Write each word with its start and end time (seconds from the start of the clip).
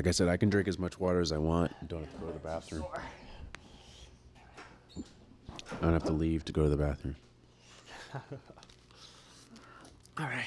Like 0.00 0.06
I 0.06 0.12
said, 0.12 0.28
I 0.28 0.38
can 0.38 0.48
drink 0.48 0.66
as 0.66 0.78
much 0.78 0.98
water 0.98 1.20
as 1.20 1.30
I 1.30 1.36
want. 1.36 1.72
Don't 1.86 2.00
have 2.00 2.14
to 2.14 2.20
go 2.20 2.26
to 2.28 2.32
the 2.32 2.38
bathroom. 2.38 2.86
I 4.96 5.82
don't 5.82 5.92
have 5.92 6.04
to 6.04 6.12
leave 6.12 6.42
to 6.46 6.52
go 6.52 6.62
to 6.62 6.70
the 6.70 6.76
bathroom. 6.78 7.16
All 10.16 10.26
right. 10.26 10.46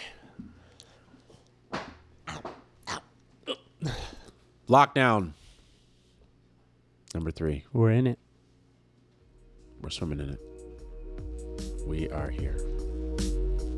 Lockdown. 4.67 5.33
Number 7.13 7.29
three. 7.29 7.63
We're 7.73 7.91
in 7.91 8.07
it. 8.07 8.17
We're 9.81 9.91
swimming 9.91 10.19
in 10.19 10.29
it. 10.31 10.41
We 11.85 12.09
are 12.09 12.31
here. 12.31 12.57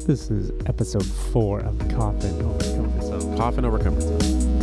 This 0.08 0.32
is 0.32 0.54
episode 0.68 1.06
four 1.06 1.60
of 1.60 1.78
Coffin 1.90 2.42
Over 2.42 2.64
Comfort 2.64 3.04
Zone. 3.04 3.38
Coffin 3.38 3.66
over 3.66 3.78
comfort 3.78 4.04
zone. 4.22 4.55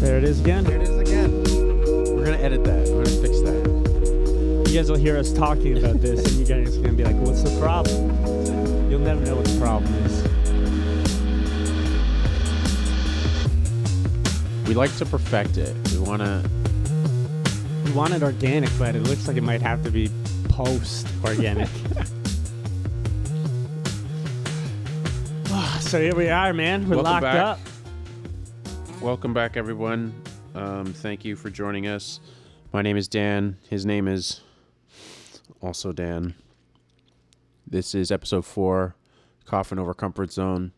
There 0.00 0.16
it 0.16 0.24
is 0.24 0.40
again. 0.40 0.64
There 0.64 0.76
it 0.76 0.82
is 0.88 0.96
again. 0.96 1.30
We're 2.16 2.24
gonna 2.24 2.38
edit 2.38 2.64
that. 2.64 2.88
We're 2.88 3.04
gonna 3.04 3.20
fix 3.20 3.38
that. 3.42 4.64
You 4.66 4.74
guys 4.74 4.88
will 4.90 4.96
hear 4.96 5.18
us 5.18 5.30
talking 5.30 5.76
about 5.76 6.00
this, 6.00 6.24
and 6.24 6.32
you 6.36 6.46
guys 6.46 6.74
are 6.74 6.80
gonna 6.80 6.94
be 6.94 7.04
like, 7.04 7.16
"What's 7.16 7.42
the 7.42 7.50
problem?" 7.60 8.90
You'll 8.90 9.00
never 9.00 9.20
know 9.20 9.36
what 9.36 9.44
the 9.44 9.58
problem 9.60 9.92
is. 10.06 10.22
We 14.66 14.72
like 14.74 14.96
to 14.96 15.04
perfect 15.04 15.58
it. 15.58 15.76
We 15.92 15.98
wanna. 15.98 16.42
We 17.84 17.92
want 17.92 18.14
it 18.14 18.22
organic, 18.22 18.70
but 18.78 18.96
it 18.96 19.02
looks 19.02 19.28
like 19.28 19.36
it 19.36 19.42
might 19.42 19.60
have 19.60 19.82
to 19.84 19.90
be 19.90 20.08
post 20.48 21.06
organic. 21.24 21.68
so 25.80 26.00
here 26.00 26.14
we 26.14 26.30
are, 26.30 26.54
man. 26.54 26.88
We're 26.88 26.96
Welcome 26.96 27.12
locked 27.12 27.22
back. 27.22 27.36
up. 27.36 27.58
Welcome 29.00 29.32
back, 29.32 29.56
everyone. 29.56 30.12
Um, 30.54 30.92
thank 30.92 31.24
you 31.24 31.34
for 31.34 31.48
joining 31.48 31.86
us. 31.86 32.20
My 32.70 32.82
name 32.82 32.98
is 32.98 33.08
Dan. 33.08 33.56
His 33.70 33.86
name 33.86 34.06
is 34.06 34.42
also 35.62 35.90
Dan. 35.90 36.34
This 37.66 37.94
is 37.94 38.12
episode 38.12 38.44
four, 38.44 38.94
Coffin 39.46 39.78
Over 39.78 39.94
Comfort 39.94 40.30
Zone. 40.30 40.72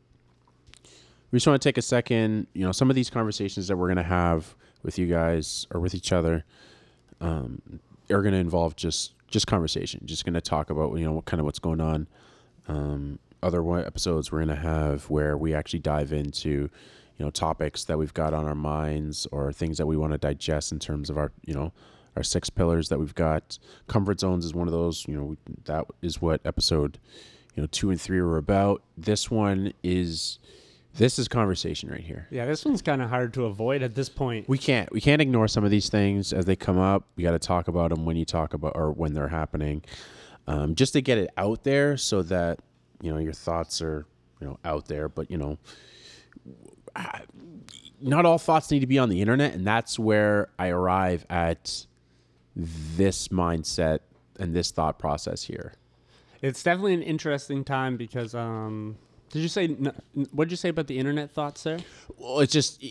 We 1.32 1.38
just 1.38 1.48
want 1.48 1.60
to 1.60 1.68
take 1.68 1.78
a 1.78 1.82
second. 1.82 2.46
You 2.52 2.64
know, 2.64 2.70
some 2.70 2.90
of 2.90 2.94
these 2.94 3.10
conversations 3.10 3.66
that 3.66 3.76
we're 3.76 3.88
going 3.88 3.96
to 3.96 4.04
have 4.04 4.54
with 4.84 5.00
you 5.00 5.08
guys 5.08 5.66
or 5.74 5.80
with 5.80 5.92
each 5.92 6.12
other 6.12 6.44
um, 7.20 7.60
are 8.08 8.22
going 8.22 8.34
to 8.34 8.40
involve 8.40 8.76
just 8.76 9.14
just 9.26 9.48
conversation. 9.48 10.00
Just 10.04 10.24
going 10.24 10.34
to 10.34 10.40
talk 10.40 10.70
about 10.70 10.96
you 10.96 11.04
know 11.04 11.12
what 11.12 11.24
kind 11.24 11.40
of 11.40 11.44
what's 11.44 11.58
going 11.58 11.80
on. 11.80 12.06
Um, 12.68 13.18
other 13.42 13.68
episodes 13.84 14.30
we're 14.30 14.44
going 14.44 14.56
to 14.56 14.62
have 14.62 15.10
where 15.10 15.36
we 15.36 15.54
actually 15.54 15.80
dive 15.80 16.12
into 16.12 16.70
you 17.18 17.24
know 17.24 17.30
topics 17.30 17.84
that 17.84 17.98
we've 17.98 18.14
got 18.14 18.34
on 18.34 18.46
our 18.46 18.54
minds 18.54 19.26
or 19.32 19.52
things 19.52 19.78
that 19.78 19.86
we 19.86 19.96
want 19.96 20.12
to 20.12 20.18
digest 20.18 20.72
in 20.72 20.78
terms 20.78 21.10
of 21.10 21.18
our 21.18 21.32
you 21.44 21.54
know 21.54 21.72
our 22.16 22.22
six 22.22 22.50
pillars 22.50 22.88
that 22.90 22.98
we've 22.98 23.14
got. 23.14 23.58
Comfort 23.86 24.20
zones 24.20 24.44
is 24.44 24.54
one 24.54 24.68
of 24.68 24.72
those 24.72 25.06
you 25.08 25.16
know 25.16 25.36
that 25.64 25.86
is 26.00 26.20
what 26.20 26.40
episode 26.44 26.98
you 27.54 27.62
know 27.62 27.68
two 27.70 27.90
and 27.90 28.00
three 28.00 28.20
were 28.20 28.38
about. 28.38 28.82
This 28.96 29.30
one 29.30 29.72
is 29.82 30.38
this 30.94 31.18
is 31.18 31.26
conversation 31.26 31.88
right 31.90 32.00
here. 32.00 32.28
Yeah, 32.30 32.44
this 32.44 32.64
one's 32.64 32.82
kind 32.82 33.00
of 33.00 33.08
hard 33.08 33.32
to 33.34 33.46
avoid 33.46 33.82
at 33.82 33.94
this 33.94 34.08
point. 34.08 34.48
we 34.48 34.58
can't 34.58 34.90
we 34.92 35.00
can't 35.00 35.22
ignore 35.22 35.48
some 35.48 35.64
of 35.64 35.70
these 35.70 35.88
things 35.88 36.32
as 36.32 36.44
they 36.44 36.56
come 36.56 36.78
up. 36.78 37.04
We 37.16 37.22
got 37.22 37.32
to 37.32 37.38
talk 37.38 37.68
about 37.68 37.90
them 37.90 38.04
when 38.04 38.16
you 38.16 38.24
talk 38.24 38.52
about 38.54 38.72
or 38.74 38.92
when 38.92 39.14
they're 39.14 39.28
happening. 39.28 39.82
Um, 40.46 40.74
just 40.74 40.92
to 40.94 41.00
get 41.00 41.18
it 41.18 41.30
out 41.36 41.62
there 41.62 41.96
so 41.96 42.22
that 42.22 42.58
you 43.00 43.12
know 43.12 43.18
your 43.18 43.32
thoughts 43.32 43.80
are 43.80 44.06
you 44.40 44.46
know 44.46 44.58
out 44.64 44.86
there 44.86 45.08
but 45.08 45.30
you 45.30 45.36
know 45.36 45.56
not 48.00 48.24
all 48.26 48.38
thoughts 48.38 48.70
need 48.70 48.80
to 48.80 48.86
be 48.86 48.98
on 48.98 49.08
the 49.08 49.20
internet 49.20 49.54
and 49.54 49.66
that's 49.66 49.98
where 49.98 50.48
i 50.58 50.68
arrive 50.68 51.24
at 51.30 51.86
this 52.54 53.28
mindset 53.28 54.00
and 54.38 54.54
this 54.54 54.70
thought 54.70 54.98
process 54.98 55.44
here 55.44 55.72
It's 56.42 56.62
definitely 56.62 56.94
an 56.94 57.02
interesting 57.02 57.62
time 57.64 57.96
because, 57.96 58.34
um, 58.34 58.96
did 59.30 59.40
you 59.40 59.48
say, 59.48 59.68
what 59.68 60.44
did 60.46 60.50
you 60.50 60.56
say 60.56 60.68
about 60.70 60.86
the 60.88 60.98
internet 60.98 61.30
thoughts 61.30 61.62
there? 61.62 61.78
well 62.18 62.40
it's 62.40 62.52
just 62.52 62.84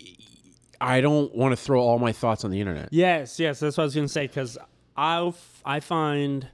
i 0.79 1.01
don't 1.01 1.35
want 1.35 1.51
to 1.51 1.57
throw 1.57 1.81
all 1.81 2.00
my 2.00 2.11
thoughts 2.11 2.44
on 2.45 2.51
the 2.51 2.59
internet 2.59 2.90
Yes, 2.91 3.40
yes, 3.40 3.59
that's 3.59 3.78
what 3.78 3.84
I 3.84 3.85
was 3.85 3.95
going 3.95 4.07
to 4.07 4.13
say 4.13 4.28
because 4.28 4.57
I 4.97 5.31
I 5.66 5.79
find 5.79 6.47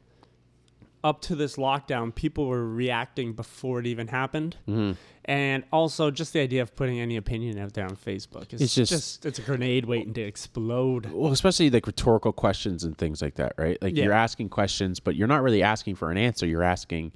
up 1.07 1.21
to 1.21 1.35
this 1.35 1.55
lockdown, 1.55 2.13
people 2.13 2.45
were 2.47 2.67
reacting 2.67 3.33
before 3.33 3.79
it 3.79 3.87
even 3.87 4.07
happened, 4.07 4.57
Mm-hmm. 4.67 4.91
and 5.25 5.63
also 5.71 6.11
just 6.11 6.33
the 6.33 6.39
idea 6.41 6.61
of 6.61 6.75
putting 6.75 6.99
any 6.99 7.15
opinion 7.17 7.57
out 7.57 7.73
there 7.73 7.85
on 7.85 7.95
Facebook 7.95 8.53
is 8.53 8.61
It's 8.61 8.75
just- 8.75 9.25
it's 9.25 9.39
a 9.39 9.41
grenade 9.41 9.85
waiting 9.85 10.13
to 10.13 10.21
explode. 10.21 11.07
well 11.11 11.31
especially 11.31 11.69
like 11.69 11.87
rhetorical 11.87 12.31
questions 12.33 12.83
and 12.83 12.97
things 12.97 13.21
like 13.21 13.35
that 13.35 13.53
right 13.57 13.77
like 13.81 13.95
Yeah. 13.95 14.05
you're 14.05 14.13
asking 14.27 14.49
questions 14.49 14.99
but 14.99 15.15
you're 15.15 15.27
not 15.35 15.41
really 15.41 15.63
asking 15.63 15.95
for 15.95 16.11
an 16.11 16.17
answer 16.17 16.45
you're 16.45 16.63
asking 16.63 17.11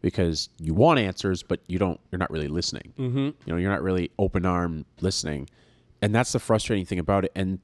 because 0.00 0.48
you 0.60 0.74
want 0.74 0.98
answers 1.00 1.42
but 1.42 1.60
you 1.66 1.78
don't 1.78 1.98
you're 2.10 2.18
not 2.18 2.30
really 2.30 2.48
listening 2.48 2.92
mm-hmm. 2.98 3.18
you 3.18 3.34
know 3.46 3.56
you're 3.56 3.70
not 3.70 3.82
really 3.82 4.10
open 4.18 4.44
arm 4.46 4.84
listening 5.00 5.48
and 6.02 6.14
that's 6.14 6.32
the 6.32 6.38
frustrating 6.40 6.84
thing 6.84 6.98
about 6.98 7.24
it 7.24 7.32
and 7.34 7.58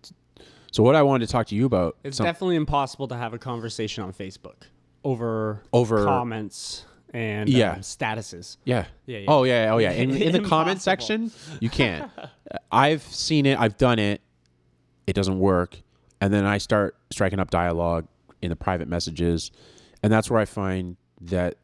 so 0.72 0.82
what 0.82 0.94
i 0.94 1.02
wanted 1.02 1.26
to 1.26 1.32
talk 1.32 1.46
to 1.48 1.54
you 1.54 1.66
about 1.66 1.96
It's 2.04 2.16
some- 2.16 2.24
definitely 2.26 2.56
impossible 2.56 3.08
to 3.08 3.16
have 3.16 3.34
a 3.34 3.38
conversation 3.38 4.04
on 4.04 4.12
Facebook 4.12 4.62
over 5.04 5.62
Over- 5.72 6.04
comments 6.04 6.84
and 7.12 7.48
Yeah. 7.48 7.72
um, 7.72 7.80
statuses. 7.80 8.56
yeah. 8.64 8.84
Yeah, 9.06 9.18
yeah. 9.18 9.24
oh 9.28 9.42
yeah 9.44 9.70
oh 9.72 9.78
yeah 9.78 9.90
in, 9.92 10.10
in 10.10 10.32
the 10.32 10.40
comment 10.48 10.80
section 10.80 11.32
you 11.60 11.68
can't 11.68 12.10
i've 12.72 13.02
seen 13.02 13.46
it 13.46 13.58
i've 13.58 13.76
done 13.76 13.98
it 13.98 14.20
it 15.08 15.14
doesn't 15.14 15.38
work 15.40 15.76
and 16.20 16.32
then 16.32 16.44
i 16.44 16.58
start 16.58 16.94
striking 17.10 17.40
up 17.40 17.50
dialogue 17.50 18.06
in 18.42 18.50
the 18.50 18.56
private 18.56 18.86
messages 18.86 19.50
and 20.04 20.12
that's 20.12 20.30
where 20.30 20.38
i 20.40 20.44
find 20.44 20.96
that 21.20 21.56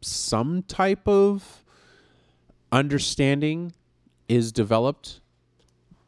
some 0.00 0.62
type 0.64 1.06
of 1.06 1.62
understanding 2.72 3.72
is 4.28 4.50
developed 4.52 5.20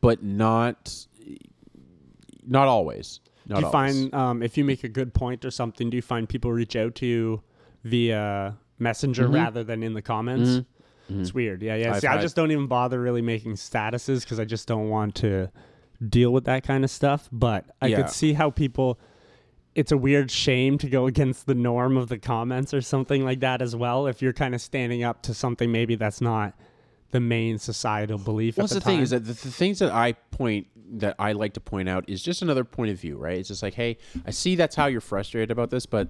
but 0.00 0.22
not 0.22 1.06
not 2.46 2.66
always 2.68 3.20
not 3.48 3.56
do 3.56 3.60
you 3.62 3.66
always. 3.66 4.02
find 4.10 4.14
um, 4.14 4.42
if 4.42 4.56
you 4.56 4.64
make 4.64 4.84
a 4.84 4.88
good 4.88 5.14
point 5.14 5.44
or 5.44 5.50
something, 5.50 5.90
do 5.90 5.96
you 5.96 6.02
find 6.02 6.28
people 6.28 6.52
reach 6.52 6.76
out 6.76 6.94
to 6.96 7.06
you 7.06 7.42
via 7.84 8.56
Messenger 8.78 9.28
rather 9.28 9.64
than 9.64 9.82
in 9.82 9.94
the 9.94 10.02
comments? 10.02 10.66
It's 11.08 11.32
weird. 11.32 11.62
Yeah, 11.62 11.76
yeah. 11.76 11.84
Mm-hmm. 11.86 11.94
I've 11.94 12.00
See, 12.00 12.06
I 12.08 12.20
just 12.20 12.34
don't 12.34 12.50
even 12.50 12.66
bother 12.66 13.00
really 13.00 13.22
making 13.22 13.52
statuses 13.54 14.22
because 14.22 14.40
I 14.40 14.44
just 14.44 14.66
don't 14.66 14.88
want 14.88 15.14
to 15.16 15.50
deal 16.08 16.32
with 16.32 16.44
that 16.46 16.64
kind 16.64 16.82
of 16.82 16.90
stuff. 16.90 17.28
But 17.30 17.64
I 17.80 17.86
Yeah. 17.86 17.98
could 17.98 18.10
see 18.10 18.32
how 18.32 18.50
people. 18.50 18.98
It's 19.76 19.92
a 19.92 19.96
weird 19.96 20.30
shame 20.30 20.78
to 20.78 20.88
go 20.88 21.06
against 21.12 21.46
the 21.46 21.54
norm 21.54 21.96
of 21.96 22.08
the 22.08 22.18
comments 22.18 22.74
or 22.74 22.80
something 22.80 23.24
like 23.24 23.40
that 23.40 23.62
as 23.62 23.76
well. 23.76 24.06
If 24.08 24.20
you're 24.22 24.32
kind 24.32 24.54
of 24.54 24.60
standing 24.60 25.04
up 25.04 25.22
to 25.22 25.34
something 25.34 25.70
maybe 25.70 25.94
that's 25.94 26.20
not 26.20 26.54
the 27.10 27.20
main 27.20 27.58
societal 27.58 28.18
belief. 28.18 28.58
What's 28.58 28.72
at 28.72 28.76
the, 28.76 28.80
the, 28.80 28.84
thing 28.84 29.00
is 29.00 29.10
that 29.10 29.24
the, 29.24 29.32
the 29.32 29.50
things 29.50 29.78
that 29.78 29.92
I 29.92 30.12
point 30.12 30.66
that 30.98 31.16
I 31.18 31.32
like 31.32 31.54
to 31.54 31.60
point 31.60 31.88
out 31.88 32.08
is 32.08 32.22
just 32.22 32.42
another 32.42 32.64
point 32.64 32.90
of 32.90 33.00
view, 33.00 33.16
right? 33.16 33.38
It's 33.38 33.48
just 33.48 33.62
like, 33.62 33.74
hey, 33.74 33.98
I 34.26 34.30
see 34.30 34.54
that's 34.54 34.76
how 34.76 34.86
you're 34.86 35.00
frustrated 35.00 35.50
about 35.50 35.70
this, 35.70 35.86
but 35.86 36.08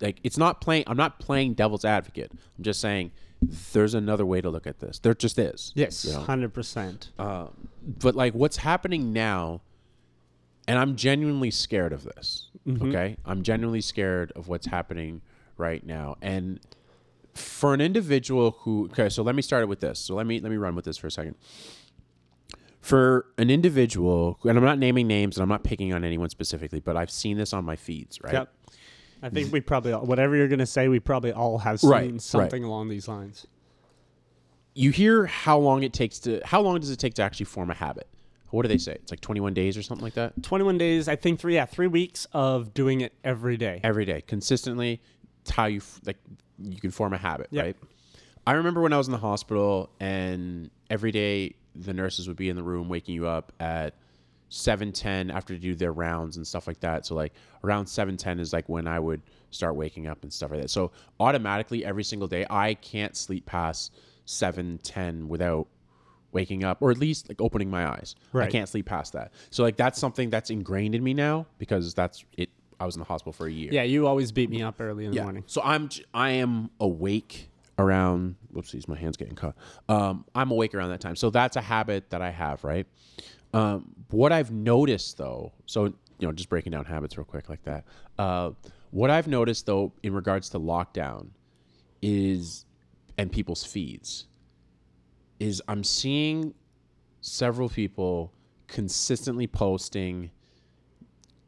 like 0.00 0.18
it's 0.22 0.38
not 0.38 0.60
playing. 0.60 0.84
I'm 0.86 0.96
not 0.96 1.18
playing 1.18 1.54
devil's 1.54 1.84
advocate. 1.84 2.30
I'm 2.32 2.64
just 2.64 2.80
saying 2.80 3.12
there's 3.72 3.94
another 3.94 4.26
way 4.26 4.40
to 4.40 4.50
look 4.50 4.66
at 4.66 4.80
this. 4.80 4.98
There 4.98 5.14
just 5.14 5.38
is. 5.38 5.72
yes, 5.74 6.04
you 6.04 6.12
know? 6.12 6.20
hundred 6.20 6.52
percent. 6.54 7.10
Um, 7.18 7.68
but 7.82 8.14
like 8.14 8.34
what's 8.34 8.58
happening 8.58 9.12
now, 9.12 9.62
and 10.66 10.78
I'm 10.78 10.96
genuinely 10.96 11.50
scared 11.50 11.92
of 11.92 12.04
this. 12.04 12.48
Okay, 12.82 13.16
I'm 13.24 13.42
genuinely 13.42 13.80
scared 13.80 14.32
of 14.36 14.48
what's 14.48 14.66
happening 14.66 15.22
right 15.56 15.84
now, 15.84 16.16
and 16.22 16.60
for 17.40 17.74
an 17.74 17.80
individual 17.80 18.52
who 18.60 18.88
okay, 18.92 19.08
so 19.08 19.22
let 19.22 19.34
me 19.34 19.42
start 19.42 19.62
it 19.62 19.66
with 19.68 19.80
this. 19.80 19.98
So 19.98 20.14
let 20.14 20.26
me 20.26 20.40
let 20.40 20.50
me 20.50 20.56
run 20.56 20.74
with 20.74 20.84
this 20.84 20.96
for 20.98 21.06
a 21.06 21.10
second. 21.10 21.34
For 22.80 23.26
an 23.36 23.50
individual, 23.50 24.38
and 24.44 24.56
I'm 24.56 24.64
not 24.64 24.78
naming 24.78 25.06
names, 25.06 25.36
and 25.36 25.42
I'm 25.42 25.48
not 25.50 25.64
picking 25.64 25.92
on 25.92 26.02
anyone 26.02 26.30
specifically, 26.30 26.80
but 26.80 26.96
I've 26.96 27.10
seen 27.10 27.36
this 27.36 27.52
on 27.52 27.64
my 27.64 27.76
feeds, 27.76 28.18
right? 28.22 28.32
Yep. 28.32 28.52
I 29.22 29.28
think 29.28 29.52
we 29.52 29.60
probably 29.60 29.92
all- 29.92 30.06
whatever 30.06 30.34
you're 30.34 30.48
gonna 30.48 30.64
say, 30.64 30.88
we 30.88 30.98
probably 30.98 31.30
all 31.30 31.58
have 31.58 31.78
seen 31.80 31.90
Right, 31.90 32.10
right. 32.12 32.20
something 32.22 32.64
along 32.64 32.88
these 32.88 33.06
lines. 33.06 33.46
You 34.74 34.92
hear 34.92 35.26
how 35.26 35.58
long 35.58 35.82
it 35.82 35.92
takes 35.92 36.18
to 36.20 36.40
how 36.44 36.62
long 36.62 36.80
does 36.80 36.88
it 36.90 36.98
take 36.98 37.14
to 37.14 37.22
actually 37.22 37.44
form 37.46 37.70
a 37.70 37.74
habit? 37.74 38.08
What 38.48 38.62
do 38.62 38.68
they 38.68 38.78
say? 38.78 38.92
It's 38.94 39.12
like 39.12 39.20
21 39.20 39.52
days 39.52 39.76
or 39.76 39.82
something 39.82 40.02
like 40.02 40.14
that. 40.14 40.42
21 40.42 40.78
days, 40.78 41.06
I 41.06 41.16
think 41.16 41.38
three, 41.38 41.54
yeah, 41.54 41.66
three 41.66 41.86
weeks 41.86 42.26
of 42.32 42.72
doing 42.72 43.00
it 43.02 43.12
every 43.22 43.56
day. 43.58 43.80
every 43.84 44.04
day 44.06 44.22
consistently 44.22 45.02
it's 45.42 45.50
how 45.50 45.66
you 45.66 45.78
f- 45.78 46.00
like 46.06 46.18
you 46.62 46.80
can 46.80 46.90
form 46.90 47.12
a 47.12 47.18
habit 47.18 47.48
Yeah. 47.50 47.62
right 47.62 47.76
i 48.46 48.52
remember 48.52 48.80
when 48.80 48.92
i 48.92 48.96
was 48.98 49.08
in 49.08 49.12
the 49.12 49.18
hospital 49.18 49.90
and 50.00 50.70
every 50.90 51.10
day 51.12 51.54
the 51.74 51.92
nurses 51.94 52.26
would 52.28 52.36
be 52.36 52.48
in 52.48 52.56
the 52.56 52.62
room 52.62 52.88
waking 52.88 53.14
you 53.14 53.26
up 53.26 53.52
at 53.60 53.94
7:10 54.50 55.30
after 55.32 55.54
to 55.54 55.60
do 55.60 55.74
their 55.74 55.92
rounds 55.92 56.36
and 56.36 56.46
stuff 56.46 56.66
like 56.66 56.80
that 56.80 57.06
so 57.06 57.14
like 57.14 57.32
around 57.64 57.86
7:10 57.86 58.40
is 58.40 58.52
like 58.52 58.68
when 58.68 58.86
i 58.88 58.98
would 58.98 59.22
start 59.50 59.76
waking 59.76 60.06
up 60.06 60.22
and 60.22 60.32
stuff 60.32 60.50
like 60.50 60.60
that 60.62 60.68
so 60.70 60.90
automatically 61.20 61.84
every 61.84 62.04
single 62.04 62.26
day 62.28 62.44
i 62.50 62.74
can't 62.74 63.16
sleep 63.16 63.46
past 63.46 63.92
7:10 64.26 65.28
without 65.28 65.66
waking 66.32 66.62
up 66.62 66.80
or 66.80 66.90
at 66.92 66.98
least 66.98 67.28
like 67.28 67.40
opening 67.40 67.68
my 67.68 67.84
eyes. 67.90 68.14
I 68.32 68.50
can't 68.52 68.68
sleep 68.68 68.86
past 68.86 69.14
that. 69.14 69.32
So 69.50 69.64
like 69.64 69.76
that's 69.76 69.98
something 69.98 70.30
that's 70.30 70.48
ingrained 70.50 70.94
in 70.94 71.02
me 71.02 71.12
now 71.12 71.46
because 71.58 71.92
that's 71.92 72.24
it. 72.36 72.50
I 72.80 72.86
was 72.86 72.96
in 72.96 73.00
the 73.00 73.04
hospital 73.04 73.32
for 73.32 73.46
a 73.46 73.52
year. 73.52 73.68
Yeah, 73.72 73.82
you 73.82 74.06
always 74.06 74.32
beat 74.32 74.48
me 74.50 74.62
up 74.62 74.80
early 74.80 75.04
in 75.04 75.12
the 75.12 75.22
morning. 75.22 75.44
So 75.46 75.60
I'm 75.62 75.88
j- 75.88 76.04
I 76.14 76.30
am 76.30 76.70
awake 76.80 77.50
around. 77.78 78.36
Whoopsies, 78.54 78.88
my 78.88 78.96
hands 78.96 79.16
getting 79.16 79.34
cut. 79.36 79.54
Um, 79.88 80.24
I'm 80.34 80.50
awake 80.50 80.74
around 80.74 80.88
that 80.90 81.00
time. 81.00 81.14
So 81.14 81.30
that's 81.30 81.56
a 81.56 81.60
habit 81.60 82.10
that 82.10 82.22
I 82.22 82.30
have, 82.30 82.64
right? 82.64 82.86
Um, 83.52 83.92
what 84.10 84.32
I've 84.32 84.50
noticed 84.50 85.18
though, 85.18 85.52
so 85.66 85.84
you 85.84 86.26
know, 86.26 86.32
just 86.32 86.48
breaking 86.48 86.72
down 86.72 86.84
habits 86.86 87.16
real 87.16 87.24
quick 87.24 87.48
like 87.48 87.62
that. 87.64 87.84
Uh, 88.18 88.50
what 88.90 89.10
I've 89.10 89.28
noticed 89.28 89.66
though, 89.66 89.92
in 90.02 90.12
regards 90.14 90.48
to 90.50 90.58
lockdown, 90.58 91.28
is 92.02 92.64
and 93.18 93.30
people's 93.30 93.64
feeds, 93.64 94.26
is 95.38 95.60
I'm 95.68 95.84
seeing 95.84 96.54
several 97.20 97.68
people 97.68 98.32
consistently 98.68 99.46
posting 99.46 100.30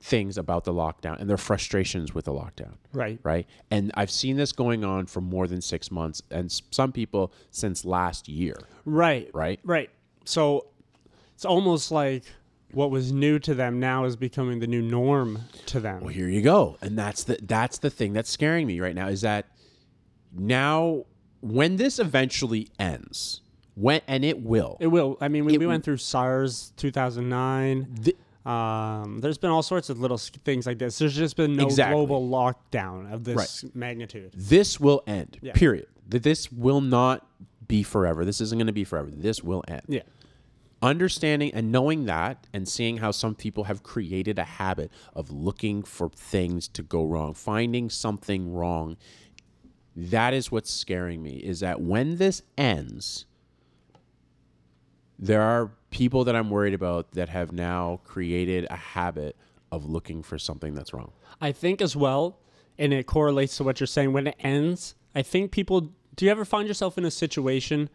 things 0.02 0.36
about 0.36 0.64
the 0.64 0.72
lockdown 0.72 1.20
and 1.20 1.30
their 1.30 1.36
frustrations 1.36 2.12
with 2.12 2.24
the 2.24 2.32
lockdown 2.32 2.74
Right. 2.92 3.20
right? 3.22 3.46
And 3.70 3.92
I've 3.94 4.10
seen 4.10 4.36
this 4.36 4.50
going 4.52 4.84
on 4.84 5.06
for 5.06 5.20
more 5.20 5.46
than 5.46 5.60
six 5.60 5.90
months, 5.92 6.20
and 6.30 6.50
some 6.70 6.90
people 6.90 7.32
since 7.52 7.84
last 7.84 8.28
year, 8.28 8.56
Right. 8.84 9.30
right? 9.32 9.60
Right. 9.62 9.90
So 10.24 10.66
it's 11.34 11.44
almost 11.44 11.92
like 11.92 12.24
what 12.72 12.90
was 12.90 13.12
new 13.12 13.38
to 13.40 13.54
them 13.54 13.78
now 13.78 14.04
is 14.04 14.16
becoming 14.16 14.58
the 14.58 14.66
new 14.66 14.82
norm 14.82 15.38
to 15.66 15.78
them. 15.78 16.00
Well, 16.00 16.08
here 16.12 16.28
you 16.28 16.42
go, 16.42 16.78
and 16.82 16.98
that's 16.98 17.22
the 17.24 17.38
that's 17.42 17.78
the 17.78 17.90
thing 17.90 18.12
that's 18.12 18.30
scaring 18.30 18.66
me 18.66 18.80
right 18.80 18.94
now 18.96 19.06
is 19.08 19.20
that 19.20 19.46
now 20.34 21.04
when 21.40 21.76
this 21.76 21.98
eventually 21.98 22.70
ends, 22.78 23.40
when 23.74 24.00
and 24.08 24.24
it 24.24 24.42
will, 24.42 24.76
It 24.80 24.88
will. 24.88 25.16
I 25.20 25.28
mean, 25.28 25.44
we, 25.44 25.58
we 25.58 25.66
went 25.66 25.84
through 25.84 25.98
SARS 25.98 26.72
2009. 26.76 27.98
th- 28.02 28.16
Um, 28.44 29.20
there's 29.20 29.38
been 29.38 29.50
all 29.50 29.62
sorts 29.62 29.88
of 29.90 30.00
little 30.00 30.18
things 30.18 30.66
like 30.66 30.78
this. 30.78 30.98
There's 30.98 31.14
just 31.16 31.36
been 31.36 31.54
no 31.54 31.66
Exactly. 31.66 31.94
global 31.94 32.28
lockdown 32.28 33.12
of 33.12 33.24
this 33.24 33.64
magnitude. 33.74 34.32
this 34.34 34.80
will 34.80 35.02
end. 35.06 35.38
Yeah. 35.42 35.52
Period. 35.52 35.86
This 36.08 36.50
will 36.50 36.80
not 36.80 37.26
be 37.68 37.82
forever. 37.82 38.24
This 38.24 38.40
isn't 38.40 38.58
going 38.58 38.66
to 38.66 38.72
be 38.72 38.84
forever. 38.84 39.10
This 39.10 39.42
will 39.42 39.62
end. 39.68 39.82
Yeah. 39.88 40.02
understanding 40.82 41.52
and 41.54 41.70
knowing 41.70 42.06
that 42.06 42.46
and 42.52 42.66
seeing 42.68 42.96
how 42.96 43.12
some 43.12 43.34
people 43.36 43.64
have 43.64 43.84
created 43.84 44.38
a 44.38 44.44
habit 44.44 44.90
of 45.14 45.30
looking 45.30 45.82
for 45.84 46.08
things 46.10 46.66
to 46.66 46.82
go 46.82 47.04
wrong 47.04 47.32
finding 47.34 47.88
something 47.88 48.52
wrong 48.52 48.96
that 49.94 50.34
is 50.34 50.50
what's 50.50 50.72
scaring 50.72 51.22
me 51.22 51.36
is 51.36 51.60
that 51.60 51.80
when 51.80 52.16
this 52.16 52.42
ends 52.58 53.26
there 55.18 55.42
are 55.42 55.70
people 55.90 56.24
that 56.24 56.34
i'm 56.34 56.50
worried 56.50 56.74
about 56.74 57.10
that 57.12 57.28
have 57.28 57.52
now 57.52 58.00
created 58.04 58.66
a 58.70 58.76
habit 58.76 59.36
of 59.70 59.84
looking 59.88 60.22
for 60.22 60.38
something 60.38 60.74
that's 60.74 60.92
wrong 60.92 61.12
I 61.42 61.52
think 61.52 61.82
as 61.82 61.96
well, 61.96 62.38
and 62.78 62.92
it 62.92 63.06
correlates 63.06 63.56
to 63.56 63.64
what 63.64 63.80
you're 63.80 63.86
saying. 63.88 64.12
When 64.12 64.28
it 64.28 64.36
ends, 64.38 64.94
I 65.14 65.22
think 65.22 65.50
people. 65.50 65.92
Do 66.14 66.26
you 66.26 66.30
ever 66.30 66.44
find 66.44 66.68
yourself 66.68 66.98
in 66.98 67.04
a 67.04 67.10
situation 67.10 67.88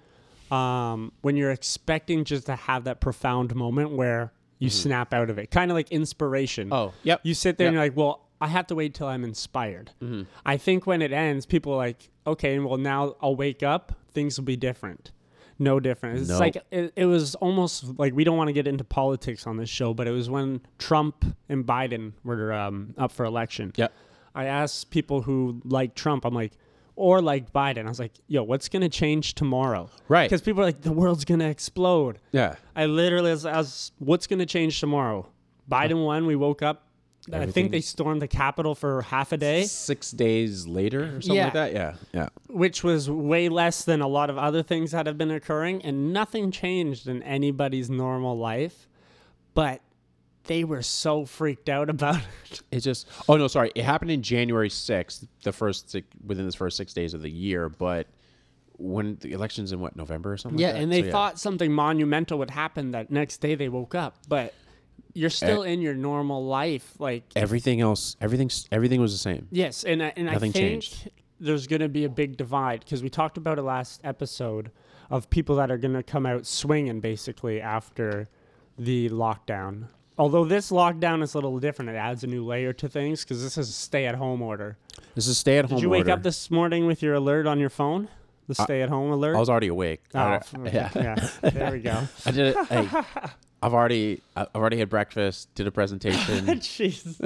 um, 0.51 1.11
when 1.21 1.37
you're 1.37 1.51
expecting 1.51 2.23
just 2.25 2.47
to 2.47 2.55
have 2.55 2.85
that 2.85 2.99
profound 2.99 3.55
moment 3.55 3.91
where 3.91 4.33
you 4.57 4.71
snap 4.71 5.13
out 5.13 5.29
of 5.29 5.37
it, 5.37 5.51
kind 5.51 5.71
of 5.71 5.75
like 5.75 5.91
inspiration? 5.91 6.69
Mm-hmm. 6.69 6.73
Oh, 6.73 6.93
yep. 7.03 7.21
You 7.23 7.35
sit 7.35 7.57
there 7.57 7.67
and 7.67 7.75
you're 7.75 7.83
like, 7.83 7.95
well, 7.95 8.25
I 8.41 8.47
have 8.47 8.67
to 8.67 8.75
wait 8.75 8.95
till 8.95 9.07
I'm 9.07 9.23
inspired. 9.23 9.91
Mm-hmm. 10.01 10.23
I 10.45 10.57
think 10.57 10.87
when 10.87 11.03
it 11.03 11.13
ends, 11.13 11.45
people 11.45 11.73
are 11.73 11.77
like, 11.77 12.09
okay, 12.25 12.57
well 12.57 12.77
now 12.77 13.15
I'll 13.21 13.35
wake 13.35 13.61
up, 13.61 13.93
things 14.13 14.37
will 14.37 14.45
be 14.45 14.57
different. 14.57 15.11
No 15.59 15.79
different. 15.79 16.19
It's 16.19 16.29
No. 16.29 16.39
like 16.39 16.57
it, 16.71 16.93
it 16.95 17.05
was 17.05 17.35
almost 17.35 17.97
like 17.99 18.13
we 18.13 18.23
don't 18.23 18.37
want 18.37 18.47
to 18.49 18.53
get 18.53 18.67
into 18.67 18.83
politics 18.83 19.47
on 19.47 19.57
this 19.57 19.69
show, 19.69 19.93
but 19.93 20.07
it 20.07 20.11
was 20.11 20.29
when 20.29 20.61
Trump 20.77 21.25
and 21.49 21.65
Biden 21.65 22.13
were 22.23 22.53
um, 22.53 22.93
up 22.97 23.11
for 23.11 23.25
election. 23.25 23.71
yep 23.75 23.91
I 24.35 24.45
asked 24.45 24.91
people 24.91 25.23
who 25.23 25.61
like 25.65 25.95
Trump, 25.95 26.23
I'm 26.23 26.33
like, 26.35 26.51
or 26.95 27.21
like 27.23 27.51
Biden. 27.51 27.85
I 27.85 27.89
was 27.89 27.99
like, 27.99 28.13
yo, 28.27 28.43
what's 28.43 28.69
gonna 28.69 28.89
change 28.89 29.33
tomorrow? 29.33 29.89
Right. 30.07 30.29
Because 30.29 30.41
people 30.41 30.61
are 30.61 30.65
like, 30.65 30.81
the 30.81 30.91
world's 30.91 31.25
gonna 31.25 31.49
explode. 31.49 32.19
yeah 32.31 32.55
I 32.75 32.85
literally 32.85 33.31
was, 33.31 33.45
I 33.45 33.57
was 33.57 33.91
what's 33.97 34.27
gonna 34.27 34.45
change 34.45 34.79
tomorrow? 34.79 35.27
Biden 35.71 36.05
won. 36.05 36.25
We 36.27 36.35
woke 36.35 36.61
up. 36.61 36.86
I 37.31 37.45
think 37.47 37.71
they 37.71 37.81
stormed 37.81 38.21
the 38.21 38.27
Capitol 38.27 38.73
for 38.75 39.01
half 39.01 39.31
a 39.31 39.37
day, 39.37 39.63
six 39.65 40.11
days 40.11 40.65
later 40.67 41.17
or 41.17 41.21
something 41.21 41.35
Yeah. 41.35 41.43
like 41.45 41.53
that 41.53 41.73
yeah 41.73 41.95
yeah 42.13 42.29
which 42.47 42.83
was 42.83 43.09
way 43.09 43.49
less 43.49 43.83
than 43.83 44.01
a 44.01 44.07
lot 44.07 44.29
of 44.29 44.37
other 44.37 44.63
things 44.63 44.91
that 44.91 45.05
have 45.07 45.17
been 45.17 45.31
occurring, 45.31 45.81
and 45.83 46.13
nothing 46.13 46.51
changed 46.51 47.07
in 47.07 47.21
anybody's 47.23 47.89
normal 47.89 48.37
life. 48.37 48.87
But 49.53 49.81
they 50.45 50.63
were 50.63 50.81
so 50.81 51.25
freaked 51.25 51.67
out 51.67 51.89
about 51.95 52.21
it. 52.49 52.61
It 52.71 52.79
just 52.81 53.07
oh 53.27 53.35
no 53.35 53.47
sorry 53.47 53.71
it 53.75 53.83
happened 53.83 54.11
in 54.11 54.21
January 54.21 54.69
sixth 54.69 55.27
the 55.43 55.51
first 55.51 55.89
six, 55.89 56.07
within 56.25 56.45
the 56.45 56.55
first 56.55 56.77
six 56.77 56.93
days 56.93 57.13
of 57.13 57.21
the 57.21 57.29
year 57.29 57.67
but 57.67 58.07
when 58.79 59.17
the 59.21 59.33
elections 59.33 59.71
in 59.71 59.79
what 59.79 59.95
November 59.95 60.31
or 60.33 60.37
something 60.37 60.59
Yeah, 60.59 60.67
like 60.67 60.75
that? 60.75 60.81
and 60.83 60.91
they 60.91 61.01
So, 61.03 61.09
thought 61.11 61.39
something 61.39 61.71
monumental 61.71 62.37
would 62.37 62.51
happen 62.51 62.91
that 62.91 63.09
next 63.11 63.37
day 63.39 63.55
they 63.55 63.69
woke 63.69 63.95
up, 63.95 64.15
but 64.29 64.53
you're 65.17 65.29
still 65.29 65.63
Eh. 65.63 65.69
in 65.71 65.81
your 65.81 65.93
normal 65.95 66.45
life. 66.45 66.93
Like, 66.99 67.23
everything 67.35 67.81
else 67.81 68.15
everything's 68.21 68.67
everything 68.71 69.01
was 69.01 69.11
the 69.11 69.17
same 69.17 69.47
yes, 69.51 69.83
and 69.83 70.01
I- 70.03 70.13
and 70.15 70.29
I 70.29 70.37
think 70.37 70.55
changed. 70.55 71.09
there's 71.39 71.67
going 71.67 71.81
to 71.81 71.89
be 71.89 72.03
a 72.05 72.09
big 72.09 72.37
divide 72.37 72.79
because 72.81 73.01
we 73.03 73.09
talked 73.09 73.37
about 73.37 73.57
it 73.59 73.63
last 73.63 74.01
episode 74.03 74.71
of 75.09 75.29
people 75.29 75.55
that 75.57 75.69
are 75.71 75.77
going 75.77 75.93
to 75.93 76.03
come 76.03 76.25
out 76.25 76.45
swinging 76.45 76.99
basically 76.99 77.61
after 77.61 78.27
the 78.77 79.09
lockdown. 79.09 79.87
Although 80.19 80.45
this 80.45 80.71
lockdown 80.71 81.21
is 81.21 81.33
a 81.35 81.37
little 81.37 81.59
different, 81.59 81.91
it 81.91 81.95
adds 81.95 82.23
a 82.23 82.27
new 82.27 82.43
layer 82.43 82.73
to 82.73 82.89
things 82.89 83.23
because 83.23 83.41
this 83.43 83.57
is 83.57 83.69
a 83.69 83.71
stay-at-home 83.71 84.41
order. 84.41 84.77
this 85.15 85.27
is 85.27 85.37
stay 85.37 85.57
at 85.59 85.65
home 85.65 85.77
Did 85.77 85.83
you 85.83 85.89
wake 85.89 86.01
order. 86.01 86.11
up 86.13 86.23
this 86.23 86.49
morning 86.51 86.87
with 86.87 87.01
your 87.03 87.13
alert 87.13 87.45
on 87.47 87.59
your 87.59 87.69
phone? 87.69 88.07
The 88.47 88.55
stay-at-home 88.55 89.11
alert. 89.11 89.35
I 89.35 89.39
was 89.39 89.49
already 89.49 89.67
awake 89.67 90.01
Oh, 90.15 90.19
I, 90.19 90.41
yeah 90.73 90.89
yeah. 90.95 91.29
There 91.41 91.71
we 91.71 91.79
go. 91.79 92.07
I 92.25 92.31
did 92.31 92.55
it 92.55 92.65
hey, 92.67 92.87
I've 93.61 93.73
already 93.73 94.21
I've 94.35 94.47
already 94.55 94.77
had 94.77 94.89
breakfast 94.89 95.53
did 95.55 95.67
a 95.67 95.71
presentation. 95.71 96.45
Jeez. 96.59 97.19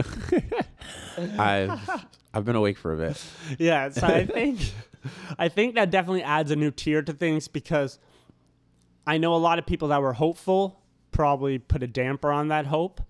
I've 1.39 2.05
I've 2.33 2.45
been 2.45 2.55
awake 2.55 2.77
for 2.77 2.93
a 2.93 2.97
bit. 2.97 3.23
Yeah 3.59 3.89
so 3.89 4.07
i 4.07 4.25
think 4.37 4.59
i 5.37 5.47
think 5.49 5.75
that 5.75 5.89
definitely 5.89 6.23
adds 6.23 6.51
a 6.51 6.55
new 6.55 6.71
tier 6.71 7.01
to 7.01 7.11
things 7.11 7.47
because 7.47 7.97
i 9.07 9.17
know 9.17 9.33
a 9.33 9.37
lot 9.37 9.59
of 9.59 9.65
people 9.65 9.87
that 9.89 10.01
were 10.01 10.13
hopeful 10.13 10.79
probably 11.11 11.57
put 11.57 11.83
a 11.83 11.87
damper 11.87 12.31
on 12.31 12.47
that 12.47 12.65
hope. 12.65 13.01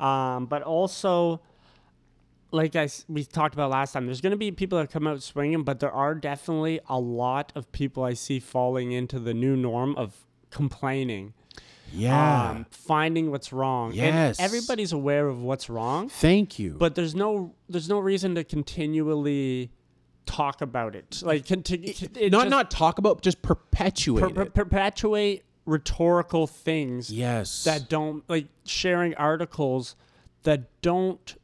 Um, 0.00 0.46
but 0.46 0.62
also 0.62 1.42
like 2.50 2.76
I, 2.76 2.88
we 3.08 3.24
talked 3.24 3.54
about 3.54 3.70
last 3.70 3.92
time 3.92 4.06
there's 4.06 4.20
going 4.20 4.30
to 4.32 4.36
be 4.38 4.50
people 4.52 4.78
that 4.78 4.90
come 4.90 5.06
out 5.06 5.22
swinging 5.22 5.62
but 5.62 5.80
there 5.80 5.92
are 5.92 6.14
definitely 6.14 6.80
a 6.88 6.98
lot 6.98 7.52
of 7.54 7.70
people 7.72 8.04
i 8.04 8.12
see 8.14 8.40
falling 8.40 8.92
into 8.92 9.18
the 9.18 9.34
new 9.34 9.56
norm 9.56 9.94
of 9.96 10.24
complaining 10.50 11.32
yeah. 11.92 12.50
um, 12.50 12.66
finding 12.70 13.30
what's 13.30 13.52
wrong. 13.52 13.92
Yes. 13.92 14.38
and 14.38 14.44
everybody's 14.44 14.92
aware 14.92 15.26
of 15.26 15.42
what's 15.42 15.68
wrong 15.68 16.08
thank 16.08 16.58
you. 16.58 16.74
but 16.78 16.94
there's 16.94 17.14
no 17.14 17.54
there's 17.68 17.88
no 17.88 17.98
reason 17.98 18.34
to 18.34 18.44
continually 18.44 19.70
talk 20.26 20.60
about 20.60 20.94
it. 20.94 21.22
Like 21.24 21.46
continue 21.46 21.94
not 22.30 22.48
not 22.48 22.70
talk 22.70 22.98
about 22.98 23.22
just 23.22 23.42
perpetuate 23.42 24.22
per- 24.34 24.44
per- 24.44 24.50
perpetuate 24.50 25.44
rhetorical 25.64 26.46
things 26.46 27.10
yes. 27.10 27.64
that 27.64 27.88
don't 27.88 28.28
like 28.28 28.46
sharing 28.64 29.14
articles 29.14 29.94
that 30.42 30.80
don't 30.82 31.36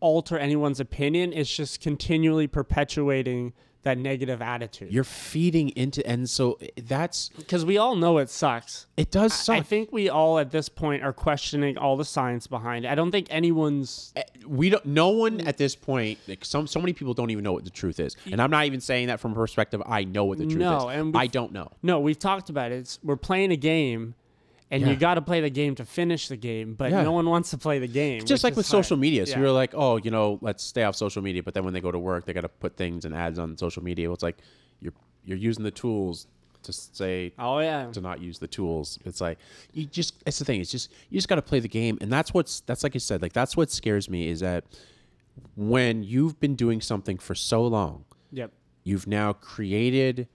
alter 0.00 0.38
anyone's 0.38 0.80
opinion. 0.80 1.32
It's 1.32 1.54
just 1.54 1.80
continually 1.80 2.46
perpetuating 2.46 3.52
that 3.82 3.98
negative 3.98 4.40
attitude. 4.40 4.92
You're 4.92 5.04
feeding 5.04 5.70
into 5.70 6.06
and 6.06 6.28
so 6.28 6.58
eh, 6.60 6.68
that's 6.84 7.30
because 7.36 7.64
we 7.64 7.78
all 7.78 7.96
know 7.96 8.18
it 8.18 8.30
sucks. 8.30 8.86
It 8.96 9.10
does 9.10 9.32
suck 9.32 9.56
i 9.56 9.60
think 9.60 9.92
we 9.92 10.08
all 10.08 10.38
at 10.38 10.50
this 10.50 10.68
point 10.68 11.02
are 11.02 11.12
questioning 11.12 11.76
all 11.78 11.96
the 11.96 12.04
science 12.04 12.46
behind 12.46 12.84
it. 12.84 12.88
I 12.88 12.94
don't 12.94 13.10
think 13.10 13.26
anyone's 13.30 14.12
eh, 14.16 14.22
we 14.46 14.70
don't 14.70 14.84
no 14.86 15.08
one 15.10 15.40
at 15.42 15.56
this 15.58 15.74
point 15.74 16.18
like 16.28 16.44
some 16.44 16.66
so 16.66 16.80
many 16.80 16.92
people 16.92 17.14
don't 17.14 17.30
even 17.30 17.44
know 17.44 17.52
what 17.52 17.64
the 17.64 17.70
truth 17.70 17.98
is. 18.00 18.16
And 18.30 18.40
i'm 18.40 18.50
not 18.50 18.66
even 18.66 18.80
saying 18.80 19.08
that 19.08 19.20
from 19.20 19.32
a 19.32 19.34
perspective 19.34 19.82
i 19.86 20.04
know 20.04 20.24
what 20.24 20.38
the 20.38 20.46
truth 20.46 20.58
No, 20.58 20.88
is 20.88 20.96
and 20.96 21.16
i 21.16 21.26
don't 21.26 21.52
know. 21.52 21.70
No, 21.82 22.00
we've 22.00 22.18
talked 22.18 22.50
about 22.50 22.72
it. 22.72 22.76
It's, 22.76 22.98
we're 23.02 23.16
playing 23.16 23.50
a 23.52 23.56
game, 23.56 24.14
and 24.72 24.82
Yeah. 24.82 24.88
you 24.90 24.96
got 24.96 25.14
to 25.14 25.22
play 25.22 25.40
the 25.40 25.50
game 25.50 25.74
to 25.76 25.84
finish 25.84 26.26
the 26.28 26.36
game. 26.36 26.74
But 26.74 26.90
Yeah. 26.90 27.02
no 27.04 27.12
one 27.12 27.28
wants 27.28 27.50
to 27.50 27.58
play 27.58 27.78
the 27.78 27.86
game. 27.86 28.24
just 28.24 28.42
like 28.42 28.56
with 28.56 28.66
hard. 28.66 28.84
social 28.84 28.96
media 28.96 29.26
so 29.26 29.32
Yeah. 29.32 29.40
you're 29.40 29.52
like 29.52 29.72
oh 29.74 29.98
you 29.98 30.10
know 30.10 30.38
let's 30.40 30.64
stay 30.64 30.82
off 30.82 30.96
social 30.96 31.22
media 31.22 31.42
but 31.42 31.54
then 31.54 31.64
when 31.64 31.74
they 31.74 31.80
go 31.80 31.92
to 31.92 31.98
work 31.98 32.24
they 32.24 32.32
got 32.32 32.40
to 32.40 32.48
put 32.48 32.76
things 32.76 33.04
and 33.04 33.14
ads 33.14 33.38
on 33.38 33.56
social 33.56 33.82
media 33.84 34.08
well, 34.08 34.14
it's 34.14 34.22
like 34.24 34.38
you're 34.80 34.94
you're 35.24 35.38
using 35.38 35.62
the 35.62 35.70
tools 35.70 36.26
to 36.64 36.72
say 36.72 37.32
Oh 37.38 37.58
yeah, 37.58 37.90
to 37.92 38.00
not 38.00 38.20
use 38.20 38.38
the 38.38 38.46
tools. 38.46 38.98
It's 39.04 39.20
like 39.20 39.38
you 39.72 39.84
just 39.84 40.14
it's 40.26 40.38
the 40.38 40.44
thing. 40.44 40.60
It's 40.60 40.70
just 40.70 40.90
you 41.10 41.18
just 41.18 41.28
got 41.28 41.34
to 41.36 41.42
play 41.42 41.58
the 41.60 41.68
game, 41.68 41.98
and 42.00 42.10
that's 42.12 42.32
what's 42.32 42.60
that's 42.60 42.82
like 42.84 42.94
you 42.94 43.00
said. 43.00 43.20
Like 43.20 43.32
that's 43.32 43.56
what 43.56 43.70
scares 43.70 44.08
me 44.08 44.28
is 44.28 44.40
that 44.40 44.64
when 45.56 46.02
you've 46.02 46.38
been 46.40 46.54
doing 46.54 46.80
something 46.80 47.18
for 47.18 47.34
so 47.34 47.66
long, 47.66 48.04
yep, 48.30 48.52
you've 48.84 49.06
now 49.08 49.32
created, 49.32 50.28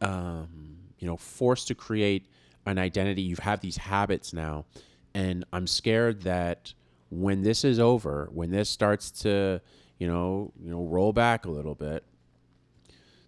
um, 0.00 0.76
you 0.98 1.06
know, 1.06 1.16
forced 1.16 1.68
to 1.68 1.74
create 1.74 2.26
an 2.70 2.78
identity. 2.78 3.22
You 3.22 3.36
have 3.40 3.60
these 3.60 3.76
habits 3.76 4.32
now, 4.32 4.66
and 5.14 5.44
I'm 5.52 5.66
scared 5.66 6.22
that 6.22 6.72
when 7.10 7.42
this 7.42 7.64
is 7.64 7.78
over, 7.78 8.28
when 8.32 8.50
this 8.50 8.68
starts 8.68 9.10
to, 9.22 9.60
you 9.98 10.06
know, 10.06 10.52
you 10.62 10.70
know, 10.70 10.84
roll 10.84 11.12
back 11.12 11.46
a 11.46 11.50
little 11.50 11.74
bit, 11.74 12.04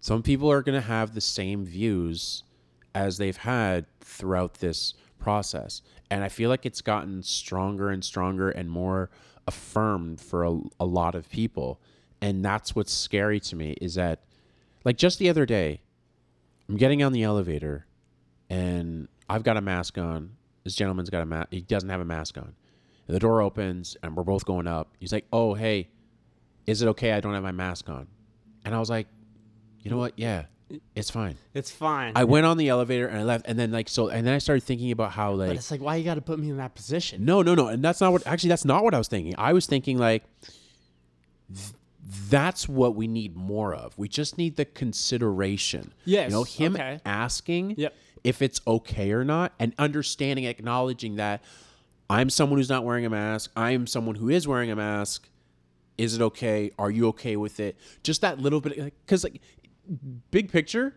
some 0.00 0.22
people 0.22 0.50
are 0.50 0.62
going 0.62 0.80
to 0.80 0.86
have 0.86 1.14
the 1.14 1.20
same 1.20 1.64
views 1.64 2.42
as 2.94 3.18
they've 3.18 3.36
had 3.36 3.86
throughout 4.00 4.54
this 4.54 4.94
process. 5.18 5.82
And 6.10 6.24
I 6.24 6.28
feel 6.28 6.50
like 6.50 6.66
it's 6.66 6.80
gotten 6.80 7.22
stronger 7.22 7.90
and 7.90 8.04
stronger 8.04 8.50
and 8.50 8.70
more 8.70 9.10
affirmed 9.46 10.20
for 10.20 10.44
a, 10.44 10.58
a 10.78 10.84
lot 10.84 11.14
of 11.14 11.30
people. 11.30 11.80
And 12.20 12.44
that's 12.44 12.74
what's 12.74 12.92
scary 12.92 13.40
to 13.40 13.56
me 13.56 13.76
is 13.80 13.94
that, 13.94 14.24
like, 14.84 14.96
just 14.96 15.18
the 15.18 15.28
other 15.30 15.46
day, 15.46 15.80
I'm 16.68 16.76
getting 16.76 17.02
on 17.02 17.12
the 17.12 17.22
elevator 17.22 17.86
and 18.48 19.08
I've 19.30 19.42
got 19.44 19.56
a 19.56 19.60
mask 19.60 19.96
on. 19.98 20.32
This 20.64 20.74
gentleman's 20.74 21.08
got 21.10 21.22
a 21.22 21.26
mask. 21.26 21.48
He 21.50 21.60
doesn't 21.62 21.88
have 21.88 22.00
a 22.00 22.04
mask 22.04 22.36
on. 22.36 22.52
And 23.06 23.14
the 23.14 23.20
door 23.20 23.40
opens 23.40 23.96
and 24.02 24.16
we're 24.16 24.24
both 24.24 24.44
going 24.44 24.66
up. 24.66 24.88
He's 24.98 25.12
like, 25.12 25.26
Oh, 25.32 25.54
hey, 25.54 25.88
is 26.66 26.82
it 26.82 26.88
okay 26.88 27.12
I 27.12 27.20
don't 27.20 27.34
have 27.34 27.42
my 27.42 27.52
mask 27.52 27.88
on? 27.88 28.06
And 28.64 28.74
I 28.74 28.78
was 28.78 28.90
like, 28.90 29.06
You 29.82 29.90
know 29.90 29.96
what? 29.96 30.14
Yeah, 30.16 30.44
it's 30.94 31.10
fine. 31.10 31.36
It's 31.54 31.70
fine. 31.70 32.12
I 32.14 32.24
went 32.24 32.46
on 32.46 32.56
the 32.56 32.68
elevator 32.68 33.06
and 33.06 33.18
I 33.18 33.22
left. 33.22 33.46
And 33.48 33.58
then, 33.58 33.72
like, 33.72 33.88
so, 33.88 34.08
and 34.08 34.26
then 34.26 34.34
I 34.34 34.38
started 34.38 34.62
thinking 34.62 34.92
about 34.92 35.12
how, 35.12 35.32
but 35.32 35.48
like, 35.48 35.56
it's 35.56 35.70
like, 35.70 35.80
why 35.80 35.96
you 35.96 36.04
got 36.04 36.14
to 36.14 36.20
put 36.20 36.38
me 36.38 36.50
in 36.50 36.58
that 36.58 36.74
position? 36.74 37.24
no, 37.24 37.42
no, 37.42 37.54
no. 37.54 37.68
And 37.68 37.82
that's 37.82 38.00
not 38.00 38.12
what, 38.12 38.26
actually, 38.26 38.50
that's 38.50 38.64
not 38.64 38.84
what 38.84 38.94
I 38.94 38.98
was 38.98 39.08
thinking. 39.08 39.34
I 39.38 39.52
was 39.52 39.66
thinking, 39.66 39.98
like, 39.98 40.24
th- 41.54 41.72
that's 42.28 42.68
what 42.68 42.94
we 42.94 43.06
need 43.06 43.36
more 43.36 43.74
of. 43.74 43.96
We 43.98 44.08
just 44.08 44.38
need 44.38 44.56
the 44.56 44.64
consideration. 44.64 45.92
Yes, 46.04 46.30
You 46.30 46.36
know, 46.36 46.44
him 46.44 46.74
okay. 46.74 47.00
asking 47.04 47.74
Yep. 47.76 47.94
If 48.24 48.42
it's 48.42 48.60
okay 48.66 49.12
or 49.12 49.24
not 49.24 49.52
and 49.58 49.74
understanding, 49.78 50.44
acknowledging 50.44 51.16
that 51.16 51.42
I'm 52.08 52.28
someone 52.28 52.58
who's 52.58 52.68
not 52.68 52.84
wearing 52.84 53.06
a 53.06 53.10
mask. 53.10 53.52
I'm 53.56 53.86
someone 53.86 54.16
who 54.16 54.28
is 54.28 54.48
wearing 54.48 54.70
a 54.70 54.76
mask. 54.76 55.28
Is 55.96 56.14
it 56.14 56.22
okay? 56.22 56.72
Are 56.78 56.90
you 56.90 57.08
okay 57.08 57.36
with 57.36 57.60
it? 57.60 57.76
Just 58.02 58.22
that 58.22 58.38
little 58.38 58.60
bit, 58.60 58.92
because 59.06 59.22
like, 59.22 59.40
big 60.30 60.50
picture, 60.50 60.94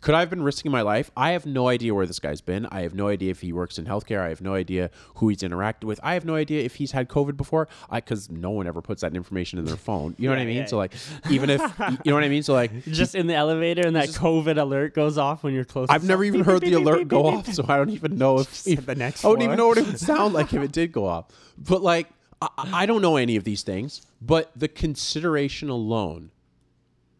could 0.00 0.14
I 0.14 0.20
have 0.20 0.30
been 0.30 0.42
risking 0.42 0.72
my 0.72 0.80
life? 0.80 1.10
I 1.16 1.32
have 1.32 1.44
no 1.44 1.68
idea 1.68 1.94
where 1.94 2.06
this 2.06 2.18
guy's 2.18 2.40
been. 2.40 2.66
I 2.66 2.82
have 2.82 2.94
no 2.94 3.08
idea 3.08 3.30
if 3.30 3.40
he 3.42 3.52
works 3.52 3.78
in 3.78 3.84
healthcare. 3.84 4.20
I 4.20 4.30
have 4.30 4.40
no 4.40 4.54
idea 4.54 4.90
who 5.16 5.28
he's 5.28 5.38
interacted 5.38 5.84
with. 5.84 6.00
I 6.02 6.14
have 6.14 6.24
no 6.24 6.34
idea 6.34 6.62
if 6.62 6.76
he's 6.76 6.92
had 6.92 7.08
COVID 7.08 7.36
before. 7.36 7.68
I 7.90 8.00
because 8.00 8.30
no 8.30 8.50
one 8.50 8.66
ever 8.66 8.80
puts 8.80 9.02
that 9.02 9.14
information 9.14 9.58
in 9.58 9.66
their 9.66 9.76
phone. 9.76 10.14
You 10.18 10.28
know 10.28 10.34
what 10.34 10.40
I 10.40 10.46
mean? 10.46 10.56
yeah, 10.56 10.64
So 10.66 10.78
like, 10.78 10.94
even 11.28 11.50
if 11.50 11.60
you 11.80 12.10
know 12.10 12.14
what 12.14 12.24
I 12.24 12.28
mean. 12.28 12.42
So 12.42 12.54
like, 12.54 12.84
Just 12.84 13.14
in 13.14 13.26
the 13.26 13.34
elevator, 13.34 13.86
and 13.86 13.94
that 13.96 14.08
COVID 14.08 14.58
alert 14.58 14.94
goes 14.94 15.18
off 15.18 15.42
when 15.42 15.52
you're 15.52 15.64
close. 15.64 15.88
I've 15.90 16.04
never 16.04 16.24
even 16.24 16.44
heard 16.44 16.62
the 16.62 16.72
alert 16.74 17.08
go 17.08 17.26
off, 17.26 17.52
so 17.52 17.64
I 17.68 17.76
don't 17.76 17.90
even 17.90 18.16
know 18.16 18.38
if, 18.38 18.64
Just 18.64 18.86
the 18.86 18.94
next 18.94 19.24
I 19.24 19.28
don't 19.28 19.42
even 19.42 19.56
know 19.56 19.68
what 19.68 19.78
it 19.78 19.86
would 19.86 20.00
sound 20.00 20.32
like 20.32 20.52
if 20.54 20.62
it 20.62 20.72
did 20.72 20.92
go 20.92 21.06
off. 21.06 21.26
But 21.58 21.82
like, 21.82 22.08
I, 22.40 22.48
I 22.72 22.86
don't 22.86 23.02
know 23.02 23.16
any 23.16 23.36
of 23.36 23.44
these 23.44 23.62
things, 23.62 24.00
but 24.22 24.50
the 24.56 24.68
consideration 24.68 25.68
alone 25.68 26.30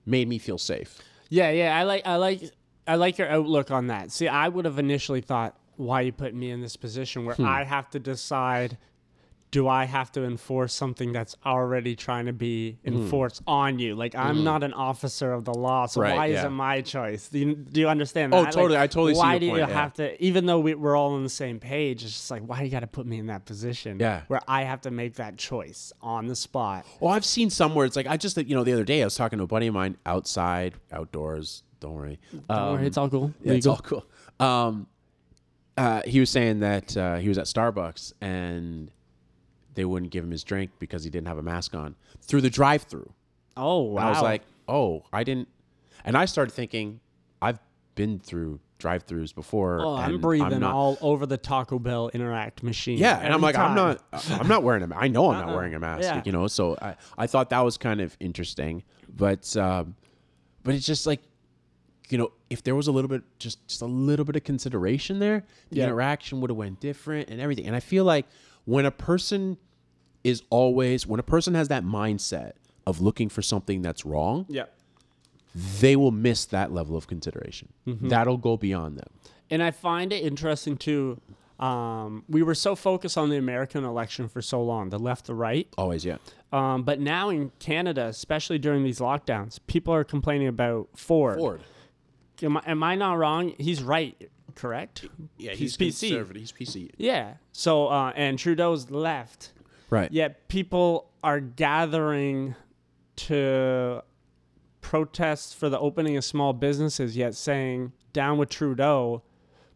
made 0.07 0.29
me 0.29 0.39
feel 0.39 0.59
safe. 0.59 0.99
Yeah, 1.29 1.51
yeah. 1.51 1.77
I 1.79 1.85
like, 1.85 2.07
I 2.07 2.17
like, 2.17 2.43
I 2.91 2.97
like 2.97 3.19
your 3.19 3.29
outlook 3.29 3.71
on 3.71 3.87
that. 3.89 4.11
See, 4.11 4.29
I 4.29 4.49
would 4.49 4.65
have 4.65 4.79
initially 4.79 5.21
thought, 5.21 5.57
why 5.77 6.03
you 6.03 6.13
put 6.13 6.35
me 6.35 6.51
in 6.51 6.61
this 6.61 6.77
position 6.77 7.23
Hmm. 7.23 7.27
where 7.29 7.49
I 7.49 7.65
have 7.65 7.89
to 7.91 7.99
decide, 7.99 8.77
do 9.51 9.67
I 9.67 9.85
have 9.85 10.13
to 10.13 10.25
enforce 10.25 10.73
something 10.75 11.11
that's 11.13 11.35
already 11.45 11.97
trying 11.97 12.27
to 12.27 12.33
be 12.33 12.79
enforced 12.85 13.43
on 13.47 13.79
you? 13.79 13.95
Like 13.95 14.15
I'm 14.15 14.45
not 14.45 14.63
an 14.63 14.73
officer 14.75 15.33
of 15.33 15.45
the 15.45 15.55
law, 15.55 15.87
so 15.87 16.01
Hmm. 16.01 16.05
Right, 16.05 16.17
why 16.17 16.27
is 16.27 16.45
it 16.45 16.51
my 16.51 16.83
choice? 16.83 17.29
Do 17.29 17.39
you, 17.39 17.55
do 17.55 17.81
you 17.81 17.89
understand 17.89 18.33
that? 18.33 18.37
Oh, 18.37 18.43
Like, 18.43 18.53
totally. 18.53 18.79
I 18.79 18.87
totally 18.87 19.15
see 19.15 19.21
Why 19.21 19.39
do 19.39 19.47
you 19.47 19.57
yeah. 19.57 19.67
have 19.69 19.95
to? 19.95 20.23
Even 20.23 20.47
though 20.47 20.61
we, 20.61 20.75
we're 20.75 20.95
all 20.97 21.15
on 21.15 21.23
the 21.25 21.29
same 21.31 21.59
page, 21.59 22.05
it's 22.05 22.13
just 22.13 22.31
like, 22.31 22.43
why 22.43 22.59
do 22.59 22.65
you 22.67 22.71
got 22.71 22.81
to 22.81 22.87
put 22.87 23.07
me 23.07 23.19
in 23.19 23.27
that 23.27 23.45
position? 23.47 23.99
Yeah. 23.99 24.23
where 24.29 24.41
I 24.47 24.65
have 24.65 24.83
to 24.83 24.91
make 24.91 25.15
that 25.15 25.37
choice 25.39 25.93
on 26.03 26.27
the 26.27 26.37
spot. 26.37 26.85
Well, 27.01 27.13
I've 27.13 27.25
seen 27.25 27.49
somewhere 27.51 27.87
it's 27.87 27.97
like 27.97 28.07
I 28.07 28.17
just 28.19 28.37
you 28.37 28.55
know 28.55 28.65
the 28.65 28.73
other 28.75 28.85
day 28.85 29.01
I 29.03 29.05
was 29.07 29.15
talking 29.17 29.39
to 29.39 29.45
a 29.45 29.49
buddy 29.49 29.67
of 29.69 29.75
mine 29.75 29.97
outside, 30.07 30.75
outdoors. 30.93 31.63
Don't 31.81 31.95
worry. 31.95 32.19
Don't 32.33 32.45
Um, 32.51 32.73
worry, 32.75 32.87
it's 32.87 32.97
all 32.97 33.09
cool. 33.09 33.33
Yeah, 33.43 33.55
it's 33.55 33.67
all 33.67 33.79
cool. 33.79 34.05
Um, 34.39 34.87
uh, 35.77 36.03
he 36.05 36.21
was 36.21 36.31
saying 36.31 36.61
that 36.61 36.97
uh, 36.97 37.17
he 37.17 37.29
was 37.29 37.39
at 37.39 37.47
Starbucks 37.47 38.13
and 38.21 38.91
they 39.75 39.85
wouldn't 39.85 40.13
give 40.13 40.23
him 40.25 40.31
his 40.31 40.45
drink 40.45 40.71
because 40.79 41.05
he 41.05 41.11
didn't 41.11 41.29
have 41.29 41.39
a 41.39 41.43
mask 41.43 41.75
on 41.75 41.97
through 42.21 42.43
the 42.43 42.51
drive-through. 42.51 43.11
Oh 43.57 43.81
wow! 43.83 44.07
I 44.07 44.11
was 44.11 44.23
like, 44.23 44.43
oh, 44.69 45.05
I 45.13 45.25
didn't. 45.25 45.49
And 46.05 46.17
I 46.17 46.25
started 46.27 46.53
thinking, 46.53 47.01
I've 47.43 47.59
been 47.95 48.19
through 48.19 48.61
drive-throughs 48.79 49.35
before. 49.35 49.81
Oh, 49.81 49.95
I'm 49.97 50.15
and 50.15 50.23
breathing 50.23 50.61
not- 50.61 50.75
all 50.75 50.97
over 51.01 51.27
the 51.27 51.37
Taco 51.37 51.79
Bell 51.79 52.11
Interac 52.15 52.63
machine. 52.63 52.99
Yeah, 52.99 53.19
and 53.19 53.33
I'm 53.35 53.41
like, 53.43 53.57
I'm 53.57 53.75
not, 53.75 54.03
I'm 54.31 54.49
not 54.49 54.63
wearing 54.63 54.83
a. 54.83 54.95
I 54.97 55.09
know 55.09 55.31
I'm 55.31 55.41
not 55.41 55.49
Uh-uh. 55.51 55.57
wearing 55.57 55.75
a 55.75 55.81
mask. 55.81 56.03
Yeah. 56.05 56.23
You 56.25 56.33
know, 56.33 56.47
so 56.47 56.77
I, 56.81 56.95
I 57.19 57.27
thought 57.27 57.51
that 57.51 57.61
was 57.61 57.77
kind 57.77 58.01
of 58.01 58.17
interesting, 58.21 58.83
but, 59.15 59.55
um, 59.57 59.95
but 60.63 60.75
it's 60.75 60.87
just 60.87 61.07
like, 61.07 61.21
you 62.11 62.19
know, 62.19 62.33
if 62.51 62.63
there 62.63 62.75
was 62.75 62.87
a 62.89 62.93
little 62.93 63.09
bit, 63.09 63.23
just 63.39 63.67
just 63.69 63.83
a 63.83 63.87
little 63.87 64.25
bit 64.25 64.37
of 64.37 64.45
consideration 64.45 65.19
there, 65.21 65.45
the 65.71 65.77
Yeah. 65.79 65.85
interaction 65.85 66.41
would 66.41 66.51
have 66.51 66.57
went 66.57 66.81
different 66.81 67.31
and 67.31 67.41
everything. 67.41 67.67
And 67.67 67.77
I 67.77 67.81
feel 67.81 68.05
like 68.05 68.27
when 68.65 68.85
a 68.85 68.91
person 68.91 69.57
is 70.25 70.43
always, 70.51 71.07
when 71.07 71.21
a 71.21 71.23
person 71.25 71.55
has 71.55 71.69
that 71.69 71.85
mindset 71.85 72.53
of 72.87 73.01
looking 73.01 73.29
for 73.29 73.43
something 73.43 73.81
that's 73.83 74.05
wrong, 74.05 74.47
Yeah. 74.49 74.65
they 75.81 75.97
will 75.97 76.11
miss 76.11 76.45
that 76.47 76.73
level 76.73 76.97
of 76.97 77.07
consideration. 77.07 77.69
Mm-hmm. 77.87 78.09
That'll 78.09 78.37
go 78.37 78.57
beyond 78.57 78.99
them. 78.99 79.09
And 79.51 79.63
I 79.63 79.71
find 79.71 80.13
it 80.13 80.23
interesting 80.23 80.77
too. 80.77 81.21
Um, 81.59 82.25
we 82.29 82.43
were 82.43 82.55
so 82.55 82.75
focused 82.75 83.19
on 83.19 83.29
the 83.29 83.37
American 83.37 83.85
election 83.85 84.29
for 84.29 84.41
so 84.41 84.63
long, 84.63 84.89
the 84.91 84.99
left, 84.99 85.27
the 85.27 85.35
right. 85.35 85.69
Always, 85.77 86.05
yeah. 86.05 86.17
Um, 86.53 86.85
but 86.85 87.01
now 87.01 87.29
in 87.29 87.51
Canada, 87.59 88.07
especially 88.07 88.59
during 88.59 88.83
these 88.83 88.99
lockdowns, 88.99 89.59
people 89.67 89.93
are 89.93 90.05
complaining 90.05 90.49
about 90.49 90.89
Ford. 90.95 91.39
Ford. 91.39 91.61
Am, 92.43 92.57
I, 92.57 92.63
am 92.67 92.83
I 92.83 92.95
not 92.95 93.15
wrong? 93.19 93.55
He's 93.59 93.83
right, 93.83 94.31
correct? 94.55 95.07
Yeah, 95.37 95.53
He's 95.53 95.77
he's, 95.77 95.95
PC. 95.95 96.09
conservative. 96.09 96.41
He's 96.41 96.53
PC. 96.53 96.91
Yeah. 96.97 97.35
So 97.53 97.89
uh, 97.89 98.13
and 98.15 98.39
Trudeau's 98.39 98.91
left. 98.91 99.53
Right. 99.91 100.11
Yet 100.13 100.49
people 100.49 101.11
are 101.23 101.41
gathering 101.41 102.55
to 103.17 104.03
protest 104.81 105.57
for 105.57 105.69
the 105.69 105.79
opening 105.79 106.17
of 106.17 106.25
small 106.25 106.53
businesses, 106.53 107.17
yet 107.17 107.35
saying 107.35 107.93
down 108.13 108.39
with 108.39 108.49
Trudeau, 108.49 109.23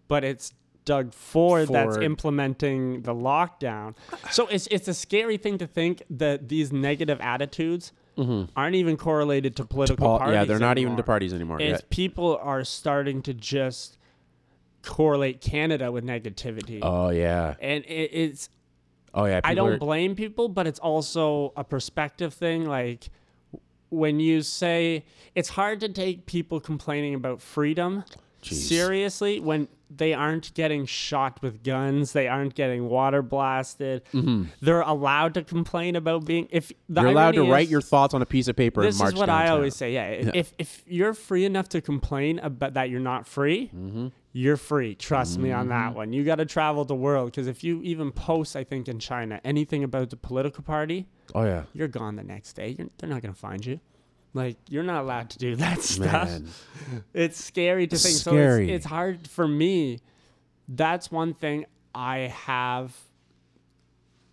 but 0.08 0.24
it's 0.24 0.54
Doug 0.84 1.14
Ford, 1.14 1.68
that's 1.68 1.96
implementing 1.96 3.02
the 3.02 3.14
lockdown. 3.14 3.94
So 4.30 4.46
it's 4.48 4.66
it's 4.70 4.86
a 4.88 4.94
scary 4.94 5.36
thing 5.36 5.58
to 5.58 5.66
think 5.66 6.02
that 6.10 6.48
these 6.48 6.72
negative 6.72 7.18
attitudes 7.20 7.92
Mm-hmm. 8.16 8.44
aren't 8.56 8.76
even 8.76 8.96
correlated 8.96 9.56
to 9.56 9.64
political 9.64 10.06
Paul, 10.06 10.18
parties. 10.18 10.34
yeah, 10.34 10.44
they're 10.44 10.58
not 10.58 10.78
even 10.78 10.96
to 10.96 11.02
parties 11.02 11.34
anymore. 11.34 11.60
It's 11.60 11.82
people 11.90 12.38
are 12.40 12.62
starting 12.64 13.22
to 13.22 13.34
just 13.34 13.98
correlate 14.82 15.40
Canada 15.40 15.90
with 15.90 16.04
negativity. 16.04 16.78
Oh 16.82 17.08
yeah. 17.10 17.54
and 17.60 17.84
it, 17.84 18.10
it's 18.12 18.48
Oh 19.12 19.24
yeah. 19.26 19.40
I 19.44 19.54
don't 19.54 19.72
are- 19.72 19.78
blame 19.78 20.14
people, 20.14 20.48
but 20.48 20.66
it's 20.66 20.78
also 20.78 21.52
a 21.56 21.64
perspective 21.64 22.34
thing. 22.34 22.66
Like 22.66 23.08
when 23.90 24.20
you 24.20 24.42
say 24.42 25.04
it's 25.34 25.48
hard 25.50 25.80
to 25.80 25.88
take 25.88 26.26
people 26.26 26.60
complaining 26.60 27.14
about 27.14 27.40
freedom 27.40 28.04
Jeez. 28.44 28.68
seriously 28.68 29.40
when 29.40 29.68
they 29.96 30.12
aren't 30.12 30.52
getting 30.54 30.86
shot 30.86 31.40
with 31.40 31.62
guns, 31.62 32.12
they 32.12 32.26
aren't 32.26 32.54
getting 32.54 32.88
water 32.88 33.22
blasted. 33.22 34.02
They're 34.60 34.80
allowed 34.80 35.34
to 35.34 35.44
complain 35.44 35.94
about 35.94 36.24
being 36.24 36.48
if 36.50 36.72
You're 36.88 37.06
allowed 37.06 37.32
to 37.32 37.38
irony 37.40 37.50
write 37.52 37.68
your 37.68 37.80
thoughts 37.80 38.12
on 38.14 38.20
a 38.22 38.26
piece 38.26 38.48
of 38.48 38.56
paper 38.56 38.82
this 38.82 38.96
and 38.96 39.04
march 39.04 39.14
is 39.14 39.18
what 39.20 39.26
downtown. 39.26 39.46
I 39.46 39.50
always 39.50 39.76
say. 39.76 39.92
Yeah, 39.94 40.06
if 40.34 40.52
if 40.58 40.82
you're 40.86 41.14
free 41.14 41.44
enough 41.44 41.68
to 41.70 41.80
complain 41.80 42.38
about 42.40 42.74
that 42.74 42.90
you're 42.90 42.98
not 43.00 43.26
free, 43.28 43.70
Mm-hmm. 43.74 44.08
you're 44.32 44.56
free. 44.56 44.96
Trust 44.96 45.38
me 45.38 45.52
on 45.52 45.68
that 45.68 45.94
one. 45.94 46.12
You 46.12 46.24
got 46.24 46.36
to 46.36 46.46
travel 46.46 46.84
the 46.84 46.94
world 46.96 47.30
because 47.30 47.46
if 47.46 47.62
you 47.62 47.80
even 47.82 48.10
post, 48.10 48.56
I 48.56 48.64
think 48.64 48.88
in 48.88 48.98
China 48.98 49.40
anything 49.44 49.84
about 49.84 50.10
the 50.10 50.16
political 50.16 50.64
party, 50.64 51.06
Oh 51.36 51.44
yeah. 51.44 51.64
you're 51.72 51.88
gone 51.88 52.16
the 52.16 52.24
next 52.24 52.54
day. 52.54 52.74
You're, 52.76 52.88
they're 52.98 53.08
not 53.10 53.22
gonna 53.22 53.32
find 53.34 53.64
you. 53.64 53.78
Like 54.34 54.56
you're 54.68 54.82
not 54.82 55.02
allowed 55.02 55.30
to 55.30 55.38
do 55.38 55.56
that 55.64 55.80
stuff. 55.80 56.28
Man. 56.28 56.48
It's 57.14 57.42
scary 57.42 57.86
to 57.86 57.96
think. 57.96 58.16
Scary. 58.16 58.66
So 58.66 58.72
it's, 58.72 58.76
it's 58.78 58.86
hard 58.86 59.26
for 59.28 59.46
me. 59.48 60.00
That's 60.68 61.10
one 61.10 61.32
thing 61.34 61.64
I 61.94 62.32
have 62.46 62.94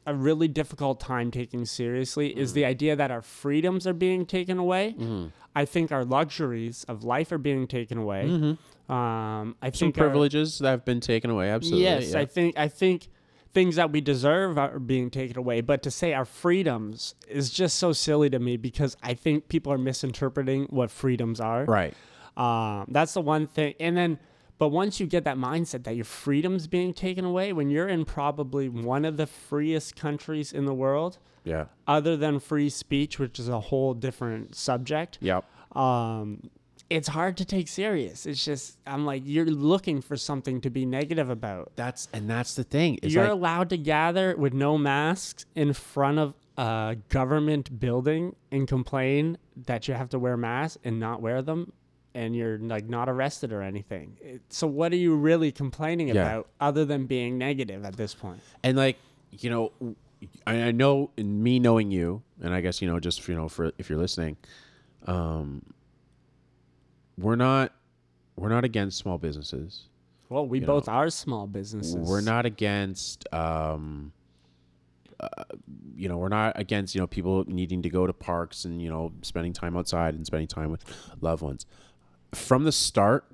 a 0.07 0.15
really 0.15 0.47
difficult 0.47 0.99
time 0.99 1.29
taking 1.29 1.63
seriously 1.65 2.35
is 2.35 2.51
Mm. 2.51 2.55
the 2.55 2.65
idea 2.65 2.95
that 2.95 3.11
our 3.11 3.21
freedoms 3.21 3.85
are 3.85 3.93
being 3.93 4.25
taken 4.25 4.57
away. 4.57 4.95
Mm-hmm. 4.97 5.27
I 5.55 5.65
think 5.65 5.91
our 5.91 6.03
luxuries 6.03 6.83
of 6.87 7.03
life 7.03 7.31
are 7.31 7.37
being 7.37 7.67
taken 7.67 7.97
away. 7.99 8.23
Um, 8.23 8.57
I 8.89 8.93
Mm-hmm. 8.93 9.53
Some 9.65 9.71
think 9.71 9.97
our- 9.99 10.05
privileges 10.05 10.57
that 10.59 10.69
have 10.71 10.85
been 10.85 11.01
taken 11.01 11.29
away. 11.29 11.49
Absolutely. 11.51 11.83
Yes, 11.83 12.13
yeah. 12.13 12.19
I 12.19 12.25
think 12.25 12.57
I 12.57 12.67
think 12.67 13.09
things 13.53 13.75
that 13.75 13.91
we 13.91 14.01
deserve 14.01 14.57
are 14.57 14.79
being 14.79 15.09
taken 15.09 15.37
away. 15.37 15.61
But 15.61 15.83
to 15.83 15.91
say 15.91 16.13
our 16.13 16.25
freedoms 16.25 17.15
is 17.27 17.49
just 17.49 17.77
so 17.77 17.91
silly 17.93 18.29
to 18.29 18.39
me 18.39 18.57
because 18.57 18.95
I 19.03 19.13
think 19.13 19.47
people 19.49 19.73
are 19.73 19.77
misinterpreting 19.77 20.65
what 20.69 20.89
freedoms 20.91 21.39
are. 21.41 21.65
Right. 21.65 21.93
Um, 22.37 22.85
that's 22.89 23.13
the 23.13 23.21
one 23.21 23.47
thing. 23.47 23.73
And 23.79 23.95
then 23.97 24.19
But 24.57 24.69
once 24.69 24.99
you 24.99 25.07
get 25.07 25.23
that 25.23 25.37
mindset 25.37 25.85
that 25.85 25.95
your 25.95 26.05
freedom's 26.05 26.67
being 26.67 26.93
taken 26.93 27.25
away, 27.25 27.51
when 27.51 27.71
you're 27.71 27.87
in 27.87 28.05
probably 28.05 28.69
one 28.69 29.05
of 29.05 29.17
the 29.17 29.25
freest 29.25 29.95
countries 29.95 30.53
in 30.53 30.65
the 30.65 30.73
world, 30.75 31.17
Yeah. 31.43 31.65
other 31.87 32.15
than 32.15 32.39
free 32.39 32.69
speech, 32.69 33.17
which 33.17 33.39
is 33.39 33.49
a 33.49 33.59
whole 33.59 33.95
different 33.95 34.53
subject, 34.53 35.17
Yep. 35.19 35.45
um, 35.75 36.51
it's 36.91 37.07
hard 37.07 37.37
to 37.37 37.45
take 37.45 37.67
serious. 37.67 38.25
It's 38.25 38.43
just 38.43 38.77
I'm 38.85 39.05
like 39.05 39.23
you're 39.25 39.45
looking 39.45 40.01
for 40.01 40.17
something 40.17 40.61
to 40.61 40.69
be 40.69 40.85
negative 40.85 41.29
about. 41.29 41.71
That's 41.75 42.07
and 42.13 42.29
that's 42.29 42.53
the 42.55 42.63
thing. 42.63 42.99
You're 43.03 43.23
like, 43.23 43.31
allowed 43.31 43.69
to 43.69 43.77
gather 43.77 44.35
with 44.35 44.53
no 44.53 44.77
masks 44.77 45.45
in 45.55 45.73
front 45.73 46.19
of 46.19 46.33
a 46.57 46.97
government 47.09 47.79
building 47.79 48.35
and 48.51 48.67
complain 48.67 49.37
that 49.65 49.87
you 49.87 49.93
have 49.93 50.09
to 50.09 50.19
wear 50.19 50.35
masks 50.37 50.77
and 50.83 50.99
not 50.99 51.21
wear 51.21 51.41
them 51.41 51.71
and 52.13 52.35
you're 52.35 52.57
like 52.57 52.89
not 52.89 53.07
arrested 53.07 53.53
or 53.53 53.61
anything. 53.61 54.17
It- 54.21 54.41
So 54.49 54.67
what 54.67 54.91
are 54.91 54.97
you 54.97 55.15
really 55.15 55.51
complaining 55.53 56.09
Yeah. 56.09 56.15
about 56.21 56.49
other 56.59 56.83
than 56.83 57.05
being 57.05 57.37
negative 57.37 57.85
at 57.85 57.95
this 57.95 58.13
point? 58.13 58.41
and 58.63 58.75
like 58.77 58.97
you 59.31 59.49
know 59.49 59.71
I, 60.45 60.53
I 60.63 60.71
know 60.71 61.09
in 61.15 61.41
me 61.41 61.57
knowing 61.57 61.89
you 61.89 62.21
and 62.43 62.53
i 62.53 62.59
guess 62.61 62.81
you 62.81 62.87
know 62.89 62.99
just 62.99 63.25
you 63.29 63.33
know 63.33 63.47
for 63.47 63.71
if 63.79 63.89
you're 63.89 63.97
listening 63.97 64.35
um 65.07 65.63
we're 67.21 67.35
not 67.35 67.71
we're 68.35 68.49
not 68.49 68.63
against 68.63 68.97
small 68.97 69.17
businesses 69.17 69.83
Well, 70.29 70.47
we 70.47 70.59
You 70.59 70.65
both 70.65 70.87
are 70.89 71.09
small 71.09 71.47
businesses. 71.47 72.07
we're 72.09 72.21
not 72.21 72.45
against 72.45 73.31
um 73.33 74.11
uh, 75.19 75.43
you 75.95 76.09
know 76.09 76.17
we're 76.17 76.29
not 76.29 76.59
against 76.59 76.95
you 76.95 77.01
know 77.01 77.07
people 77.07 77.43
needing 77.47 77.81
to 77.83 77.89
go 77.89 78.07
to 78.07 78.13
parks 78.13 78.65
and 78.65 78.81
you 78.81 78.89
know 78.89 79.11
spending 79.21 79.53
time 79.53 79.77
outside 79.77 80.15
and 80.15 80.25
spending 80.25 80.47
time 80.47 80.71
with 80.71 80.83
loved 81.21 81.43
ones 81.43 81.65
from 82.33 82.63
the 82.63 82.71
start 82.71 83.25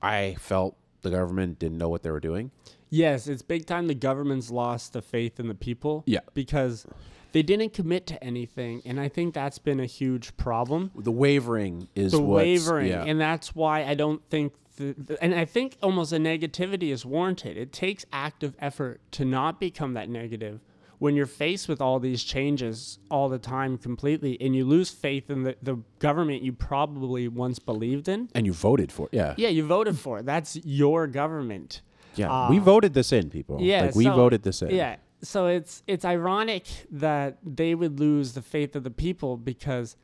i 0.00 0.36
felt 0.38 0.76
the 1.02 1.10
government 1.10 1.58
didn't 1.58 1.78
know 1.78 1.88
what 1.88 2.02
they 2.02 2.10
were 2.10 2.20
doing 2.20 2.50
Yes, 2.90 3.26
it's 3.26 3.42
big 3.42 3.66
time 3.66 3.88
the 3.88 3.94
government's 3.94 4.52
lost 4.52 4.92
the 4.92 5.02
faith 5.02 5.40
in 5.40 5.48
the 5.48 5.54
people. 5.56 6.04
Yeah. 6.06 6.20
Because 6.32 6.86
they 7.34 7.42
didn't 7.42 7.72
commit 7.74 8.06
to 8.06 8.24
anything. 8.24 8.80
And 8.86 8.98
I 8.98 9.08
think 9.08 9.34
that's 9.34 9.58
been 9.58 9.80
a 9.80 9.86
huge 9.86 10.34
problem. 10.38 10.90
the 10.96 11.12
wavering 11.12 11.88
is 11.94 12.12
The 12.12 12.20
wavering. 12.22 12.86
yeah. 12.88 13.04
And 13.04 13.20
that's 13.20 13.54
why 13.54 13.84
I 13.84 13.94
don't 13.94 14.22
think, 14.30 14.54
the, 14.76 14.94
the- 14.96 15.22
and 15.22 15.34
I 15.34 15.44
think 15.44 15.76
almost 15.82 16.12
a 16.12 16.16
negativity 16.16 16.90
is 16.92 17.04
warranted. 17.04 17.56
It 17.58 17.72
takes 17.72 18.06
active 18.12 18.54
effort 18.58 19.00
to 19.12 19.24
not 19.24 19.60
become 19.60 19.94
that 19.94 20.08
negative 20.08 20.60
when 21.00 21.16
you're 21.16 21.26
faced 21.26 21.68
with 21.68 21.80
all 21.80 21.98
these 21.98 22.22
changes 22.22 22.98
all 23.10 23.28
the 23.28 23.38
time 23.38 23.76
completely 23.76 24.40
and 24.40 24.54
you 24.54 24.64
lose 24.64 24.90
faith 24.90 25.28
in 25.28 25.42
the, 25.42 25.56
the 25.60 25.76
government 25.98 26.40
you 26.42 26.52
probably 26.52 27.26
once 27.28 27.58
believed 27.58 28.08
in. 28.08 28.28
and 28.34 28.46
you 28.46 28.52
voted 28.52 28.90
for 28.92 29.08
it. 29.12 29.16
Yeah. 29.16 29.34
Yeah, 29.36 29.48
you 29.48 29.66
voted 29.66 29.98
for 29.98 30.20
it. 30.20 30.24
That's 30.26 30.56
your 30.64 31.06
government. 31.08 31.82
Yeah. 32.14 32.48
we 32.48 32.58
uh, 32.58 32.62
voted 32.62 32.94
this 32.94 33.12
in, 33.12 33.28
people. 33.28 33.60
Yeah, 33.60 33.86
Like 33.86 33.96
we 33.96 34.04
so- 34.04 34.14
voted 34.14 34.44
this 34.44 34.62
in. 34.62 34.70
Yeah. 34.70 34.96
So 35.24 35.46
it's 35.46 35.82
it's 35.86 36.04
ironic 36.04 36.66
that 36.90 37.38
they 37.42 37.74
would 37.74 37.98
lose 37.98 38.32
the 38.34 38.42
faith 38.42 38.76
of 38.76 38.84
the 38.84 38.90
people 38.90 39.36
because 39.36 39.96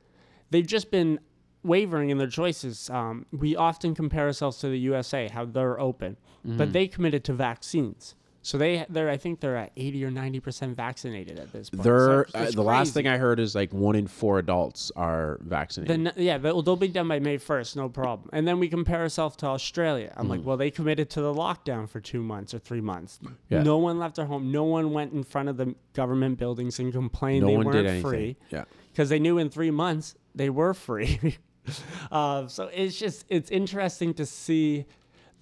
they've 0.50 0.66
just 0.66 0.90
been 0.90 1.20
wavering 1.62 2.08
in 2.10 2.18
their 2.18 2.26
choices. 2.26 2.88
Um, 2.90 3.26
we 3.30 3.54
often 3.54 3.94
compare 3.94 4.26
ourselves 4.26 4.58
to 4.58 4.68
the 4.68 4.78
USA, 4.78 5.28
how 5.28 5.44
they're 5.44 5.78
open, 5.78 6.16
Mm-hmm. 6.46 6.56
but 6.56 6.72
they 6.72 6.88
committed 6.88 7.22
to 7.24 7.34
vaccines. 7.34 8.14
So 8.42 8.56
they 8.56 8.86
they're 8.88 9.10
I 9.10 9.18
think 9.18 9.40
they're 9.40 9.56
at 9.56 9.72
eighty 9.76 10.02
or 10.02 10.10
ninety 10.10 10.40
percent 10.40 10.74
vaccinated 10.74 11.38
at 11.38 11.52
this 11.52 11.68
point. 11.68 11.82
They're, 11.82 12.26
So 12.30 12.38
uh, 12.38 12.50
the 12.50 12.62
last 12.62 12.94
thing 12.94 13.06
I 13.06 13.18
heard 13.18 13.38
is 13.38 13.54
like 13.54 13.70
one 13.74 13.94
in 13.96 14.06
four 14.06 14.38
adults 14.38 14.90
are 14.96 15.38
vaccinated. 15.42 16.06
n- 16.06 16.12
yeah, 16.16 16.38
they'll, 16.38 16.62
they'll 16.62 16.76
be 16.76 16.88
done 16.88 17.06
by 17.06 17.18
May 17.18 17.36
1st, 17.36 17.76
no 17.76 17.90
problem. 17.90 18.30
And 18.32 18.48
then 18.48 18.58
we 18.58 18.68
compare 18.68 19.00
ourselves 19.00 19.36
to 19.36 19.46
Australia. 19.46 20.12
I'm 20.16 20.26
Mm. 20.26 20.30
like, 20.30 20.44
well, 20.46 20.56
they 20.56 20.70
committed 20.70 21.10
to 21.10 21.20
the 21.20 21.34
lockdown 21.34 21.86
for 21.86 22.00
two 22.00 22.22
months 22.22 22.54
or 22.54 22.58
three 22.60 22.80
months. 22.80 23.20
Yeah. 23.50 23.62
No 23.62 23.76
one 23.76 23.98
left 23.98 24.16
their 24.16 24.24
home. 24.24 24.50
No 24.50 24.64
one 24.64 24.92
went 24.94 25.12
in 25.12 25.22
front 25.22 25.50
of 25.50 25.58
the 25.58 25.74
government 25.92 26.38
buildings 26.38 26.78
and 26.78 26.92
complained 26.92 27.42
no 27.42 27.48
they 27.48 27.56
one 27.58 27.66
weren't 27.66 28.00
free 28.02 28.36
Yeah. 28.50 28.64
because 28.92 29.10
they 29.10 29.18
knew 29.18 29.36
in 29.36 29.50
three 29.50 29.70
months 29.70 30.14
they 30.34 30.48
were 30.48 30.72
free. 30.72 31.36
uh, 32.10 32.46
so 32.48 32.70
it's 32.72 32.98
just 32.98 33.26
it's 33.28 33.50
interesting 33.50 34.14
to 34.14 34.24
see 34.24 34.86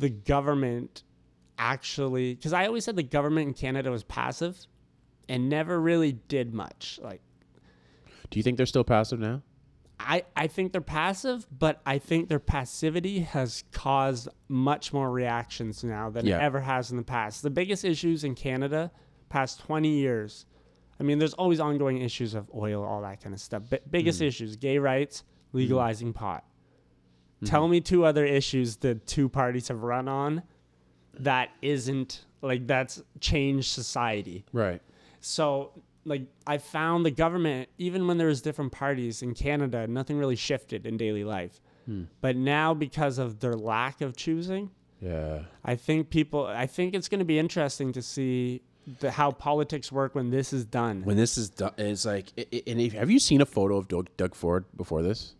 the 0.01 0.09
government 0.11 1.05
actually 1.59 2.35
because 2.35 2.53
I 2.53 2.67
always 2.67 2.85
said 2.85 2.97
the 2.97 3.03
government 3.03 3.49
in 3.49 3.55
Canada 3.55 3.91
was 3.91 4.05
passive 4.05 4.67
and 5.29 5.49
never 5.49 5.81
really 5.81 6.13
did 6.13 6.55
much. 6.55 6.99
Like 7.03 7.21
Do 8.31 8.39
you 8.39 8.43
think 8.43 8.57
they're 8.57 8.67
still 8.67 8.85
passive 8.85 9.19
now? 9.19 9.43
I, 10.01 10.25
I 10.37 10.47
think 10.47 10.71
they're 10.73 10.81
passive, 10.81 11.47
but 11.51 11.81
I 11.85 11.99
think 11.99 12.29
their 12.29 12.39
passivity 12.39 13.21
has 13.21 13.65
caused 13.73 14.29
much 14.47 14.93
more 14.93 15.11
reactions 15.11 15.83
now 15.83 16.09
than 16.09 16.25
Yeah. 16.25 16.39
it 16.39 16.43
ever 16.43 16.61
has 16.61 16.91
in 16.93 16.97
the 16.97 17.03
past. 17.03 17.43
The 17.43 17.51
biggest 17.51 17.85
issues 17.85 18.23
in 18.23 18.37
Canada, 18.37 18.93
past 19.29 19.61
20 19.61 19.89
years, 19.89 20.47
I 21.01 21.03
mean, 21.03 21.19
there's 21.19 21.35
always 21.35 21.61
ongoing 21.61 22.01
issues 22.01 22.35
of 22.35 22.49
oil, 22.55 22.85
all 22.85 23.03
that 23.03 23.21
kind 23.21 23.35
of 23.35 23.41
stuff. 23.41 23.65
But 23.69 23.91
biggest 23.91 24.21
mm. 24.21 24.27
issues, 24.27 24.57
gay 24.57 24.79
rights, 24.79 25.23
mm. 25.23 25.59
legalizing 25.59 26.13
pot. 26.13 26.45
Mm-hmm. 27.37 27.47
Tell 27.47 27.69
me 27.69 27.81
two 27.81 28.05
other 28.05 28.25
issues 28.25 28.77
the 28.77 28.95
two 28.95 29.29
parties 29.29 29.69
have 29.69 29.83
run 29.83 30.09
on 30.09 30.43
that 31.21 31.51
isn't 31.63 32.25
like 32.43 32.67
that's 32.67 33.03
changed 33.21 33.71
society. 33.71 34.45
Right. 34.53 34.81
So 35.21 35.73
like 36.05 36.23
I 36.47 36.59
found 36.59 37.05
the 37.05 37.11
government, 37.11 37.69
even 37.79 38.07
when 38.07 38.19
there 38.19 38.29
was 38.29 38.41
different 38.43 38.73
parties 38.73 39.23
in 39.23 39.35
Canada, 39.35 39.87
nothing 39.87 40.19
really 40.19 40.37
shifted 40.37 40.87
in 40.87 40.97
daily 40.97 41.25
life. 41.25 41.61
Hmm. 41.87 42.05
But 42.21 42.37
now 42.37 42.75
because 42.75 43.19
of 43.19 43.41
their 43.41 43.55
lack 43.55 44.01
of 44.01 44.17
choosing, 44.17 44.71
Yeah. 45.01 45.43
I 45.65 45.75
think 45.77 46.11
people 46.11 46.47
I 46.47 46.67
think 46.67 46.95
it's 46.95 47.09
going 47.09 47.19
to 47.21 47.25
be 47.25 47.39
interesting 47.39 47.93
to 47.93 48.03
see 48.03 48.63
the, 49.01 49.11
how 49.11 49.31
politics 49.33 49.93
work 49.93 50.15
when 50.15 50.31
this 50.31 50.53
is 50.53 50.65
done. 50.65 51.03
When 51.05 51.17
this 51.19 51.37
is 51.37 51.51
done, 51.51 51.73
it's 51.77 52.07
like, 52.07 52.33
i- 52.39 52.47
i- 52.53 52.63
and 52.67 52.81
if, 52.81 52.95
have 52.95 53.11
you 53.11 53.19
seen 53.19 53.41
a 53.43 53.47
photo 53.47 53.77
of 53.77 53.87
Doug, 53.89 54.09
Doug 54.17 54.35
Ford 54.35 54.65
before 54.77 55.03
this? 55.03 55.35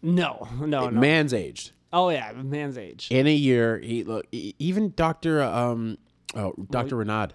no, 0.00 0.46
no, 0.60 0.88
no. 0.88 0.90
Man's 0.90 1.34
aged. 1.34 1.72
Oh 1.92 2.10
yeah, 2.10 2.32
man's 2.32 2.76
age. 2.78 3.08
In 3.10 3.26
a 3.26 3.34
year, 3.34 3.78
he 3.78 4.04
look 4.04 4.26
even 4.32 4.92
Doctor 4.96 5.42
um 5.42 5.98
oh 6.34 6.52
Doctor 6.70 6.96
Renaud. 6.96 7.28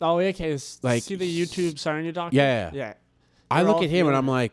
Oh, 0.00 0.18
yeah, 0.18 0.28
okay. 0.28 0.58
Like, 0.82 1.02
see 1.02 1.14
the 1.14 1.46
YouTube 1.46 1.78
Sarnia 1.78 2.12
doctor? 2.12 2.36
Yeah. 2.36 2.70
Yeah. 2.74 2.94
I 3.50 3.62
look 3.62 3.82
at 3.82 3.88
him 3.88 4.06
and 4.06 4.14
I'm 4.16 4.26
like, 4.28 4.52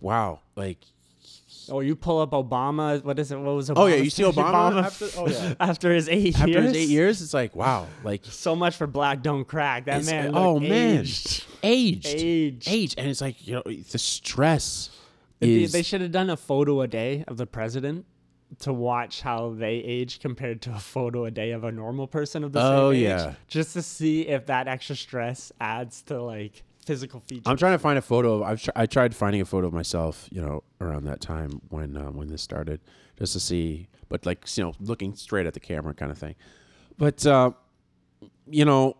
wow, 0.00 0.40
like 0.54 0.78
Oh, 1.68 1.80
you 1.80 1.96
pull 1.96 2.20
up 2.20 2.30
Obama. 2.30 3.02
What 3.02 3.18
is 3.18 3.32
it? 3.32 3.36
What 3.38 3.56
was 3.56 3.68
Obama? 3.68 3.74
Oh, 3.78 3.86
yeah, 3.86 3.96
you 3.96 4.10
see 4.10 4.22
Obama 4.24 4.84
after- 4.84 5.08
oh, 5.16 5.28
yeah. 5.28 5.54
after 5.60 5.92
his 5.92 6.08
eight 6.08 6.36
after 6.38 6.48
years. 6.48 6.64
his 6.64 6.76
eight 6.76 6.88
years, 6.88 7.22
it's 7.22 7.34
like 7.34 7.56
wow, 7.56 7.88
like 8.04 8.22
So 8.24 8.54
much 8.54 8.76
for 8.76 8.86
black 8.86 9.22
don't 9.22 9.44
crack. 9.44 9.86
That 9.86 10.04
man. 10.06 10.34
oh, 10.34 10.54
looked 10.54 10.68
man. 10.68 11.00
aged. 11.00 11.44
aged, 11.62 12.06
Aged. 12.06 12.68
aged, 12.68 12.98
and 12.98 13.08
it's 13.08 13.20
like 13.20 13.46
you 13.46 13.54
know 13.56 13.62
the 13.64 13.98
stress 13.98 14.90
is 15.40 15.72
they 15.72 15.82
should 15.82 16.00
have 16.00 16.12
done 16.12 16.30
a 16.30 16.36
photo 16.36 16.80
a 16.82 16.88
day 16.88 17.24
of 17.26 17.36
the 17.36 17.46
president 17.46 18.06
to 18.60 18.72
watch 18.72 19.20
how 19.22 19.50
they 19.50 19.74
age 19.74 20.20
compared 20.20 20.62
to 20.62 20.70
a 20.74 20.78
photo 20.78 21.24
a 21.24 21.30
day 21.30 21.50
of 21.50 21.64
a 21.64 21.72
normal 21.72 22.06
person 22.06 22.44
of 22.44 22.52
the 22.52 22.60
Oh, 22.62 22.92
same 22.92 23.00
age. 23.00 23.02
yeah. 23.08 23.34
Just 23.48 23.72
to 23.74 23.82
see 23.82 24.22
if 24.28 24.46
that 24.46 24.68
extra 24.68 24.94
stress 24.96 25.50
adds 25.60 26.02
to 26.02 26.22
like 26.22 26.62
physical 26.84 27.20
features. 27.20 27.42
I'm 27.46 27.56
trying 27.56 27.72
to 27.74 27.78
find 27.78 27.98
a 27.98 28.02
photo 28.02 28.34
of. 28.36 28.42
I've 28.42 28.62
tr- 28.62 28.70
I 28.76 28.86
tried 28.86 29.14
finding 29.16 29.40
a 29.40 29.44
photo 29.44 29.66
of 29.66 29.72
myself, 29.72 30.28
you 30.30 30.40
know, 30.40 30.62
around 30.80 31.04
that 31.04 31.20
time 31.20 31.60
when 31.70 31.96
um, 31.96 32.16
when 32.16 32.28
this 32.28 32.40
started, 32.42 32.80
just 33.18 33.32
to 33.32 33.40
see, 33.40 33.88
but 34.08 34.24
like 34.24 34.46
you 34.56 34.62
know, 34.64 34.72
looking 34.80 35.14
straight 35.16 35.46
at 35.46 35.54
the 35.54 35.60
camera, 35.60 35.92
kind 35.94 36.12
of 36.12 36.18
thing. 36.18 36.36
But 36.96 37.26
uh, 37.26 37.50
you 38.48 38.64
know, 38.64 38.96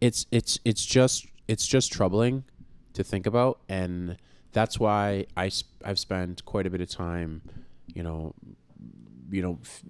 it's 0.00 0.26
it's 0.30 0.58
it's 0.64 0.84
just 0.86 1.26
it's 1.48 1.66
just 1.66 1.92
troubling 1.92 2.44
to 2.94 3.02
think 3.04 3.26
about, 3.26 3.58
and 3.68 4.16
that's 4.52 4.78
why 4.80 5.26
I 5.36 5.48
sp- 5.50 5.82
I've 5.84 5.98
spent 5.98 6.44
quite 6.44 6.66
a 6.66 6.70
bit 6.70 6.80
of 6.80 6.88
time, 6.90 7.42
you 7.86 8.02
know, 8.02 8.34
you 9.30 9.42
know, 9.42 9.58
f- 9.62 9.82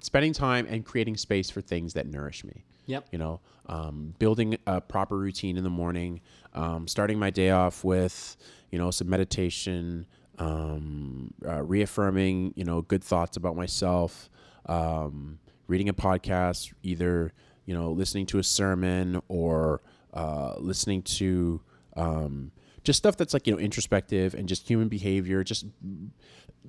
spending 0.00 0.32
time 0.32 0.66
and 0.68 0.84
creating 0.84 1.16
space 1.16 1.50
for 1.50 1.60
things 1.60 1.94
that 1.94 2.06
nourish 2.06 2.44
me 2.44 2.64
Yep. 2.86 3.08
you 3.10 3.18
know 3.18 3.40
um, 3.66 4.14
building 4.18 4.56
a 4.66 4.80
proper 4.80 5.16
routine 5.18 5.56
in 5.56 5.64
the 5.64 5.70
morning 5.70 6.20
um, 6.54 6.86
starting 6.86 7.18
my 7.18 7.30
day 7.30 7.50
off 7.50 7.82
with 7.82 8.36
you 8.70 8.78
know 8.78 8.90
some 8.92 9.08
meditation 9.08 10.06
um, 10.38 11.32
uh, 11.46 11.62
reaffirming 11.62 12.52
you 12.56 12.64
know 12.64 12.82
good 12.82 13.02
thoughts 13.02 13.36
about 13.36 13.56
myself 13.56 14.28
um, 14.66 15.38
reading 15.66 15.88
a 15.88 15.94
podcast 15.94 16.72
either 16.82 17.32
you 17.64 17.74
know 17.74 17.90
listening 17.90 18.26
to 18.26 18.38
a 18.38 18.44
sermon 18.44 19.20
or 19.28 19.80
uh, 20.14 20.54
listening 20.58 21.02
to 21.02 21.60
um, 21.96 22.52
just 22.86 22.96
stuff 22.98 23.16
that's 23.16 23.34
like 23.34 23.46
you 23.46 23.52
know 23.52 23.58
introspective 23.58 24.32
and 24.34 24.48
just 24.48 24.66
human 24.68 24.88
behavior 24.88 25.44
just 25.44 25.66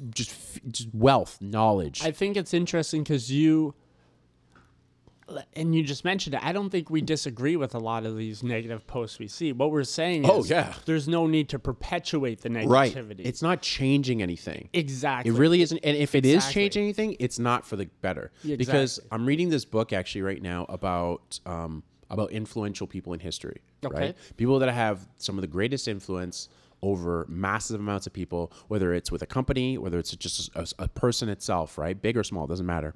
just, 0.10 0.32
just 0.70 0.90
wealth 0.94 1.38
knowledge 1.42 2.04
I 2.04 2.12
think 2.12 2.36
it's 2.38 2.54
interesting 2.54 3.04
because 3.04 3.32
you, 3.32 3.74
and 5.56 5.76
you 5.76 5.84
just 5.84 6.06
mentioned 6.06 6.36
it. 6.36 6.44
I 6.44 6.54
don't 6.54 6.70
think 6.70 6.90
we 6.90 7.02
disagree 7.02 7.58
with 7.58 7.76
a 7.76 7.80
lot 7.80 8.06
of 8.06 8.16
these 8.16 8.44
negative 8.44 8.88
posts 8.88 9.20
we 9.20 9.28
see. 9.28 9.52
What 9.52 9.72
we're 9.72 9.84
saying 9.84 10.26
Oh, 10.30 10.40
is, 10.40 10.50
yeah. 10.50 10.74
there's 10.86 11.08
no 11.08 11.28
need 11.28 11.50
to 11.50 11.60
perpetuate 11.60 12.42
the 12.42 12.50
negativity. 12.50 12.70
Right. 12.70 13.20
It's 13.20 13.42
not 13.42 13.62
changing 13.62 14.22
anything. 14.22 14.70
exactly. 14.72 15.32
It 15.34 15.38
really 15.38 15.62
isn't. 15.62 15.80
And 15.80 15.98
if 15.98 16.16
it 16.16 16.26
is 16.26 16.36
Exactly. 16.36 16.62
changing 16.62 16.84
anything, 16.84 17.16
it's 17.20 17.40
not 17.40 17.66
for 17.66 17.76
the 17.76 17.90
better. 18.02 18.32
Yeah, 18.44 18.56
Because. 18.56 19.00
I'm 19.12 19.26
reading 19.26 19.50
this 19.50 19.66
book 19.66 19.92
actually 19.92 20.22
right 20.22 20.42
now 20.42 20.66
about 20.70 21.40
um, 21.46 21.84
about 22.10 22.32
influential 22.32 22.88
people 22.88 23.14
in 23.14 23.20
history. 23.20 23.62
Okay. 23.86 23.98
Right. 24.08 24.16
People 24.38 24.60
that 24.60 24.72
have 24.72 25.08
some 25.18 25.38
of 25.38 25.42
the 25.42 25.48
greatest 25.48 25.88
influence 25.88 26.50
over 26.82 27.26
massive 27.28 27.80
amounts 27.80 28.06
of 28.08 28.14
people, 28.14 28.52
whether 28.68 28.94
it's 28.94 29.12
with 29.12 29.22
a 29.22 29.26
company, 29.26 29.78
whether 29.78 29.98
it's 30.00 30.16
just 30.16 30.56
a, 30.56 30.68
a 30.80 30.88
person 30.88 31.28
itself, 31.30 31.78
right? 31.78 32.00
Big 32.02 32.16
or 32.16 32.24
small, 32.24 32.46
doesn't 32.48 32.66
matter. 32.66 32.94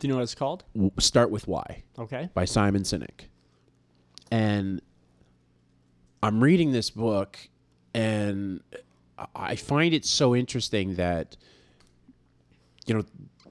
Do 0.00 0.06
you 0.06 0.12
know 0.12 0.16
what 0.18 0.24
it's 0.24 0.34
called? 0.34 0.64
W- 0.74 0.90
Start 0.98 1.30
with 1.30 1.46
why 1.46 1.84
Okay. 1.98 2.28
by 2.34 2.44
Simon 2.44 2.82
Sinek. 2.82 3.28
And 4.32 4.80
I'm 6.22 6.42
reading 6.42 6.72
this 6.72 6.90
book 6.90 7.38
and 7.94 8.60
I- 9.18 9.26
I 9.36 9.56
find 9.56 9.94
it 9.94 10.04
so 10.04 10.34
interesting 10.34 10.94
that 10.96 11.36
you 12.86 12.94
know 12.94 13.04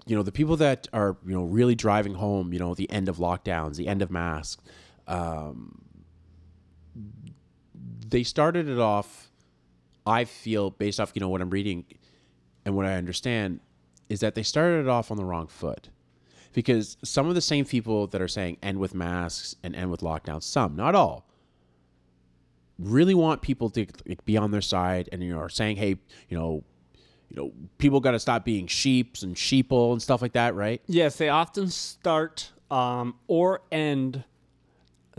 you 0.05 0.15
know 0.15 0.23
the 0.23 0.31
people 0.31 0.57
that 0.57 0.87
are 0.91 1.15
you 1.25 1.33
know 1.33 1.43
really 1.43 1.75
driving 1.75 2.15
home 2.15 2.51
you 2.51 2.59
know 2.59 2.73
the 2.73 2.89
end 2.91 3.07
of 3.07 3.17
lockdowns 3.17 3.75
the 3.75 3.87
end 3.87 4.01
of 4.01 4.09
masks 4.11 4.61
um, 5.07 5.81
they 8.07 8.23
started 8.23 8.67
it 8.67 8.79
off 8.79 9.29
i 10.05 10.25
feel 10.25 10.69
based 10.71 10.99
off 10.99 11.11
you 11.13 11.19
know 11.19 11.29
what 11.29 11.41
i'm 11.41 11.49
reading 11.49 11.85
and 12.65 12.75
what 12.75 12.85
i 12.85 12.93
understand 12.93 13.59
is 14.11 14.19
that 14.19 14.35
they 14.35 14.43
started 14.43 14.81
it 14.81 14.89
off 14.89 15.09
on 15.09 15.15
the 15.15 15.23
wrong 15.23 15.47
foot. 15.47 15.89
Because 16.51 16.97
some 17.01 17.29
of 17.29 17.35
the 17.35 17.41
same 17.41 17.63
people 17.63 18.07
that 18.07 18.21
are 18.21 18.27
saying 18.27 18.57
end 18.61 18.77
with 18.77 18.93
masks 18.93 19.55
and 19.63 19.73
end 19.73 19.89
with 19.89 20.01
lockdowns 20.01 20.43
some 20.43 20.75
not 20.75 20.95
all 20.95 21.25
really 22.77 23.13
want 23.13 23.41
people 23.41 23.69
to 23.69 23.87
be 24.25 24.35
on 24.35 24.51
their 24.51 24.61
side 24.61 25.07
and 25.13 25.23
you 25.23 25.31
know 25.31 25.39
are 25.39 25.47
saying 25.47 25.77
hey 25.77 25.95
you 26.27 26.37
know 26.37 26.61
you 27.29 27.37
know 27.37 27.53
people 27.77 28.01
got 28.01 28.11
to 28.11 28.19
stop 28.19 28.43
being 28.43 28.67
sheeps 28.67 29.23
and 29.23 29.35
sheeple 29.37 29.93
and 29.93 30.01
stuff 30.01 30.21
like 30.21 30.33
that 30.33 30.55
right? 30.55 30.81
Yes, 30.87 31.15
they 31.15 31.29
often 31.29 31.69
start 31.69 32.51
um, 32.69 33.15
or 33.27 33.61
end 33.71 34.25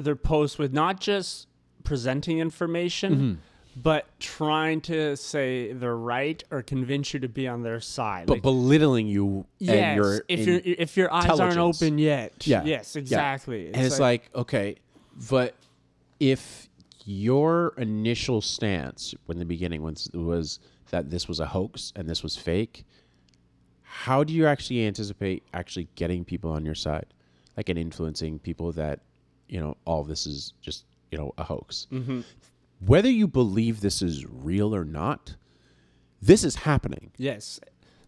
their 0.05 0.17
posts 0.17 0.59
with 0.59 0.73
not 0.73 1.01
just 1.01 1.49
presenting 1.85 2.39
information, 2.39 3.13
Mm-hmm. 3.15 3.81
but 3.83 4.07
trying 4.21 4.81
to 4.83 5.17
say 5.17 5.73
they're 5.73 5.97
right 5.97 6.43
or 6.51 6.63
convince 6.63 7.15
you 7.15 7.21
to 7.21 7.29
be 7.29 7.49
on 7.49 7.63
their 7.63 7.81
side. 7.81 8.27
but 8.27 8.35
Like, 8.35 8.43
belittling 8.43 9.07
you 9.09 9.47
yes, 9.59 9.71
and 9.77 9.97
your 9.97 10.25
if 10.29 10.47
your 10.47 10.61
if 10.65 10.97
your 10.97 11.13
eyes 11.13 11.41
aren't 11.41 11.57
open 11.59 11.99
yet. 11.99 12.33
Yeah. 12.47 12.63
Yes, 12.65 12.95
Yeah. 12.95 13.01
exactly. 13.01 13.67
and 13.73 13.85
it's 13.87 13.99
like, 13.99 14.29
okay 14.35 14.77
but 15.31 15.55
if 16.21 16.69
your 17.05 17.75
initial 17.77 18.41
stance 18.41 19.15
when 19.27 19.39
the 19.39 19.45
beginning 19.45 19.83
was 19.83 20.09
was 20.15 20.59
that 20.91 21.11
this 21.11 21.27
was 21.29 21.41
a 21.41 21.47
hoax 21.47 21.93
and 21.97 22.09
this 22.09 22.23
was 22.23 22.37
fake 22.37 22.85
how 23.83 24.23
do 24.25 24.33
you 24.33 24.47
actually 24.47 24.87
anticipate 24.87 25.43
actually 25.53 25.89
getting 25.97 26.25
people 26.25 26.51
on 26.51 26.65
your 26.65 26.75
side 26.75 27.07
like 27.57 27.69
and 27.69 27.79
influencing 27.79 28.39
people 28.39 28.73
that 28.73 29.01
you 29.53 29.61
know 29.61 29.77
all 29.85 30.03
this 30.05 30.27
is 30.27 30.53
just 30.61 30.85
you 31.11 31.19
know 31.19 31.33
a 31.39 31.45
hoax 31.45 31.87
Mm-hmm. 31.93 32.21
whether 32.93 33.11
you 33.11 33.27
believe 33.29 33.81
this 33.81 34.03
is 34.03 34.25
real 34.27 34.75
or 34.75 34.85
not 34.85 35.37
this 36.21 36.43
is 36.45 36.55
happening 36.71 37.11
yes, 37.17 37.61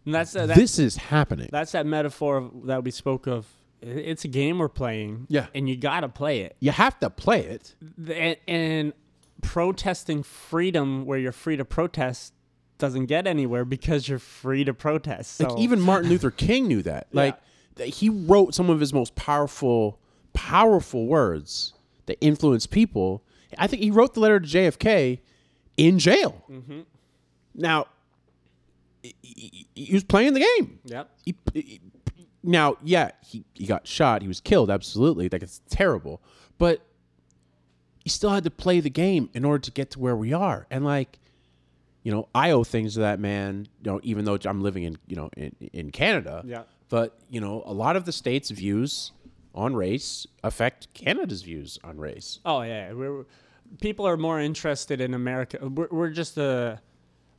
and 0.05 0.13
that's 0.15 0.35
uh, 0.35 0.45
that, 0.47 0.55
this 0.57 0.79
is 0.79 0.95
happening 0.97 1.49
that's 1.51 1.71
that 1.73 1.85
metaphor 1.85 2.49
that 2.65 2.83
we 2.83 2.91
spoke 2.91 3.27
of. 3.27 3.45
It's 3.81 4.23
a 4.25 4.27
game 4.29 4.57
we're 4.57 4.69
playing. 4.69 5.27
Yeah. 5.29 5.47
and 5.53 5.69
you 5.69 5.75
gotta 5.75 6.09
play 6.09 6.39
it. 6.41 6.55
you 6.59 6.71
have 6.71 6.99
to 7.01 7.09
play 7.09 7.41
it 7.55 7.75
and, 8.07 8.37
and 8.47 8.93
protesting 9.41 10.23
freedom 10.23 11.05
where 11.05 11.19
you're 11.19 11.31
free 11.31 11.57
to 11.57 11.65
protest 11.65 12.33
doesn't 12.77 13.05
get 13.05 13.27
anywhere 13.27 13.63
because 13.65 14.07
you're 14.09 14.19
free 14.19 14.63
to 14.63 14.73
protest. 14.73 15.35
So 15.37 15.49
like 15.49 15.59
even 15.59 15.79
Martin 15.81 16.09
Luther 16.09 16.31
King 16.31 16.67
knew 16.67 16.81
that. 16.83 17.07
Like 17.13 17.37
th- 17.75 17.97
he 17.97 18.09
wrote 18.09 18.55
some 18.55 18.69
of 18.69 18.79
his 18.79 18.93
most 18.93 19.15
powerful, 19.15 19.99
powerful 20.35 21.07
words 21.07 21.73
that 22.05 22.17
influence 22.21 22.67
people. 22.67 23.23
I 23.57 23.65
think 23.67 23.81
he 23.81 23.89
wrote 23.89 24.13
the 24.13 24.19
letter 24.19 24.39
to 24.39 24.47
JFK 24.47 25.19
in 25.77 25.97
jail. 25.97 26.43
Mm-hmm. 26.51 26.81
Now 27.55 27.87
he- 29.01 29.15
he, 29.23 29.67
he 29.73 29.93
was 29.93 30.03
playing 30.03 30.33
the 30.33 30.41
game. 30.57 30.79
Yep. 30.85 31.09
He, 31.25 31.35
he- 31.53 31.81
now, 32.43 32.77
yeah, 32.83 33.09
he, 33.25 33.43
he 33.55 33.65
got 33.65 33.87
shot. 33.87 34.21
He 34.21 34.27
was 34.27 34.39
killed. 34.39 34.69
Absolutely, 34.69 35.29
like 35.29 35.41
it's 35.41 35.61
terrible. 35.67 36.21
But 36.59 36.81
he 38.03 38.09
still 38.11 38.29
had 38.29 38.43
to 38.43 38.51
play 38.51 38.81
the 38.81 38.89
game 38.91 39.31
in 39.33 39.43
order 39.43 39.59
to 39.63 39.71
get 39.71 39.89
to 39.91 39.99
where 39.99 40.15
we 40.15 40.31
are. 40.31 40.67
And 40.69 40.85
like, 40.85 41.17
you 42.03 42.11
know, 42.11 42.27
I 42.35 42.51
owe 42.51 42.63
things 42.63 42.93
to 42.93 42.99
that 42.99 43.19
man. 43.19 43.67
You 43.83 43.93
know, 43.93 43.99
even 44.03 44.25
though 44.25 44.37
I'm 44.45 44.61
living 44.61 44.83
in 44.83 44.97
you 45.07 45.15
know 45.15 45.29
in 45.35 45.55
in 45.73 45.89
Canada. 45.91 46.43
Yeah. 46.45 46.63
But 46.89 47.17
you 47.31 47.41
know, 47.41 47.63
a 47.65 47.73
lot 47.73 47.95
of 47.95 48.05
the 48.05 48.11
state's 48.11 48.51
views 48.51 49.11
on 49.55 49.75
race 49.75 50.27
affect 50.43 50.93
Canada's 50.93 51.41
views 51.41 51.79
on 51.83 51.97
race. 51.97 52.39
Oh 52.45 52.61
yeah, 52.61 52.91
we're, 52.93 53.25
people 53.81 54.05
are 54.07 54.17
more 54.17 54.39
interested 54.39 55.01
in 55.01 55.13
America. 55.13 55.57
We're, 55.67 55.87
we're 55.89 56.09
just 56.09 56.37
a, 56.37 56.79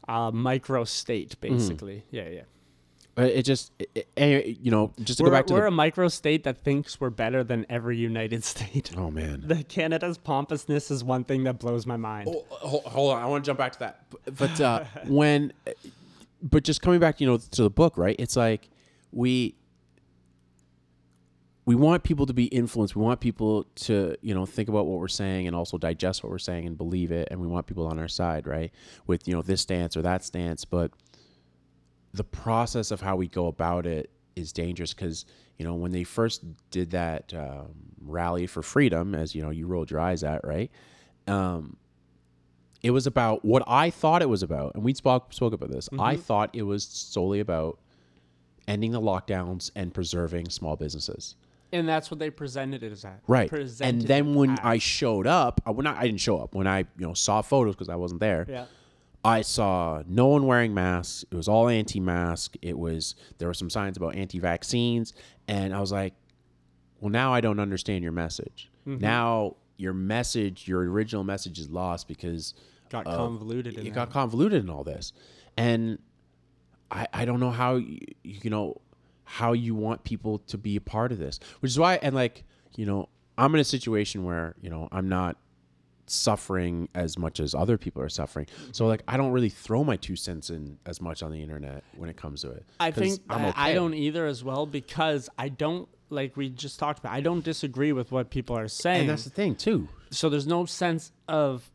a 0.09 0.33
micro 0.33 0.85
state, 0.85 1.37
Mm-hmm. 1.41 1.55
basically. 1.57 2.05
Yeah, 2.11 2.29
yeah. 2.29 2.43
It 3.19 3.45
just, 3.45 3.73
it, 3.79 4.07
it- 4.17 4.59
you 4.61 4.71
know, 4.71 4.93
just 5.03 5.19
to 5.19 5.25
We're, 5.25 5.31
go 5.31 5.37
back 5.37 5.47
to 5.47 5.55
we're 5.55 5.61
the. 5.63 5.67
a 5.69 5.71
micro 5.71 6.09
state 6.09 6.45
that 6.45 6.59
thinks 6.59 7.01
we're 7.01 7.09
better 7.09 7.43
than 7.43 7.65
every 7.71 7.97
United 7.97 8.45
state. 8.53 8.93
oh 8.97 9.11
man. 9.11 9.43
The 9.47 9.63
Canada's 9.65 10.19
pompousness 10.19 10.91
is 10.91 11.03
one 11.03 11.25
thing 11.25 11.45
that 11.45 11.59
blows 11.59 11.87
my 11.87 11.97
mind. 11.97 12.29
Oh, 12.31 12.45
hold, 12.51 12.85
hold 12.85 13.15
on, 13.15 13.23
I 13.23 13.27
want 13.27 13.45
to 13.45 13.49
jump 13.49 13.59
back 13.59 13.73
to 13.73 13.79
that. 13.81 14.05
But, 14.11 14.37
but 14.37 14.61
uh, 14.61 14.85
when, 15.07 15.53
but 16.43 16.63
just 16.65 16.83
coming 16.83 17.01
back, 17.01 17.19
you 17.21 17.27
know, 17.27 17.39
to 17.39 17.63
the 17.63 17.71
book, 17.71 17.97
right? 17.97 18.17
It's 18.19 18.37
like 18.37 18.69
we 19.13 19.55
we 21.67 21.75
want 21.75 22.05
people 22.05 22.27
to 22.27 22.33
be 22.33 22.45
influenced. 22.45 22.95
We 22.95 23.03
want 23.03 23.21
people 23.21 23.65
to, 23.75 24.17
you 24.23 24.35
know, 24.35 24.47
think 24.47 24.69
about 24.69 24.87
what 24.87 25.01
we're 25.01 25.09
saying 25.09 25.49
and 25.49 25.57
also 25.57 25.77
digest 25.77 26.23
what 26.23 26.31
we're 26.31 26.39
saying 26.39 26.65
and 26.65 26.79
believe 26.79 27.11
it. 27.11 27.27
And 27.31 27.41
we 27.41 27.49
want 27.49 27.67
people 27.67 27.89
on 27.89 27.99
our 27.99 28.07
side, 28.07 28.47
right? 28.47 28.73
With 29.09 29.27
you 29.27 29.35
know 29.35 29.43
this 29.43 29.63
stance 29.63 29.97
or 29.97 30.03
that 30.03 30.25
stance. 30.25 30.65
But 30.65 30.93
the 32.15 32.25
process 32.25 32.93
of 32.93 33.01
how 33.01 33.17
we 33.17 33.27
go 33.27 33.49
about 33.49 33.85
it 33.85 34.11
is 34.37 34.53
dangerous 34.53 34.95
because 34.95 35.27
you 35.59 35.67
know 35.67 35.75
when 35.75 35.91
they 35.91 36.05
first 36.05 36.45
did 36.71 36.93
that 36.93 37.35
um, 37.35 37.75
rally 38.01 38.47
for 38.47 38.63
freedom, 38.63 39.17
as 39.17 39.35
you 39.35 39.43
know, 39.43 39.51
you 39.51 39.67
rolled 39.67 39.91
your 39.91 40.01
eyes 40.01 40.23
at, 40.23 40.47
right? 40.47 40.71
Um, 41.27 41.77
it 42.81 42.93
was 42.93 43.09
about 43.09 43.45
what 43.45 43.65
I 43.67 43.91
thought 43.91 44.23
it 44.23 44.29
was 44.29 44.45
about, 44.45 44.77
and 44.77 44.85
we 44.85 44.95
spoke 44.95 45.33
spoke 45.33 45.53
about 45.53 45.73
this. 45.73 45.89
I 45.99 46.15
thought 46.15 46.51
it 46.53 46.63
was 46.63 46.85
solely 46.85 47.41
about 47.41 47.81
ending 48.69 48.93
the 48.93 49.01
lockdowns 49.01 49.73
and 49.75 49.93
preserving 49.93 50.51
small 50.51 50.77
businesses. 50.77 51.35
And 51.73 51.89
that's 51.89 52.11
what 52.11 52.19
they 52.21 52.31
presented 52.31 52.83
it 52.83 52.93
as 52.93 53.05
at. 53.05 53.21
Right. 53.27 53.49
Presented 53.49 54.03
And 54.03 54.09
then 54.09 54.35
when 54.35 54.51
as. 54.51 54.59
I 54.63 54.79
showed 54.79 55.27
up, 55.27 55.61
I, 55.67 55.71
when 55.73 55.87
I, 55.87 55.99
I 55.99 56.03
didn't 56.07 56.21
show 56.21 56.39
up, 56.39 56.55
when 56.55 56.67
I 56.67 56.81
you 56.81 56.87
know 57.07 57.15
saw 57.15 57.43
photos 57.43 57.75
because 57.75 57.89
I 57.89 57.97
wasn't 57.97 58.21
there, 58.21 58.47
Yeah. 58.49 58.67
I 59.25 59.41
saw 59.43 60.03
no 60.07 60.29
one 60.29 60.47
wearing 60.47 60.73
masks. 60.73 61.25
It 61.31 61.35
was 61.35 61.49
all 61.49 61.69
anti-mask. 61.69 62.55
It 62.63 62.79
was 62.79 63.17
there 63.39 63.49
were 63.49 63.55
some 63.55 63.69
signs 63.69 63.97
about 63.97 64.15
anti-vaccines, 64.15 65.13
and 65.49 65.75
I 65.75 65.81
was 65.81 65.91
like, 65.91 66.15
well, 67.01 67.11
now 67.11 67.35
I 67.35 67.41
don't 67.41 67.59
understand 67.59 68.05
your 68.05 68.13
message. 68.13 68.71
Mm-hmm. 68.87 69.03
Now 69.03 69.57
your 69.79 69.93
message, 69.93 70.69
your 70.69 70.81
original 70.89 71.25
message, 71.25 71.59
is 71.59 71.69
lost 71.69 72.07
because 72.07 72.55
Got 72.89 73.07
of- 73.09 73.17
convoluted 73.17 73.77
it 73.77 73.93
got 73.93 74.11
convoluted 74.11 74.63
in 74.63 74.71
all 74.71 74.85
this, 74.85 75.13
and 75.57 75.99
I 76.93 77.09
I 77.13 77.25
don't 77.25 77.41
know 77.41 77.51
how 77.51 77.75
you, 77.77 77.99
you 78.23 78.49
know 78.51 78.81
how 79.27 79.53
you 79.53 79.75
want 79.75 80.03
people 80.05 80.39
to 80.39 80.57
be 80.57 80.77
a 80.77 80.81
part 80.81 81.13
of 81.13 81.19
this, 81.19 81.39
which 81.61 81.71
is 81.71 81.79
why 81.79 81.97
and 82.01 82.15
like 82.15 82.45
you 82.77 82.87
know 82.87 83.09
I'm 83.37 83.55
in 83.55 83.61
a 83.61 83.65
situation 83.65 84.25
where 84.25 84.55
you 84.63 84.71
know 84.71 84.89
I'm 84.91 85.09
not 85.09 85.37
suffering 86.09 86.89
as 86.95 87.19
much 87.19 87.41
as 87.41 87.55
other 87.55 87.77
people 87.77 88.01
are 88.01 88.09
suffering. 88.09 88.47
So 88.73 88.87
like 88.87 89.03
I 89.09 89.17
don't 89.17 89.33
really 89.33 89.49
throw 89.49 89.85
my 89.85 89.97
two 89.97 90.17
cents 90.17 90.51
in 90.51 90.79
as 90.87 91.01
much 91.01 91.23
on 91.23 91.33
the 91.33 91.43
internet 91.43 91.85
when 91.97 92.09
it 92.09 92.17
comes 92.17 92.43
to 92.43 92.51
it. 92.51 92.65
I 92.81 92.91
think 92.91 93.21
I'm 93.29 93.47
okay. 93.47 93.53
I 93.61 93.75
don't 93.75 93.95
either 93.95 94.27
as 94.27 94.43
well 94.45 94.67
because 94.67 95.29
I 95.39 95.49
don't 95.49 95.89
like 96.09 96.37
we 96.37 96.49
just 96.49 96.79
talked 96.79 97.01
about. 97.01 97.13
I 97.13 97.21
don't 97.21 97.45
disagree 97.45 97.93
with 97.93 98.13
what 98.13 98.31
people 98.31 98.57
are 98.57 98.69
saying. 98.69 99.03
And 99.03 99.11
that's 99.11 99.25
the 99.25 99.31
thing 99.31 99.57
too. 99.57 99.89
so 100.11 100.29
there's 100.29 100.47
no 100.47 100.65
sense 100.65 101.11
of 101.29 101.69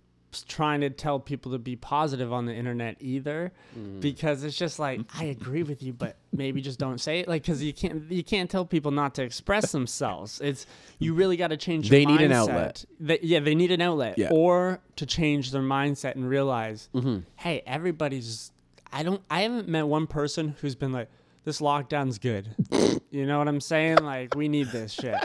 trying 0.48 0.82
to 0.82 0.90
tell 0.90 1.20
people 1.20 1.52
to 1.52 1.58
be 1.60 1.76
positive 1.76 2.32
on 2.32 2.46
the 2.46 2.54
internet 2.54 2.96
either 3.00 3.52
Mm. 3.78 4.00
because 4.02 4.44
it's 4.44 4.58
just 4.58 4.80
like 4.80 5.02
I 5.18 5.26
agree 5.26 5.64
with 5.64 5.82
you 5.84 5.94
but 5.94 6.16
maybe 6.34 6.62
just 6.62 6.80
don't 6.80 7.00
say 7.00 7.20
it 7.20 7.28
like 7.28 7.44
cuz 7.46 7.62
you 7.64 7.74
can't 7.74 8.10
you 8.12 8.24
can't 8.24 8.50
tell 8.50 8.66
people 8.66 8.92
not 8.92 9.16
to 9.16 9.24
express 9.24 9.72
themselves 9.72 10.40
it's 10.42 10.66
you 11.00 11.14
really 11.14 11.38
got 11.38 11.50
to 11.50 11.58
change 11.58 11.90
your 11.90 12.00
They 12.00 12.06
need 12.06 12.22
an 12.22 12.32
outlet. 12.32 12.86
They- 13.00 13.20
yeah 13.22 13.40
they 13.40 13.56
need 13.56 13.72
an 13.72 13.82
outlet 13.82 14.18
Yeah. 14.18 14.28
Mm-hmm. 14.28 14.36
or 14.36 14.80
to 14.98 15.06
change 15.06 15.52
their 15.52 15.62
mindset 15.62 16.16
and 16.16 16.28
realize 16.30 16.90
hey 17.38 17.62
everybody's 17.66 18.52
I 18.94 19.04
don't 19.04 19.22
I 19.30 19.42
haven't 19.42 19.68
met 19.68 19.88
one 19.88 20.08
person 20.08 20.56
who's 20.62 20.76
been 20.76 20.92
like 20.92 21.10
this 21.44 21.60
lockdown's 21.62 22.20
good 22.20 22.56
you 23.12 23.26
know 23.26 23.38
what 23.40 23.48
I'm 23.48 23.62
saying 23.62 23.98
like 24.04 24.36
we 24.36 24.48
need 24.48 24.68
this 24.68 24.92
shit 24.92 25.16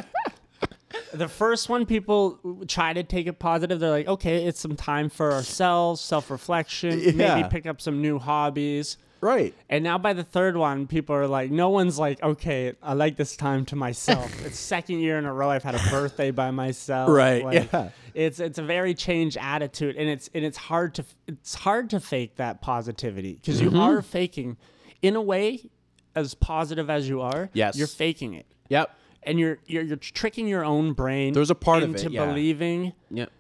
the 1.13 1.29
first 1.29 1.69
one, 1.69 1.87
people 1.87 2.39
try 2.69 2.93
to 2.93 3.03
take 3.03 3.27
it 3.27 3.39
positive. 3.39 3.81
They're 3.81 3.91
like, 3.91 4.09
okay, 4.09 4.45
it's 4.47 4.61
some 4.61 4.77
time 4.77 5.09
for 5.09 5.33
ourselves, 5.33 6.01
self 6.01 6.31
reflection, 6.31 6.99
Yeah. 7.03 7.37
maybe 7.37 7.49
pick 7.49 7.67
up 7.67 7.81
some 7.81 8.01
new 8.03 8.19
hobbies. 8.19 8.97
Right. 9.23 9.55
And 9.71 9.83
now 9.83 9.97
by 9.97 10.13
the 10.13 10.23
third 10.23 10.57
one, 10.59 10.87
people 10.87 11.17
are 11.17 11.27
like, 11.27 11.51
no 11.51 11.71
one's 11.71 11.99
like, 11.99 12.23
okay, 12.23 12.75
I 12.83 12.93
like 12.93 13.17
this 13.17 13.35
time 13.35 13.65
to 13.67 13.77
myself. 13.77 14.31
it's 14.45 14.59
second 14.59 14.99
year 15.01 15.19
in 15.19 15.25
a 15.25 15.33
row 15.33 15.49
I've 15.49 15.63
had 15.65 15.75
a 15.75 15.81
birthday 15.91 16.31
by 16.31 16.51
myself. 16.51 17.09
Right, 17.11 17.43
Like, 17.43 17.73
yeah. 17.73 17.89
It's 18.15 18.41
it's 18.41 18.59
a 18.59 18.63
very 18.63 18.95
changed 18.95 19.37
attitude, 19.41 19.97
and 19.97 20.09
it's 20.09 20.31
and 20.35 20.45
it's 20.45 20.57
hard 20.57 20.95
to 20.97 21.05
it's 21.27 21.55
hard 21.55 21.91
to 21.91 22.01
fake 22.01 22.37
that 22.37 22.61
positivity 22.63 23.35
because 23.35 23.61
Mm-hmm. 23.61 23.75
you 23.77 23.83
are 23.83 24.01
faking, 24.03 24.57
in 25.03 25.17
a 25.17 25.23
way, 25.23 25.71
as 26.15 26.35
positive 26.35 26.89
as 26.89 27.09
you 27.09 27.21
are. 27.21 27.51
Yes. 27.53 27.77
you're 27.77 27.87
faking 27.87 28.35
it, 28.35 28.47
Yep. 28.69 28.91
And 29.27 29.39
you're 29.39 29.59
you're 29.67 29.83
you're 29.83 29.97
tricking 29.97 30.47
your 30.47 30.65
own 30.65 30.93
brain. 30.93 31.33
There's 31.35 31.51
a 31.51 31.55
part 31.55 31.83
of 31.83 31.91
into 31.91 32.07
it, 32.07 32.13
yeah. 32.13 32.27
believing 32.27 32.93
Yep. 33.11 33.31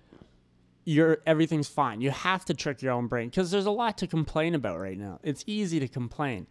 you're 0.84 1.18
everything's 1.26 1.68
fine. 1.68 2.00
You 2.00 2.10
have 2.10 2.44
to 2.46 2.54
trick 2.54 2.82
your 2.82 2.92
own 2.92 3.06
brain 3.06 3.28
because 3.28 3.50
there's 3.50 3.66
a 3.66 3.70
lot 3.70 3.96
to 3.98 4.06
complain 4.06 4.54
about 4.54 4.78
right 4.80 4.98
now. 4.98 5.20
It's 5.22 5.42
easy 5.46 5.80
to 5.80 5.88
complain, 5.88 6.46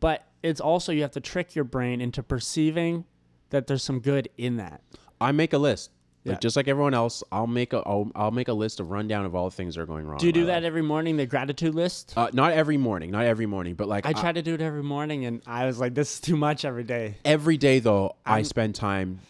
but 0.00 0.26
it's 0.42 0.60
also 0.60 0.92
you 0.92 1.02
have 1.02 1.10
to 1.12 1.20
trick 1.20 1.54
your 1.54 1.64
brain 1.64 2.00
into 2.00 2.22
perceiving 2.22 3.04
that 3.50 3.66
there's 3.66 3.82
some 3.82 4.00
good 4.00 4.28
in 4.36 4.56
that. 4.56 4.82
I 5.20 5.32
make 5.32 5.52
a 5.52 5.58
list. 5.58 5.90
Like 6.24 6.34
Yeah. 6.34 6.38
just 6.40 6.54
like 6.56 6.68
everyone 6.68 6.92
else, 6.92 7.22
I'll 7.32 7.46
make 7.46 7.72
a 7.72 7.78
I'll, 7.78 8.10
I'll 8.14 8.30
make 8.30 8.48
a 8.48 8.52
list 8.52 8.78
of 8.78 8.90
rundown 8.90 9.24
of 9.24 9.34
all 9.34 9.48
the 9.48 9.56
things 9.56 9.74
that 9.74 9.80
are 9.80 9.86
going 9.86 10.06
wrong. 10.06 10.18
Do 10.18 10.26
you 10.26 10.32
do 10.32 10.46
that 10.46 10.56
life. 10.56 10.64
every 10.64 10.82
morning? 10.82 11.16
The 11.16 11.24
gratitude 11.26 11.74
list. 11.74 12.12
Uh, 12.16 12.28
not 12.32 12.52
every 12.52 12.76
morning, 12.76 13.10
not 13.10 13.24
every 13.24 13.46
morning, 13.46 13.74
but 13.74 13.88
like 13.88 14.04
I 14.04 14.12
try 14.12 14.30
to 14.32 14.42
do 14.42 14.54
it 14.54 14.60
every 14.60 14.82
morning, 14.82 15.24
and 15.24 15.42
I 15.46 15.64
was 15.64 15.80
like, 15.80 15.94
"This 15.94 16.14
is 16.14 16.20
too 16.20 16.36
much 16.36 16.64
every 16.64 16.84
day." 16.84 17.16
every 17.24 17.56
day 17.56 17.78
though. 17.78 18.16
i 18.26 18.34
I'm- 18.34 18.44
spend 18.44 18.74
time. 18.74 19.20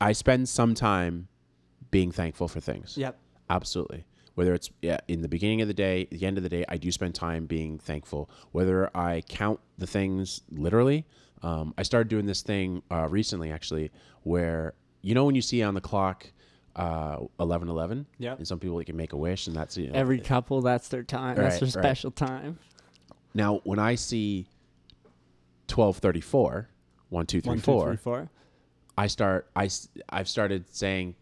I 0.00 0.12
spend 0.12 0.48
some 0.48 0.74
time 0.74 1.28
being 1.90 2.10
thankful 2.12 2.48
for 2.48 2.60
things. 2.60 2.96
Yep. 2.96 3.18
Absolutely. 3.50 4.06
Whether 4.34 4.54
it's 4.54 4.70
yeah, 4.80 4.98
in 5.08 5.20
the 5.22 5.28
beginning 5.28 5.60
of 5.60 5.68
the 5.68 5.74
day, 5.74 6.06
the 6.10 6.24
end 6.24 6.38
of 6.38 6.42
the 6.42 6.48
day, 6.48 6.64
I 6.68 6.76
do 6.78 6.90
spend 6.92 7.14
time 7.14 7.46
being 7.46 7.78
thankful. 7.78 8.30
Whether 8.52 8.88
I 8.96 9.22
count 9.28 9.60
the 9.76 9.86
things 9.86 10.40
literally, 10.50 11.04
um, 11.42 11.74
I 11.76 11.82
started 11.82 12.08
doing 12.08 12.26
this 12.26 12.40
thing 12.40 12.82
uh, 12.90 13.08
recently, 13.10 13.50
actually, 13.50 13.90
where 14.22 14.74
you 15.02 15.14
know 15.14 15.24
when 15.24 15.34
you 15.34 15.42
see 15.42 15.62
on 15.62 15.74
the 15.74 15.80
clock 15.80 16.26
uh, 16.76 17.18
eleven 17.38 17.68
eleven, 17.68 18.06
Yep. 18.18 18.38
and 18.38 18.46
some 18.48 18.58
people 18.58 18.78
they 18.78 18.84
can 18.84 18.96
make 18.96 19.12
a 19.12 19.16
wish, 19.16 19.46
and 19.46 19.56
that's 19.56 19.76
you 19.76 19.88
know, 19.88 19.94
Every 19.98 20.20
couple, 20.20 20.60
that's 20.62 20.88
their 20.88 21.02
time. 21.02 21.36
that's 21.36 21.54
Right, 21.54 21.60
their 21.72 21.80
right. 21.82 21.84
special 21.86 22.10
time. 22.10 22.58
now 23.34 23.60
when 23.64 23.78
I 23.78 23.94
see 23.96 24.46
twelve 25.66 25.98
thirty 25.98 26.20
four, 26.20 26.68
one 27.08 27.26
two 27.26 27.40
three 27.40 27.50
One, 27.50 27.58
two, 27.58 27.62
four, 27.62 27.86
three, 27.88 27.96
four. 27.96 28.30
I 28.98 29.06
start 29.06 29.48
i 29.56 29.68
i've 30.10 30.28
started 30.28 30.66
saying 30.74 31.14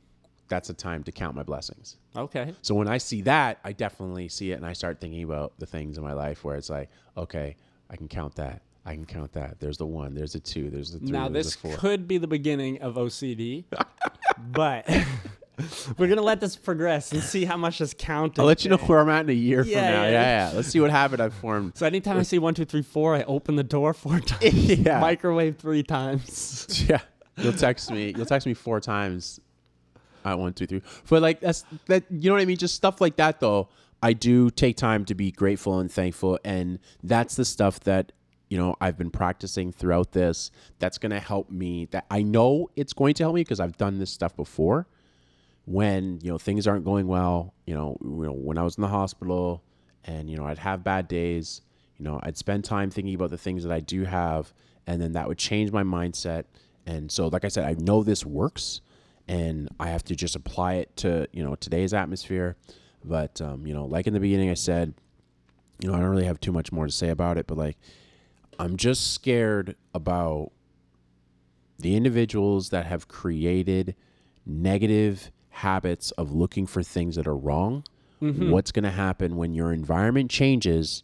that's 0.49 0.69
a 0.71 0.75
time 0.75 1.05
to 1.05 1.13
count 1.13 1.37
my 1.37 1.43
blessings. 1.43 1.97
Okay. 2.17 2.55
So 2.63 2.75
when 2.75 2.89
I 2.89 2.99
see 2.99 3.21
that, 3.23 3.59
I 3.65 3.73
definitely 3.73 4.29
see 4.29 4.51
it 4.53 4.55
and 4.55 4.65
I 4.67 4.73
start 4.73 4.99
thinking 5.01 5.23
about 5.23 5.53
the 5.59 5.67
things 5.67 5.99
in 5.99 6.03
my 6.05 6.15
life 6.15 6.43
where 6.43 6.57
it's 6.57 6.71
like, 6.71 6.89
okay, 7.19 7.55
I 7.91 7.97
can 7.97 8.09
count 8.09 8.35
that. 8.37 8.63
I 8.89 8.95
can 8.95 9.05
count 9.05 9.33
that. 9.35 9.61
There's 9.61 9.77
the 9.77 9.85
one, 9.87 10.15
there's 10.15 10.33
the 10.33 10.41
two, 10.41 10.71
there's 10.71 10.93
the 10.93 10.99
three, 10.99 11.11
Now 11.11 11.29
this 11.29 11.57
could 11.57 12.09
be 12.09 12.17
the 12.17 12.27
beginning 12.27 12.81
of 12.81 12.95
OCD, 12.95 13.65
but 14.53 14.89
we're 15.99 16.09
gonna 16.09 16.23
let 16.23 16.41
this 16.41 16.57
progress 16.57 17.13
and 17.13 17.23
see 17.23 17.45
how 17.45 17.57
much 17.59 17.81
is 17.83 17.95
counted. 17.99 18.41
I'll 18.41 18.47
let 18.47 18.65
you 18.65 18.71
know 18.71 18.79
where 18.79 19.01
I'm 19.01 19.11
at 19.11 19.25
in 19.25 19.31
a 19.31 19.33
year 19.35 19.63
from 19.63 19.73
Yeah, 19.73 19.91
now. 19.91 20.03
yeah. 20.05 20.11
Yeah, 20.11 20.49
yeah. 20.51 20.57
Let's 20.57 20.69
see 20.69 20.81
what 20.81 20.91
habit 20.91 21.21
I've 21.21 21.35
formed. 21.35 21.77
So 21.77 21.85
anytime 21.87 22.17
I 22.17 22.23
see 22.23 22.39
one, 22.39 22.55
two, 22.55 22.65
three, 22.65 22.81
four, 22.83 23.15
I 23.15 23.25
open 23.25 23.57
the 23.57 23.63
door 23.65 23.93
four 23.93 24.21
times. 24.33 24.55
yeah. 24.79 25.01
Microwave 25.01 25.59
three 25.59 25.83
times. 25.83 26.87
yeah. 26.89 27.01
You'll 27.37 27.53
text 27.53 27.91
me. 27.91 28.15
You'll 28.17 28.27
text 28.27 28.47
me 28.47 28.55
four 28.55 28.81
times. 28.81 29.39
I 30.25 30.35
one, 30.35 30.55
two, 30.55 30.67
three. 30.67 30.83
But 31.11 31.21
like 31.23 31.41
that's 31.41 31.65
that. 31.87 32.05
You 32.11 32.31
know 32.31 32.35
what 32.37 32.43
I 32.43 32.47
mean? 32.47 32.57
Just 32.57 32.75
stuff 32.75 33.01
like 33.03 33.17
that, 33.17 33.39
though. 33.41 33.69
I 34.03 34.13
do 34.13 34.51
take 34.51 34.77
time 34.77 35.05
to 35.07 35.15
be 35.15 35.31
grateful 35.31 35.79
and 35.79 35.91
thankful, 35.91 36.39
and 36.45 36.79
that's 37.03 37.37
the 37.37 37.45
stuff 37.45 37.81
that 37.81 38.13
you 38.49 38.59
know 38.59 38.77
I've 38.81 38.97
been 38.97 39.11
practicing 39.11 39.73
throughout 39.73 40.13
this. 40.13 40.51
That's 40.79 40.99
going 40.99 41.11
to 41.11 41.21
help 41.21 41.51
me. 41.51 41.87
That 41.91 42.07
I 42.11 42.23
know 42.23 42.71
it's 42.77 42.93
going 42.93 43.15
to 43.15 43.25
help 43.25 43.35
me 43.35 43.43
because 43.43 43.61
I've 43.61 43.77
done 43.77 43.99
this 43.99 44.11
stuff 44.11 44.37
before. 44.37 44.87
When 45.65 46.19
you 46.23 46.31
know 46.31 46.39
things 46.39 46.67
aren't 46.67 46.85
going 46.85 47.07
well, 47.07 47.55
you 47.67 47.75
know, 47.75 47.99
you 48.01 48.27
know 48.27 48.33
when 48.33 48.57
I 48.57 48.63
was 48.63 48.77
in 48.77 48.83
the 48.83 48.89
hospital, 48.89 49.63
and 50.05 50.31
you 50.31 50.37
know 50.37 50.45
I'd 50.45 50.59
have 50.59 50.83
bad 50.83 51.09
days. 51.09 51.61
You 51.99 52.05
know, 52.05 52.21
I'd 52.23 52.37
spend 52.37 52.65
time 52.65 52.91
thinking 52.91 53.15
about 53.15 53.31
the 53.31 53.39
things 53.39 53.65
that 53.65 53.73
I 53.73 53.81
do 53.81 54.05
have, 54.05 54.53
and 54.87 55.03
then 55.03 55.13
that 55.13 55.29
would 55.29 55.39
change 55.39 55.73
my 55.73 55.83
mindset. 55.83 56.45
And 56.87 57.11
so, 57.11 57.27
like 57.27 57.45
I 57.45 57.49
said, 57.49 57.65
I 57.65 57.75
know 57.75 58.03
this 58.03 58.25
works, 58.25 58.81
and 59.27 59.69
I 59.79 59.89
have 59.89 60.05
to 60.05 60.15
just 60.15 60.37
apply 60.37 60.75
it 60.75 60.97
to 60.99 61.29
you 61.33 61.45
know 61.45 61.55
today's 61.57 61.93
atmosphere. 61.93 62.57
But 63.05 63.41
um, 63.43 63.67
you 63.67 63.75
know, 63.75 63.85
like 63.85 64.07
in 64.07 64.15
the 64.15 64.21
beginning, 64.21 64.49
I 64.49 64.55
said, 64.55 64.95
you 65.81 65.89
know, 65.89 65.95
I 65.95 66.01
don't 66.01 66.09
really 66.09 66.25
have 66.25 66.41
too 66.41 66.53
much 66.53 66.73
more 66.73 66.87
to 66.87 66.93
say 66.93 67.11
about 67.11 67.37
it. 67.39 67.47
But 67.47 67.59
like, 67.59 67.77
I'm 68.59 68.77
just 68.77 69.13
scared 69.13 69.77
about 69.95 70.53
the 71.79 71.95
individuals 71.95 72.71
that 72.71 72.87
have 72.87 73.09
created 73.09 73.95
negative 74.45 75.31
habits 75.51 76.11
of 76.13 76.33
looking 76.33 76.67
for 76.67 76.83
things 76.83 77.17
that 77.17 77.27
are 77.27 77.37
wrong. 77.37 77.85
Mm-hmm. 78.23 78.51
What's 78.51 78.73
going 78.73 78.85
to 78.85 78.91
happen 78.91 79.37
when 79.37 79.55
your 79.55 79.73
environment 79.73 80.31
changes 80.31 81.03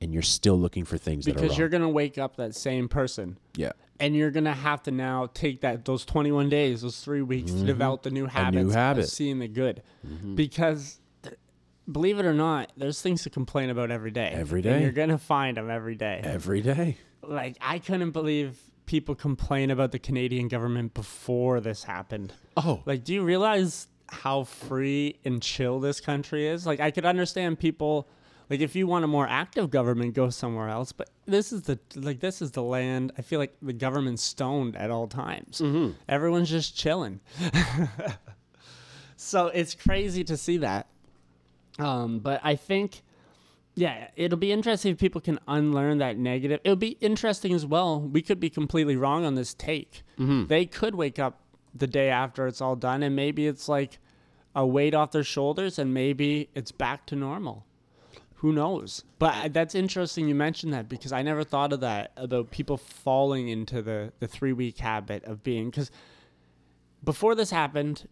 and 0.00 0.12
you're 0.12 0.22
still 0.22 0.58
looking 0.58 0.84
for 0.84 0.98
things 0.98 1.24
that 1.24 1.32
are 1.32 1.34
wrong? 1.34 1.42
Because 1.44 1.58
you're 1.58 1.68
gonna 1.68 1.88
wake 1.88 2.18
up 2.18 2.36
that 2.36 2.54
same 2.54 2.88
person. 2.88 3.38
yeah. 3.54 3.72
And 3.98 4.16
you're 4.16 4.30
gonna 4.30 4.54
have 4.54 4.82
to 4.84 4.90
now 4.90 5.28
take 5.34 5.60
that 5.60 5.84
those 5.84 6.06
21 6.06 6.48
days, 6.48 6.80
those 6.80 7.00
three 7.00 7.20
weeks 7.20 7.50
to 7.50 7.58
mm-hmm. 7.58 7.66
develop 7.66 8.02
the 8.02 8.10
new 8.10 8.24
habits 8.24 8.72
habit. 8.72 9.04
of 9.04 9.10
seeing 9.10 9.40
the 9.40 9.48
good. 9.48 9.82
Mm-hmm. 10.06 10.36
Because 10.36 10.94
th- 10.94 10.99
believe 11.90 12.18
it 12.18 12.24
or 12.24 12.34
not, 12.34 12.72
there's 12.76 13.00
things 13.02 13.22
to 13.22 13.30
complain 13.30 13.70
about 13.70 13.90
every 13.90 14.10
day. 14.10 14.30
Every 14.34 14.62
day. 14.62 14.72
And 14.74 14.82
you're 14.82 14.92
gonna 14.92 15.18
find 15.18 15.56
them 15.56 15.70
every 15.70 15.94
day. 15.94 16.20
Every 16.24 16.60
day. 16.60 16.96
like 17.22 17.56
I 17.60 17.78
couldn't 17.78 18.10
believe 18.12 18.58
people 18.86 19.14
complain 19.14 19.70
about 19.70 19.92
the 19.92 19.98
Canadian 19.98 20.48
government 20.48 20.94
before 20.94 21.60
this 21.60 21.84
happened. 21.84 22.32
Oh, 22.56 22.82
Like, 22.86 23.04
do 23.04 23.14
you 23.14 23.22
realize 23.22 23.86
how 24.08 24.42
free 24.42 25.20
and 25.24 25.40
chill 25.40 25.78
this 25.78 26.00
country 26.00 26.48
is? 26.48 26.66
Like, 26.66 26.80
I 26.80 26.90
could 26.90 27.06
understand 27.06 27.60
people. 27.60 28.08
Like, 28.48 28.58
if 28.58 28.74
you 28.74 28.88
want 28.88 29.04
a 29.04 29.06
more 29.06 29.28
active 29.28 29.70
government, 29.70 30.14
go 30.14 30.28
somewhere 30.28 30.68
else. 30.68 30.90
But 30.90 31.08
this 31.24 31.52
is 31.52 31.62
the 31.62 31.78
like 31.94 32.18
this 32.18 32.42
is 32.42 32.50
the 32.50 32.64
land. 32.64 33.12
I 33.16 33.22
feel 33.22 33.38
like 33.38 33.54
the 33.62 33.72
government's 33.72 34.24
stoned 34.24 34.74
at 34.74 34.90
all 34.90 35.06
times. 35.06 35.60
Mm-hmm. 35.60 35.92
Everyone's 36.08 36.50
just 36.50 36.76
chilling. 36.76 37.20
so 39.16 39.46
it's 39.48 39.74
crazy 39.74 40.24
to 40.24 40.36
see 40.36 40.56
that. 40.58 40.88
Um, 41.80 42.18
but 42.20 42.40
I 42.44 42.56
think, 42.56 43.02
yeah, 43.74 44.08
it'll 44.16 44.38
be 44.38 44.52
interesting 44.52 44.92
if 44.92 44.98
people 44.98 45.20
can 45.20 45.38
unlearn 45.48 45.98
that 45.98 46.16
negative. 46.18 46.60
It'll 46.64 46.76
be 46.76 46.96
interesting 47.00 47.52
as 47.54 47.64
well. 47.64 48.00
We 48.00 48.22
could 48.22 48.38
be 48.40 48.50
completely 48.50 48.96
wrong 48.96 49.24
on 49.24 49.34
this 49.34 49.54
take. 49.54 50.02
They 50.46 50.66
could 50.66 50.94
wake 50.94 51.18
up 51.18 51.40
the 51.74 51.86
day 51.86 52.08
after 52.10 52.46
it's 52.46 52.60
all 52.60 52.76
done, 52.76 53.02
and 53.02 53.16
maybe 53.16 53.46
it's 53.46 53.68
like 53.68 53.98
a 54.54 54.66
weight 54.66 54.94
off 54.94 55.12
their 55.12 55.24
shoulders, 55.24 55.78
and 55.78 55.94
maybe 55.94 56.50
it's 56.54 56.72
back 56.72 57.06
to 57.06 57.16
normal. 57.16 57.64
Who 58.36 58.52
knows? 58.52 59.04
But 59.18 59.52
that's 59.52 59.74
interesting 59.74 60.26
you 60.26 60.34
mentioned 60.34 60.72
that 60.72 60.88
because 60.88 61.12
I 61.12 61.22
never 61.22 61.44
thought 61.44 61.72
of 61.74 61.80
that 61.80 62.12
about 62.16 62.50
people 62.50 62.78
falling 62.78 63.48
into 63.48 63.82
the, 63.82 64.12
the 64.18 64.26
three 64.26 64.54
week 64.54 64.78
habit 64.78 65.24
of 65.24 65.42
being 65.42 65.68
because 65.70 65.90
before 67.04 67.34
this 67.34 67.50
happened, 67.50 68.08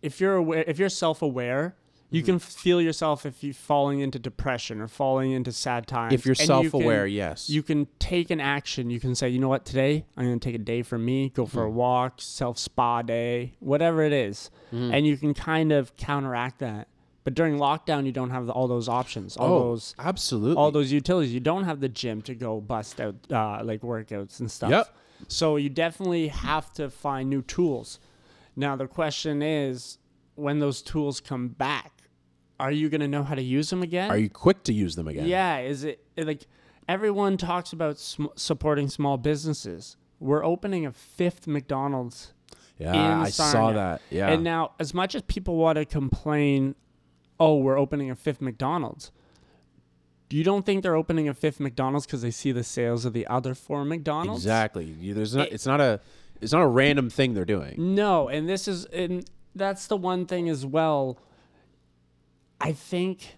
if 0.00 0.20
you're 0.20 0.36
aware, 0.36 0.64
if 0.66 0.78
you're 0.78 0.88
self 0.88 1.20
aware, 1.20 1.76
you 2.12 2.20
Mm-hmm. 2.22 2.26
can 2.32 2.38
feel 2.38 2.80
yourself 2.80 3.26
if 3.26 3.42
you're 3.42 3.54
falling 3.54 4.00
into 4.00 4.18
depression 4.18 4.80
or 4.80 4.86
falling 4.86 5.32
into 5.32 5.50
sad 5.50 5.86
times. 5.86 6.12
if 6.14 6.24
you're 6.26 6.36
And 6.38 6.46
self 6.46 6.72
aware, 6.74 7.06
can- 7.06 7.14
yes. 7.14 7.50
you 7.50 7.62
can 7.62 7.88
take 7.98 8.30
an 8.30 8.40
action. 8.40 8.90
You 8.90 9.00
can 9.00 9.14
say, 9.14 9.28
you 9.30 9.38
know 9.40 9.48
what, 9.48 9.64
today 9.64 10.04
I'm 10.16 10.26
going 10.26 10.38
to 10.38 10.44
take 10.48 10.54
a 10.54 10.62
day 10.62 10.82
for 10.82 10.98
me, 10.98 11.30
go 11.30 11.46
for 11.46 11.64
a 11.64 11.66
Mm-hmm. 11.66 11.76
walk, 11.76 12.14
self 12.20 12.58
spa 12.58 13.02
day, 13.02 13.54
whatever 13.60 14.02
it 14.02 14.12
is. 14.12 14.50
Mm-hmm. 14.72 14.94
And 14.94 15.06
you 15.06 15.16
can 15.16 15.34
kind 15.34 15.72
of 15.72 15.96
counteract 15.96 16.58
that. 16.60 16.86
But 17.24 17.34
during 17.34 17.56
lockdown, 17.56 18.04
you 18.04 18.10
don't 18.12 18.30
have 18.30 18.50
all 18.50 18.66
those 18.68 18.88
options, 18.88 19.36
all 19.36 19.52
oh, 19.54 19.58
those 19.70 19.94
absolutely. 19.98 20.56
all 20.56 20.72
those 20.72 20.90
utilities. 20.90 21.32
You 21.32 21.38
don't 21.40 21.64
have 21.64 21.78
the 21.80 21.88
gym 21.88 22.20
to 22.22 22.34
go 22.34 22.60
bust 22.60 23.00
out 23.00 23.14
uh, 23.30 23.62
like 23.64 23.80
workouts 23.82 24.40
and 24.40 24.50
stuff. 24.50 24.70
Yep. 24.70 24.94
So 25.28 25.54
you 25.56 25.68
definitely 25.70 26.26
have 26.28 26.72
to 26.74 26.90
find 26.90 27.30
new 27.30 27.42
tools. 27.42 28.00
Now 28.56 28.74
the 28.74 28.88
question 28.88 29.40
is, 29.40 29.98
when 30.34 30.58
those 30.58 30.82
tools 30.82 31.20
come 31.20 31.46
back, 31.48 31.92
are 32.62 32.70
you 32.72 32.88
going 32.88 33.00
to 33.00 33.08
know 33.08 33.22
how 33.24 33.34
to 33.34 33.42
use 33.42 33.68
them 33.70 33.82
again? 33.82 34.10
Are 34.10 34.16
you 34.18 34.30
quick 34.30 34.62
to 34.64 34.72
use 34.72 34.94
them 34.94 35.08
again? 35.08 35.26
Yeah, 35.26 35.58
is 35.58 35.84
it 35.84 36.02
like 36.16 36.46
everyone 36.88 37.36
talks 37.36 37.72
about 37.72 37.98
sm- 37.98 38.26
supporting 38.36 38.88
small 38.88 39.16
businesses? 39.18 39.96
We're 40.20 40.44
opening 40.44 40.86
a 40.86 40.92
fifth 40.92 41.46
McDonald's. 41.46 42.32
Yeah, 42.78 43.20
I 43.20 43.30
saw 43.30 43.72
that. 43.72 44.00
Yeah. 44.10 44.28
And 44.30 44.42
now, 44.44 44.72
as 44.80 44.94
much 44.94 45.14
as 45.14 45.22
people 45.22 45.56
want 45.56 45.76
to 45.76 45.84
complain, 45.84 46.74
oh, 47.38 47.56
we're 47.58 47.78
opening 47.78 48.10
a 48.10 48.14
fifth 48.14 48.40
McDonald's. 48.40 49.10
Do 50.28 50.36
you 50.36 50.44
don't 50.44 50.64
think 50.64 50.82
they're 50.82 50.96
opening 50.96 51.28
a 51.28 51.34
fifth 51.34 51.60
McDonald's 51.60 52.06
because 52.06 52.22
they 52.22 52.30
see 52.30 52.52
the 52.52 52.64
sales 52.64 53.04
of 53.04 53.12
the 53.12 53.26
other 53.26 53.54
four 53.54 53.84
McDonald's? 53.84 54.42
exactly. 54.44 54.84
You- 54.86 55.14
There's 55.14 55.34
not. 55.34 55.48
It- 55.48 55.54
it's 55.54 55.66
not 55.66 55.80
a. 55.80 56.00
it's 56.40 56.52
not 56.52 56.62
a 56.62 56.66
random 56.66 57.10
thing 57.10 57.34
they're 57.34 57.44
doing. 57.44 57.94
No, 57.94 58.28
and 58.28 58.48
this 58.48 58.66
is 58.66 58.84
and 58.86 59.24
that's 59.54 59.86
the 59.88 59.96
one 59.96 60.26
thing 60.26 60.48
as 60.48 60.64
well. 60.64 61.18
I 62.62 62.72
think 62.72 63.36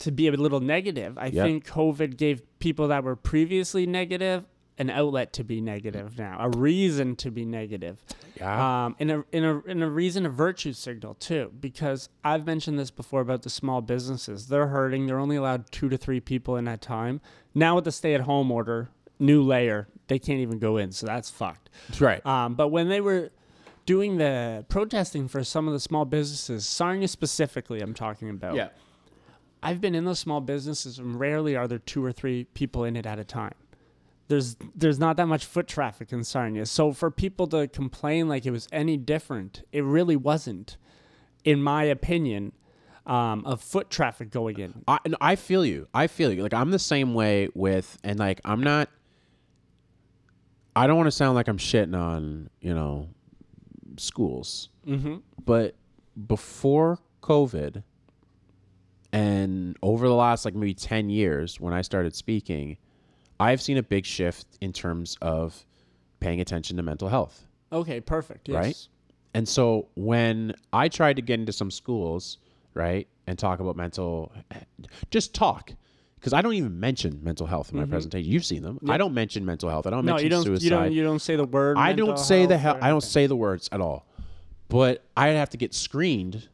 to 0.00 0.10
be 0.10 0.28
a 0.28 0.32
little 0.32 0.60
negative, 0.60 1.16
I 1.18 1.26
Yep. 1.26 1.46
think 1.46 1.66
COVID 1.66 2.16
gave 2.16 2.42
people 2.58 2.88
that 2.88 3.04
were 3.04 3.16
previously 3.16 3.86
negative 3.86 4.44
an 4.78 4.90
outlet 4.90 5.32
to 5.32 5.42
be 5.42 5.58
negative 5.62 6.18
now, 6.18 6.36
a 6.38 6.50
reason 6.50 7.16
to 7.16 7.30
be 7.30 7.46
negative. 7.46 7.96
Yeah. 8.36 8.84
Um, 8.84 8.96
and 9.00 9.10
a, 9.10 9.24
and 9.32 9.44
a, 9.46 9.62
and 9.66 9.82
a 9.82 9.88
reason, 9.88 10.26
a 10.26 10.28
virtue 10.28 10.74
signal 10.74 11.14
too, 11.14 11.50
because 11.60 12.10
I've 12.22 12.44
mentioned 12.44 12.78
this 12.78 12.90
before 12.90 13.22
about 13.22 13.40
the 13.42 13.48
small 13.48 13.80
businesses. 13.80 14.48
They're 14.48 14.66
hurting. 14.66 15.06
They're 15.06 15.18
only 15.18 15.36
allowed 15.36 15.70
two 15.70 15.88
to 15.88 15.96
three 15.96 16.20
people 16.20 16.56
in 16.56 16.68
at 16.68 16.82
time. 16.82 17.22
Now 17.54 17.76
with 17.76 17.84
the 17.84 17.92
stay 17.92 18.14
at 18.14 18.20
home 18.22 18.50
order, 18.52 18.90
new 19.18 19.42
layer, 19.42 19.88
they 20.08 20.18
can't 20.18 20.40
even 20.40 20.58
go 20.58 20.76
in. 20.76 20.92
So 20.92 21.06
that's 21.06 21.30
fucked. 21.30 21.70
That's 21.88 22.02
right. 22.02 22.24
Um, 22.26 22.54
but 22.54 22.68
when 22.68 22.90
they 22.90 23.00
were 23.00 23.30
doing 23.86 24.18
the 24.18 24.64
protesting 24.68 25.28
for 25.28 25.42
some 25.44 25.66
of 25.66 25.72
the 25.72 25.80
small 25.80 26.04
businesses, 26.04 26.66
Sarnia 26.66 27.08
specifically, 27.08 27.80
I'm 27.80 27.94
talking 27.94 28.28
about. 28.28 28.54
yeah. 28.56 28.68
I've 29.62 29.80
been 29.80 29.94
in 29.94 30.04
those 30.04 30.18
small 30.18 30.40
businesses, 30.40 30.98
and 30.98 31.18
rarely 31.18 31.56
are 31.56 31.66
there 31.66 31.78
two 31.78 32.04
or 32.04 32.12
three 32.12 32.44
people 32.44 32.84
in 32.84 32.94
it 32.94 33.06
at 33.06 33.18
a 33.18 33.24
time. 33.24 33.54
There's 34.28 34.56
there's 34.74 34.98
not 34.98 35.16
that 35.16 35.26
much 35.26 35.44
foot 35.44 35.66
traffic 35.66 36.12
in 36.12 36.24
Sarnia, 36.24 36.66
so 36.66 36.92
for 36.92 37.10
people 37.10 37.46
to 37.48 37.66
complain 37.66 38.28
like 38.28 38.44
it 38.44 38.50
was 38.50 38.68
any 38.70 38.96
different, 38.96 39.62
it 39.72 39.82
really 39.82 40.14
wasn't, 40.14 40.76
in 41.44 41.62
my 41.62 41.84
opinion, 41.84 42.52
um, 43.06 43.44
of 43.46 43.60
foot 43.60 43.88
traffic 43.88 44.30
going 44.30 44.58
in. 44.58 44.84
I 44.86 44.98
I 45.20 45.36
feel 45.36 45.64
you. 45.64 45.88
I 45.94 46.06
feel 46.06 46.32
you. 46.32 46.42
Like 46.42 46.54
I'm 46.54 46.70
the 46.70 46.78
same 46.78 47.14
way 47.14 47.48
with, 47.54 47.98
and 48.04 48.18
like 48.18 48.40
I'm 48.44 48.62
not. 48.62 48.88
I 50.76 50.86
don't 50.86 50.96
want 50.96 51.06
to 51.06 51.12
sound 51.12 51.34
like 51.34 51.48
I'm 51.48 51.58
shitting 51.58 51.98
on 51.98 52.50
you 52.60 52.74
know 52.74 53.08
schools, 53.98 54.68
Mm-hmm. 54.86 55.16
but 55.44 55.74
before 56.28 56.98
COVID, 57.22 57.82
and 59.12 59.76
over 59.82 60.08
the 60.08 60.14
last 60.14 60.44
like 60.44 60.54
maybe 60.54 60.74
ten 60.74 61.08
years, 61.10 61.60
when 61.60 61.72
I 61.72 61.82
started 61.82 62.14
speaking, 62.14 62.76
I've 63.40 63.60
seen 63.62 63.76
a 63.76 63.82
big 63.82 64.04
shift 64.04 64.46
in 64.60 64.72
terms 64.72 65.16
of 65.22 65.64
paying 66.20 66.40
attention 66.40 66.76
to 66.76 66.82
mental 66.82 67.08
health. 67.08 67.46
Okay, 67.72 68.00
perfect. 68.00 68.48
Yes. 68.48 68.56
Right? 68.56 68.88
And 69.34 69.48
so 69.48 69.88
when 69.94 70.54
I 70.72 70.88
tried 70.88 71.16
to 71.16 71.22
get 71.22 71.38
into 71.40 71.52
some 71.52 71.70
schools, 71.70 72.38
right, 72.74 73.06
and 73.26 73.38
talk 73.38 73.60
about 73.60 73.76
mental, 73.76 74.32
just 75.10 75.34
talk, 75.34 75.72
because 76.16 76.32
I 76.32 76.42
don't 76.42 76.54
even 76.54 76.80
mention 76.80 77.20
mental 77.22 77.46
health 77.46 77.72
in 77.72 77.78
my 77.78 77.84
presentation. 77.84 78.30
You've 78.30 78.44
seen 78.44 78.62
them. 78.62 78.78
I 78.88 78.96
don't 78.98 79.14
mention 79.14 79.44
mental 79.44 79.68
health. 79.70 79.86
I 79.86 79.90
don't 79.90 80.00
Mm-hmm. 80.00 80.06
No, 80.06 80.12
mention 80.14 80.24
you 80.26 80.30
don't. 80.30 80.44
suicide. 80.44 80.64
You 80.64 80.70
don't. 80.70 80.92
You 80.92 81.02
don't 81.04 81.18
say 81.20 81.36
the 81.36 81.44
word. 81.44 81.76
I 81.78 81.92
don't 81.92 82.18
say 82.18 82.46
the 82.46 82.58
hell. 82.58 82.78
I 82.80 82.88
don't 82.88 83.02
say 83.02 83.26
the 83.26 83.36
words 83.36 83.68
at 83.72 83.80
all. 83.80 84.06
But 84.68 85.04
I 85.16 85.28
have 85.28 85.50
to 85.50 85.56
get 85.56 85.74
screened 85.74 86.48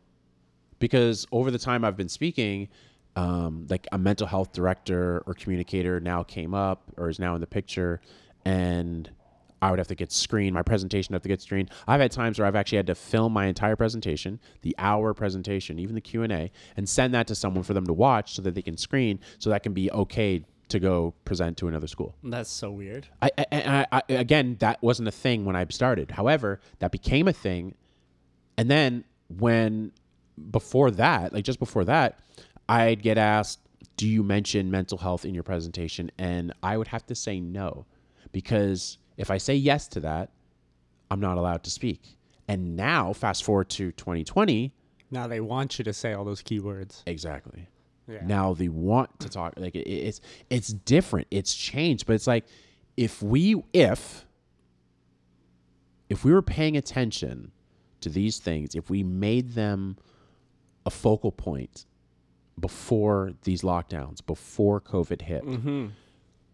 because 0.79 1.27
over 1.33 1.51
the 1.51 1.59
time 1.59 1.85
I've 1.85 1.97
been 1.97 2.09
speaking, 2.11 2.69
um, 3.17 3.67
like 3.71 3.87
a 3.93 3.99
mental 3.99 4.27
health 4.27 4.53
director 4.53 5.23
or 5.27 5.35
communicator 5.35 6.01
now 6.01 6.23
came 6.23 6.53
up 6.55 6.83
or 6.97 7.09
is 7.09 7.19
now 7.19 7.35
in 7.35 7.41
the 7.41 7.47
picture, 7.47 8.01
and 8.45 9.11
I 9.63 9.71
would 9.71 9.79
have 9.79 9.89
to 9.89 9.95
get 9.95 10.11
screened. 10.11 10.55
My 10.55 10.63
presentation 10.63 11.13
would 11.13 11.17
have 11.17 11.23
to 11.23 11.29
get 11.29 11.41
screened. 11.41 11.71
I've 11.87 12.01
had 12.01 12.11
times 12.11 12.39
where 12.39 12.47
I've 12.47 12.57
actually 12.57 12.79
had 12.79 12.89
to 12.89 12.97
film 12.97 13.33
my 13.33 13.47
entire 13.47 13.77
presentation, 13.77 14.41
the 14.63 14.75
hour 14.77 15.15
presentation, 15.15 15.79
even 15.79 15.95
the 15.95 16.01
Q 16.01 16.25
and 16.25 16.33
A, 16.33 16.51
and 16.77 16.89
send 16.89 17.15
that 17.15 17.29
to 17.29 17.37
someone 17.37 17.63
for 17.63 17.73
them 17.73 17.87
to 17.87 17.93
watch 17.93 18.35
so 18.35 18.43
that 18.43 18.57
they 18.57 18.63
can 18.63 18.77
screen, 18.77 19.21
so 19.39 19.49
that 19.51 19.63
can 19.63 19.73
be 19.73 19.91
okay 19.93 20.45
to 20.69 20.81
go 20.81 21.15
present 21.25 21.57
to 21.59 21.69
another 21.69 21.87
school. 21.87 22.17
That's 22.25 22.51
so 22.51 22.73
weird. 22.73 23.07
I, 23.21 23.31
I, 23.39 23.47
I, 23.53 23.87
I 23.93 24.03
again, 24.09 24.57
that 24.59 24.83
wasn't 24.83 25.07
a 25.07 25.13
thing 25.13 25.45
when 25.45 25.55
I 25.55 25.65
started. 25.71 26.11
However, 26.11 26.61
that 26.81 26.91
became 26.91 27.29
a 27.29 27.33
thing, 27.33 27.77
and 28.59 28.69
then 28.69 29.05
when 29.39 29.93
before 30.51 30.91
that, 30.91 31.33
like 31.33 31.45
just 31.45 31.61
before 31.61 31.85
that, 31.85 32.19
I'd 32.69 33.01
get 33.01 33.17
asked, 33.17 33.61
"Do 33.97 34.09
you 34.09 34.25
mention 34.25 34.73
mental 34.73 34.99
health 34.99 35.25
in 35.25 35.35
your 35.35 35.45
presentation?" 35.45 36.11
And 36.19 36.53
I 36.65 36.77
would 36.77 36.89
have 36.89 37.07
to 37.07 37.15
say 37.15 37.39
no, 37.39 37.87
because 38.33 38.99
if 39.17 39.31
I 39.31 39.39
say 39.39 39.55
yes 39.55 39.89
to 39.89 40.01
that, 40.01 40.31
I'm 41.11 41.21
not 41.21 41.39
allowed 41.39 41.63
to 41.65 41.71
speak. 41.71 42.01
And 42.49 42.77
now, 42.77 43.13
fast 43.13 43.45
forward 43.45 43.69
to 43.71 43.93
2020, 43.93 44.73
Now 45.11 45.27
they 45.27 45.41
want 45.41 45.79
you 45.79 45.85
to 45.85 45.93
say 45.93 46.13
all 46.13 46.25
those 46.25 46.43
keywords. 46.43 47.03
exactly. 47.07 47.69
Yeah. 48.09 48.19
Now 48.27 48.53
they 48.53 48.69
want 48.69 49.21
to 49.21 49.29
talk 49.29 49.55
like 49.57 49.77
it, 49.77 49.89
it's 49.89 50.21
it's 50.51 50.69
different. 50.73 51.29
It's 51.31 51.55
changed, 51.55 52.05
but 52.07 52.15
it's 52.15 52.27
like 52.27 52.45
if 52.97 53.23
we 53.23 53.63
if 53.73 54.27
if 56.09 56.25
we 56.25 56.33
were 56.33 56.43
paying 56.43 56.77
attention 56.77 57.53
to 58.01 58.09
these 58.09 58.39
things, 58.39 58.75
if 58.75 58.91
we 58.91 59.03
made 59.05 59.53
them 59.53 59.97
a 60.85 60.91
focal 60.91 61.31
point 61.31 61.87
before 62.59 63.33
these 63.45 63.63
lockdowns, 63.63 64.25
before 64.27 64.81
COVID 64.81 65.23
hit, 65.23 65.45
Mm-hmm. 65.45 65.87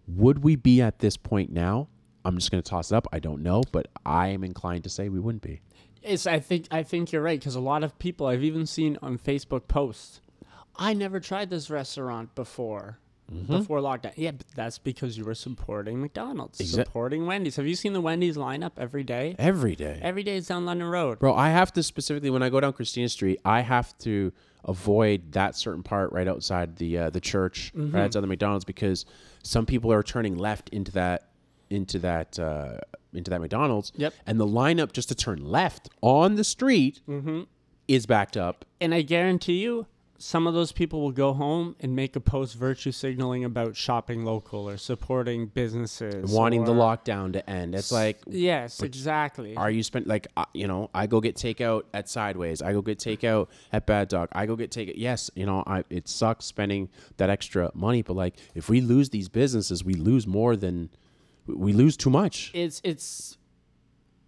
would 0.07 0.45
we 0.45 0.55
be 0.55 0.81
at 0.83 0.99
this 0.99 1.17
point 1.17 1.51
now? 1.51 1.89
I'm 2.25 2.37
just 2.37 2.51
going 2.51 2.63
to 2.63 2.69
toss 2.69 2.91
it 2.93 2.95
up. 2.97 3.07
I 3.13 3.19
don't 3.19 3.43
know, 3.43 3.63
but 3.73 3.89
I 4.05 4.29
am 4.29 4.45
inclined 4.45 4.85
to 4.85 4.91
say 4.91 5.09
we 5.09 5.21
wouldn't 5.21 5.43
be. 5.43 5.61
It's. 6.03 6.27
I 6.27 6.39
think. 6.41 6.67
I 6.71 6.83
think 6.83 7.13
you're 7.13 7.23
right 7.23 7.39
because 7.39 7.55
a 7.55 7.61
lot 7.61 7.83
of 7.85 7.99
people 7.99 8.27
I've 8.27 8.45
even 8.45 8.67
seen 8.67 8.99
on 9.03 9.19
Facebook 9.19 9.69
posts. 9.69 10.21
I 10.77 10.95
never 10.95 11.19
tried 11.21 11.51
this 11.51 11.71
restaurant 11.71 12.35
before. 12.35 12.99
Before 13.47 13.81
lockdown, 13.81 14.13
yeah, 14.17 14.31
but 14.31 14.47
that's 14.55 14.79
because 14.79 15.19
you 15.19 15.25
were 15.27 15.35
supporting 15.35 16.01
McDonald's, 16.01 16.61
Exa- 16.61 16.77
supporting 16.87 17.27
Wendy's. 17.27 17.57
Have 17.57 17.67
you 17.67 17.75
seen 17.75 17.93
the 17.93 18.01
Wendy's 18.01 18.39
lineup 18.39 18.73
every 18.79 19.05
day? 19.05 19.37
Every 19.39 19.77
day. 19.77 19.99
Every 20.01 20.23
day 20.23 20.37
is 20.37 20.47
down 20.47 20.65
London 20.65 20.89
Road. 20.89 21.19
Bro, 21.19 21.35
I 21.35 21.51
have 21.51 21.71
to 21.75 21.83
specifically 21.83 22.31
when 22.31 22.43
I 22.43 22.49
go 22.49 22.59
down 22.59 22.73
Christina 22.73 23.07
Street, 23.11 23.39
I 23.45 23.61
have 23.61 23.97
to 23.99 24.33
avoid 24.65 25.33
that 25.33 25.57
certain 25.57 25.83
part 25.83 26.11
right 26.13 26.27
outside 26.27 26.77
the 26.77 26.97
uh, 26.97 27.11
the 27.11 27.21
church, 27.21 27.71
Mm-hmm. 27.77 27.95
right 27.95 28.05
outside 28.05 28.21
the 28.23 28.27
McDonald's, 28.29 28.65
because 28.65 29.05
some 29.43 29.67
people 29.67 29.93
are 29.93 30.03
turning 30.03 30.39
left 30.39 30.71
into 30.71 30.93
that 30.93 31.28
into 31.71 31.99
that 32.01 32.39
uh, 32.39 32.79
into 33.13 33.31
that 33.31 33.41
McDonald's. 33.41 33.93
Yep. 33.97 34.15
And 34.27 34.39
the 34.39 34.47
lineup 34.47 34.93
just 34.93 35.09
to 35.09 35.15
turn 35.15 35.45
left 35.45 35.89
on 36.03 36.35
the 36.37 36.45
street 36.45 37.01
Mm-hmm. 37.09 37.43
is 37.89 38.07
backed 38.07 38.37
up. 38.37 38.65
And 38.81 38.95
I 38.95 39.03
guarantee 39.03 39.59
you, 39.63 39.87
some 40.21 40.49
of 40.49 40.53
those 40.55 40.73
people 40.73 41.01
will 41.01 41.13
go 41.13 41.33
home 41.33 41.77
and 41.79 41.95
make 41.95 42.17
a 42.17 42.21
post 42.21 42.57
virtue 42.57 42.91
signaling 42.91 43.45
about 43.45 43.77
shopping 43.77 44.25
local 44.25 44.69
or 44.69 44.77
supporting 44.77 45.47
businesses, 45.47 46.31
wanting 46.31 46.65
the 46.65 46.73
lockdown 46.73 47.33
to 47.35 47.49
end. 47.49 47.73
It's 47.75 47.93
like, 47.93 48.19
Yes, 48.27 48.83
exactly. 48.83 49.57
are 49.57 49.71
you 49.71 49.85
spent 49.85 50.09
like 50.09 50.27
uh, 50.37 50.45
you 50.53 50.67
know? 50.67 50.91
I 50.93 51.07
go 51.07 51.21
get 51.21 51.37
takeout 51.37 51.85
at 51.95 52.09
Sideways. 52.09 52.61
I 52.63 52.73
go 52.73 52.83
get 52.83 52.99
takeout 52.99 53.47
at 53.73 53.87
Bad 53.87 54.09
Dog. 54.09 54.29
I 54.33 54.47
go 54.47 54.57
get 54.57 54.71
takeout. 54.73 54.95
Yes, 54.97 55.31
you 55.37 55.47
know, 55.47 55.63
I 55.67 55.85
it 55.89 56.09
sucks 56.09 56.47
spending 56.47 56.89
that 57.19 57.31
extra 57.31 57.71
money, 57.73 58.03
but 58.03 58.15
like 58.15 58.35
if 58.57 58.69
we 58.69 58.81
lose 58.81 59.11
these 59.11 59.29
businesses, 59.29 59.85
we 59.85 59.95
lose 59.95 60.27
more 60.27 60.57
than 60.57 60.91
we 61.49 61.73
lose 61.73 61.97
too 61.97 62.11
much. 62.11 62.51
it's 62.55 62.81
it's 62.85 63.37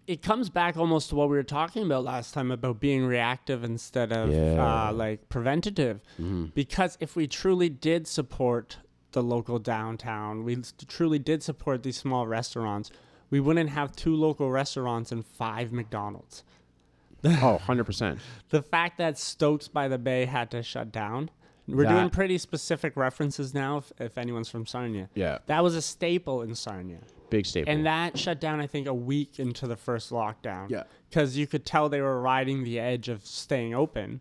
it 0.06 0.22
comes 0.22 0.50
back 0.50 0.76
almost 0.76 1.10
to 1.10 1.14
what 1.14 1.28
we 1.28 1.36
were 1.36 1.42
talking 1.44 1.84
about 1.84 2.02
last 2.02 2.34
time 2.34 2.50
about 2.50 2.80
being 2.80 3.04
reactive 3.06 3.62
instead 3.62 4.12
of 4.12 4.32
Yeah. 4.32 4.88
uh, 4.88 4.92
like 4.92 5.28
preventative. 5.28 6.00
Mm-hmm. 6.14 6.46
Because 6.54 6.96
if 7.00 7.14
we 7.14 7.28
truly 7.28 7.68
did 7.68 8.08
support 8.08 8.78
the 9.12 9.22
local 9.22 9.58
downtown, 9.60 10.42
we 10.42 10.56
truly 10.88 11.18
did 11.20 11.42
support 11.44 11.84
these 11.84 11.96
small 11.96 12.26
restaurants, 12.26 12.90
we 13.30 13.38
wouldn't 13.38 13.70
have 13.70 13.94
two 13.94 14.16
local 14.16 14.50
restaurants 14.50 15.12
and 15.12 15.24
five 15.24 15.70
McDonald's. 15.72 16.42
oh, 17.24 17.60
100%. 17.66 18.18
The 18.48 18.62
fact 18.62 18.98
that 18.98 19.16
Stokes 19.18 19.68
by 19.68 19.86
the 19.86 19.98
Bay 19.98 20.24
had 20.24 20.50
to 20.52 20.62
shut 20.62 20.90
down. 20.90 21.30
We're 21.76 21.84
doing 21.84 22.10
pretty 22.10 22.38
specific 22.38 22.96
references 22.96 23.54
now 23.54 23.78
if, 23.78 23.92
if 23.98 24.18
anyone's 24.18 24.48
from 24.48 24.66
Sarnia. 24.66 25.08
Yeah. 25.14 25.38
That 25.46 25.62
was 25.62 25.74
a 25.74 25.82
staple 25.82 26.42
in 26.42 26.54
Sarnia. 26.54 26.98
Big 27.30 27.46
staple. 27.46 27.72
And 27.72 27.86
that 27.86 28.18
shut 28.18 28.40
down, 28.40 28.60
I 28.60 28.66
think, 28.66 28.86
a 28.86 28.94
week 28.94 29.38
into 29.38 29.66
the 29.66 29.76
first 29.76 30.10
lockdown. 30.10 30.68
Yeah. 30.70 30.84
Because 31.08 31.36
you 31.36 31.46
could 31.46 31.64
tell 31.64 31.88
they 31.88 32.00
were 32.00 32.20
riding 32.20 32.64
the 32.64 32.78
edge 32.80 33.08
of 33.08 33.24
staying 33.24 33.74
open. 33.74 34.20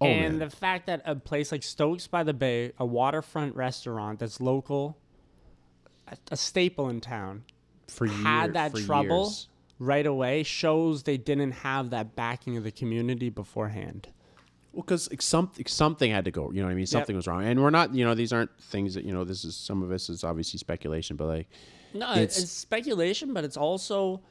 Oh, 0.00 0.06
and 0.06 0.38
man. 0.38 0.48
the 0.48 0.54
fact 0.54 0.86
that 0.86 1.02
a 1.04 1.14
place 1.14 1.52
like 1.52 1.62
Stokes 1.62 2.08
by 2.08 2.24
the 2.24 2.34
Bay, 2.34 2.72
a 2.78 2.84
waterfront 2.84 3.54
restaurant 3.54 4.18
that's 4.18 4.40
local, 4.40 4.96
a, 6.08 6.16
a 6.32 6.36
staple 6.36 6.88
in 6.88 7.00
town, 7.00 7.44
for 7.86 8.06
had 8.08 8.44
year- 8.44 8.52
that 8.54 8.72
for 8.72 8.80
trouble 8.80 9.24
years. 9.26 9.48
right 9.78 10.06
away 10.06 10.42
shows 10.42 11.04
they 11.04 11.16
didn't 11.16 11.52
have 11.52 11.90
that 11.90 12.16
backing 12.16 12.56
of 12.56 12.64
the 12.64 12.72
community 12.72 13.30
beforehand. 13.30 14.08
Well, 14.72 14.82
because 14.82 15.08
something 15.20 15.66
something 15.66 16.10
had 16.10 16.24
to 16.24 16.30
go. 16.30 16.50
You 16.50 16.60
know 16.60 16.66
what 16.66 16.72
I 16.72 16.74
mean? 16.76 16.86
Something 16.86 17.14
was 17.16 17.26
wrong, 17.26 17.44
and 17.44 17.62
we're 17.62 17.70
not. 17.70 17.94
You 17.94 18.04
know, 18.04 18.14
these 18.14 18.32
aren't 18.32 18.50
things 18.58 18.94
that 18.94 19.04
you 19.04 19.12
know. 19.12 19.24
This 19.24 19.44
is 19.44 19.54
some 19.56 19.82
of 19.82 19.88
this 19.88 20.08
is 20.08 20.24
obviously 20.24 20.58
speculation, 20.58 21.16
but 21.16 21.26
like, 21.26 21.48
No, 21.94 22.10
It's- 22.12 22.38
it's, 22.42 22.50
speculation, 22.50 23.34
but 23.34 23.44
it's 23.44 23.56
also 23.56 24.22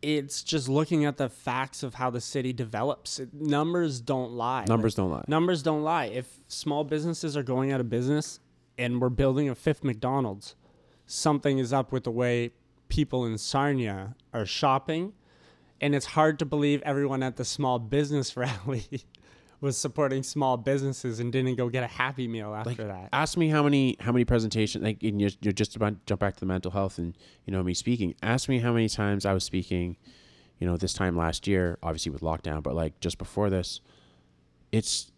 it's 0.00 0.42
just 0.42 0.68
looking 0.68 1.04
at 1.04 1.16
the 1.16 1.28
facts 1.28 1.82
of 1.84 1.94
how 1.94 2.10
the 2.10 2.20
city 2.20 2.52
develops. 2.52 3.20
It, 3.20 3.32
numbers 3.32 4.00
don't 4.00 4.32
lie. 4.32 4.64
numbers 4.68 4.94
don't 4.96 5.10
lie. 5.10 5.24
Numbers 5.28 5.62
don't 5.62 5.82
lie. 5.84 6.06
If 6.06 6.40
small 6.48 6.82
businesses 6.84 7.36
are 7.36 7.44
going 7.44 7.70
out 7.72 7.80
of 7.80 7.88
business 7.88 8.40
and 8.76 9.00
we're 9.00 9.10
building 9.10 9.48
a 9.48 9.54
fifth 9.54 9.84
McDonald's, 9.84 10.56
something 11.06 11.58
is 11.58 11.72
up 11.72 11.92
with 11.92 12.02
the 12.04 12.10
way 12.10 12.50
people 12.88 13.24
in 13.24 13.38
Sarnia 13.38 14.16
are 14.34 14.44
shopping, 14.44 15.12
and 15.80 15.94
it's 15.94 16.06
hard 16.06 16.38
to 16.40 16.44
believe 16.44 16.82
everyone 16.82 17.22
at 17.22 17.36
the 17.36 17.44
small 17.44 17.78
business 17.78 18.36
rally 18.36 19.04
was 19.62 19.78
supporting 19.78 20.22
small 20.22 20.56
businesses 20.58 21.20
and 21.20 21.32
didn't 21.32 21.54
go 21.54 21.68
get 21.70 21.82
a 21.84 21.86
happy 21.86 22.28
meal 22.28 22.52
after 22.54 22.70
like 22.70 22.76
that. 22.78 23.08
ask 23.14 23.38
me 23.38 23.48
how 23.48 23.62
many 23.62 23.96
how 24.00 24.12
many 24.12 24.24
presentations 24.26 24.84
like 24.84 25.02
and 25.02 25.20
you're, 25.20 25.30
you're 25.40 25.52
just 25.52 25.74
about 25.76 25.94
to 25.94 26.00
jump 26.04 26.20
back 26.20 26.34
to 26.34 26.40
the 26.40 26.46
mental 26.46 26.70
health 26.70 26.98
and 26.98 27.16
you 27.46 27.52
know 27.52 27.62
me 27.62 27.72
speaking 27.72 28.14
ask 28.22 28.48
me 28.48 28.58
how 28.58 28.72
many 28.72 28.88
times 28.88 29.24
i 29.24 29.32
was 29.32 29.44
speaking 29.44 29.96
you 30.58 30.66
know 30.66 30.76
this 30.76 30.92
time 30.92 31.16
last 31.16 31.46
year 31.46 31.78
obviously 31.82 32.10
with 32.10 32.20
lockdown 32.22 32.62
but 32.62 32.74
like 32.74 32.98
just 33.00 33.16
before 33.18 33.48
this 33.50 33.80
it's 34.72 35.10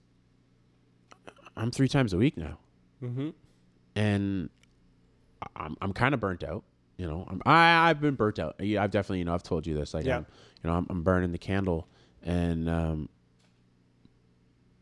i'm 1.56 1.70
three 1.70 1.88
times 1.88 2.12
a 2.12 2.16
week 2.16 2.36
now 2.36 2.58
Mm-hmm. 3.02 3.30
and 3.96 4.48
i'm, 5.56 5.76
I'm 5.82 5.92
kind 5.92 6.14
of 6.14 6.20
burnt 6.20 6.42
out 6.44 6.64
you 6.96 7.06
know 7.06 7.26
I'm, 7.28 7.42
I, 7.44 7.90
i've 7.90 8.00
been 8.00 8.14
burnt 8.14 8.38
out 8.38 8.54
Yeah, 8.60 8.82
i've 8.82 8.90
definitely 8.90 9.18
you 9.18 9.24
know 9.26 9.34
i've 9.34 9.42
told 9.42 9.66
you 9.66 9.74
this 9.74 9.92
like 9.94 10.06
Yeah. 10.06 10.18
I'm, 10.18 10.26
you 10.62 10.70
know 10.70 10.76
I'm, 10.76 10.86
I'm 10.88 11.02
burning 11.02 11.32
the 11.32 11.38
candle 11.38 11.86
and 12.22 12.68
um 12.70 13.08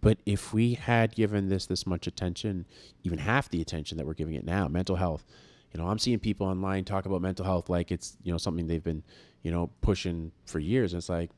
but 0.02 0.18
if 0.26 0.52
we 0.52 0.74
had 0.74 1.14
given 1.14 1.48
this 1.48 1.64
this 1.66 1.86
much 1.86 2.06
attention, 2.06 2.66
even 3.04 3.18
half 3.18 3.48
the 3.48 3.62
attention 3.62 3.96
that 3.96 4.06
we're 4.06 4.14
giving 4.14 4.34
it 4.34 4.44
now, 4.44 4.68
mental 4.68 4.96
health, 4.96 5.24
you 5.72 5.80
know, 5.80 5.86
I'm 5.86 5.98
seeing 5.98 6.18
people 6.18 6.46
online 6.46 6.84
talk 6.84 7.06
about 7.06 7.22
mental 7.22 7.46
health 7.46 7.70
like 7.70 7.90
it's 7.90 8.18
you 8.22 8.32
know 8.32 8.38
something 8.38 8.66
they've 8.66 8.84
been 8.84 9.04
you 9.42 9.50
know 9.50 9.70
pushing 9.80 10.32
for 10.44 10.58
years, 10.58 10.92
and 10.92 10.98
it's 10.98 11.08
like, 11.08 11.30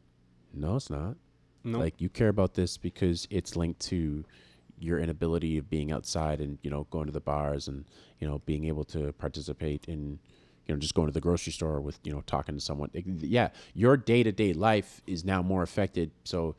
no, 0.52 0.76
it's 0.76 0.90
not. 0.90 1.14
No. 1.62 1.78
Like 1.78 2.00
you 2.00 2.08
care 2.08 2.28
about 2.28 2.54
this 2.54 2.76
because 2.76 3.28
it's 3.30 3.54
linked 3.54 3.80
to 3.80 4.24
your 4.78 4.98
inability 4.98 5.58
of 5.58 5.70
being 5.70 5.92
outside 5.92 6.40
and 6.40 6.58
you 6.62 6.70
know 6.70 6.86
going 6.90 7.06
to 7.06 7.12
the 7.12 7.20
bars 7.20 7.68
and 7.68 7.84
you 8.18 8.26
know 8.26 8.40
being 8.46 8.64
able 8.64 8.84
to 8.84 9.12
participate 9.12 9.84
in 9.86 10.18
you 10.66 10.74
know 10.74 10.80
just 10.80 10.94
going 10.94 11.06
to 11.06 11.12
the 11.12 11.20
grocery 11.20 11.52
store 11.52 11.80
with 11.80 11.98
you 12.02 12.12
know 12.12 12.22
talking 12.26 12.54
to 12.54 12.60
someone 12.60 12.90
yeah 12.92 13.48
your 13.74 13.96
day-to-day 13.96 14.52
life 14.52 15.00
is 15.06 15.24
now 15.24 15.42
more 15.42 15.62
affected 15.62 16.10
so 16.24 16.56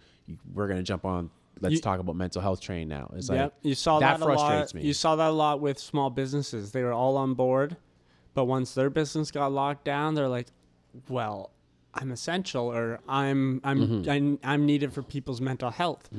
we're 0.53 0.68
going 0.68 0.80
to 0.80 0.84
jump 0.84 1.03
on 1.03 1.30
let's 1.62 1.76
You- 1.76 1.82
talk 1.82 1.99
about 1.99 2.16
mental 2.16 2.41
health 2.41 2.62
train 2.62 2.88
now 2.88 3.12
it's 3.16 3.30
like. 3.30 3.51
You 3.62 3.76
saw 3.76 3.99
that 3.99 4.20
that, 4.20 4.26
a 4.26 4.26
lot. 4.26 4.36
frustrates 4.38 4.74
me. 4.74 4.84
You 4.84 4.93
saw 4.93 5.16
that 5.16 5.30
a 5.30 5.32
lot 5.32 5.60
with 5.62 5.80
small 5.80 6.10
businesses. 6.10 6.72
They 6.72 6.84
were 6.84 6.93
all 6.93 7.18
on 7.18 7.34
board, 7.34 7.78
but 8.34 8.45
once 8.45 8.74
their 8.74 8.89
business 8.89 9.32
got 9.32 9.51
locked 9.51 9.86
down, 9.86 10.16
they're 10.16 10.28
like, 10.28 10.47
"Well, 11.10 11.51
I'm 11.93 12.12
essential, 12.12 12.66
or 12.72 12.99
I'm 13.08 13.62
I'm 13.64 13.80
Mm-hmm. 13.88 14.10
I'm, 14.10 14.39
I'm 14.43 14.66
needed 14.66 14.91
for 14.93 15.01
people's 15.03 15.39
mental 15.41 15.70
health." 15.72 16.10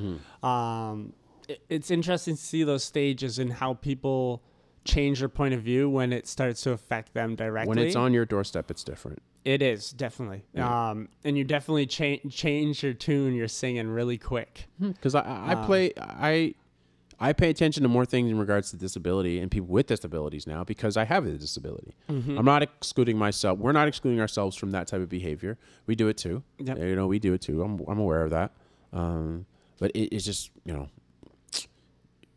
Um, 0.43 1.13
it, 1.49 1.61
it's 1.69 1.91
interesting 1.91 2.37
to 2.37 2.43
see 2.43 2.65
those 2.65 2.83
stages 2.85 3.39
and 3.39 3.53
how 3.53 3.75
people 3.75 4.43
change 4.85 5.19
their 5.19 5.29
point 5.29 5.53
of 5.55 5.61
view 5.63 5.91
when 5.91 6.13
it 6.13 6.27
starts 6.29 6.61
to 6.63 6.71
affect 6.71 7.13
them 7.13 7.35
directly. 7.35 7.69
when 7.69 7.79
it's 7.79 7.97
on 7.97 8.15
your 8.15 8.25
doorstep 8.25 8.71
it's 8.71 8.85
different 8.85 9.21
it 9.47 9.63
is 9.63 9.93
definitely, 9.93 10.43
Yeah. 10.53 10.91
um, 10.91 11.09
and 11.25 11.39
you 11.39 11.45
definitely 11.45 11.87
change 11.87 12.35
change 12.35 12.83
your 12.83 12.93
tune 12.95 13.33
you're 13.35 13.49
singing 13.49 13.89
really 13.89 14.19
quick. 14.19 14.67
because 14.81 15.15
I, 15.15 15.21
I 15.23 15.55
Um, 15.55 15.65
play 15.67 15.93
I 15.97 16.55
I 17.19 17.33
pay 17.33 17.49
attention 17.49 17.83
to 17.85 17.89
more 17.89 18.05
things 18.05 18.31
in 18.31 18.39
regards 18.39 18.71
to 18.73 18.77
disability 18.77 19.39
and 19.39 19.51
people 19.51 19.69
with 19.69 19.87
disabilities 19.87 20.47
now 20.47 20.65
because 20.65 20.99
I 20.99 21.05
have 21.05 21.25
a 21.27 21.31
disability. 21.33 21.95
Mm-hmm. 22.11 22.37
I'm 22.39 22.45
not 22.45 22.63
excluding 22.63 23.17
myself. 23.17 23.59
We're 23.59 23.73
not 23.73 23.89
excluding 23.89 24.21
ourselves 24.21 24.55
from 24.55 24.73
that 24.73 24.87
type 24.89 25.01
of 25.01 25.09
behavior. 25.09 25.57
We 25.87 25.95
do 25.95 26.09
it 26.09 26.19
too. 26.19 26.43
Yep. 26.59 26.77
You 26.79 26.95
know, 26.97 27.07
we 27.07 27.19
do 27.19 27.33
it 27.33 27.41
too. 27.41 27.63
I'm 27.63 27.81
I'm 27.89 27.99
aware 28.01 28.23
of 28.25 28.31
that. 28.31 28.51
Um, 28.93 29.47
but 29.79 29.93
it, 29.93 30.15
it's 30.15 30.25
just 30.27 30.51
you 30.65 30.73
know, 30.75 30.89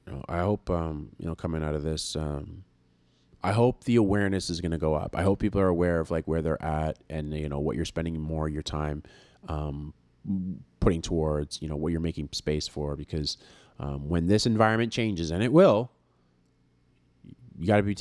you 0.05 0.14
know, 0.14 0.24
I 0.30 0.39
hope 0.39 0.70
um, 0.70 1.10
you 1.18 1.26
know 1.26 1.36
coming 1.36 1.64
out 1.64 1.76
of 1.76 1.84
this. 1.84 2.16
Um, 2.16 2.64
I 3.44 3.52
hope 3.52 3.86
the 3.86 3.96
awareness 3.96 4.50
is 4.50 4.60
going 4.60 4.72
to 4.72 4.78
go 4.78 4.94
up. 4.96 5.16
I 5.16 5.24
hope 5.24 5.40
people 5.40 5.62
are 5.62 5.68
aware 5.68 6.00
of 6.00 6.12
like 6.12 6.28
where 6.28 6.42
they're 6.42 6.62
at 6.62 6.98
and 7.10 7.34
you 7.34 7.48
know 7.48 7.60
what 7.60 7.76
you're 7.76 7.86
spending 7.86 8.20
more 8.20 8.48
of 8.48 8.54
your 8.54 8.64
time 8.64 9.04
um, 9.48 9.94
putting 10.80 11.02
towards 11.02 11.62
you 11.62 11.70
know 11.70 11.76
what 11.76 11.92
you're 11.92 12.02
making 12.02 12.30
space 12.34 12.68
for 12.68 12.96
because 12.96 13.38
um, 13.80 14.10
when 14.10 14.28
this 14.28 14.46
environment 14.46 14.92
changes 14.92 15.32
and 15.32 15.42
it 15.42 15.54
will, 15.54 15.92
you 17.58 17.68
got 17.68 17.78
to 17.78 17.84
be 17.84 17.96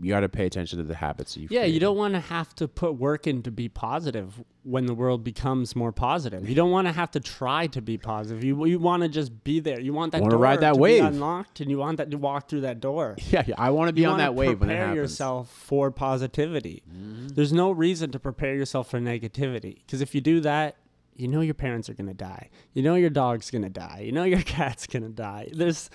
you 0.00 0.08
got 0.10 0.20
to 0.20 0.28
pay 0.28 0.46
attention 0.46 0.78
to 0.78 0.84
the 0.84 0.94
habits. 0.94 1.36
You've 1.36 1.50
Yeah, 1.50 1.64
you 1.64 1.80
don't 1.80 1.96
want 1.96 2.14
to 2.14 2.20
have 2.20 2.54
to 2.56 2.68
put 2.68 2.94
work 2.96 3.26
in 3.26 3.42
to 3.42 3.50
be 3.50 3.68
positive 3.68 4.42
when 4.62 4.86
the 4.86 4.94
world 4.94 5.22
becomes 5.24 5.76
more 5.76 5.92
positive. 5.92 6.48
You 6.48 6.54
don't 6.54 6.70
want 6.70 6.86
to 6.86 6.92
have 6.92 7.10
to 7.12 7.20
try 7.20 7.66
to 7.68 7.82
be 7.82 7.98
positive. 7.98 8.42
You 8.44 8.64
you 8.66 8.78
want 8.78 9.02
to 9.02 9.08
just 9.08 9.44
be 9.44 9.60
there. 9.60 9.80
You 9.80 9.92
want 9.92 10.12
that 10.12 10.22
Wanna 10.22 10.32
door 10.32 10.40
ride 10.40 10.60
that 10.60 10.74
to 10.74 10.80
wave. 10.80 11.02
be 11.02 11.06
unlocked, 11.08 11.60
and 11.60 11.70
you 11.70 11.78
want 11.78 11.98
that 11.98 12.10
to 12.10 12.16
walk 12.18 12.48
through 12.48 12.62
that 12.62 12.80
door. 12.80 13.16
Yeah, 13.30 13.42
yeah, 13.46 13.54
I 13.58 13.70
want 13.70 13.88
to 13.88 13.92
be 13.92 14.02
you 14.02 14.08
on 14.08 14.18
that 14.18 14.34
wave 14.34 14.58
prepare 14.60 14.94
yourself 14.94 15.50
for 15.50 15.90
positivity. 15.90 16.82
Mm-hmm. 16.88 17.28
There's 17.28 17.52
no 17.52 17.70
reason 17.72 18.10
to 18.12 18.18
prepare 18.18 18.54
yourself 18.54 18.88
for 18.90 19.00
negativity 19.00 19.76
because 19.84 20.00
if 20.00 20.14
you 20.14 20.20
do 20.20 20.40
that, 20.40 20.76
you 21.16 21.28
know 21.28 21.40
your 21.40 21.54
parents 21.54 21.88
are 21.88 21.94
gonna 21.94 22.14
die. 22.14 22.50
You 22.72 22.82
know 22.82 22.94
your 22.94 23.10
dog's 23.10 23.50
gonna 23.50 23.70
die. 23.70 24.02
You 24.04 24.12
know 24.12 24.24
your 24.24 24.40
cat's 24.54 24.86
gonna 24.86 25.08
die. 25.08 25.48
There's 25.52 25.90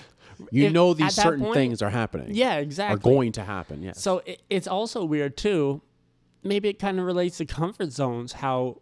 You 0.51 0.67
if- 0.67 0.73
know 0.73 0.93
these 0.93 1.15
certain 1.15 1.45
point- 1.45 1.53
things 1.55 1.81
are 1.81 1.89
happening. 1.89 2.29
Yeah, 2.33 2.55
exactly. 2.57 2.95
are 2.95 3.15
going 3.15 3.31
to 3.33 3.43
happen. 3.43 3.83
Yeah. 3.83 3.93
So 3.93 4.21
it, 4.25 4.41
it's 4.49 4.67
also 4.67 5.03
weird 5.03 5.37
too. 5.37 5.81
Maybe 6.43 6.69
it 6.69 6.79
kind 6.79 6.99
of 6.99 7.05
relates 7.05 7.37
to 7.37 7.45
comfort 7.45 7.91
zones. 7.91 8.33
How 8.33 8.81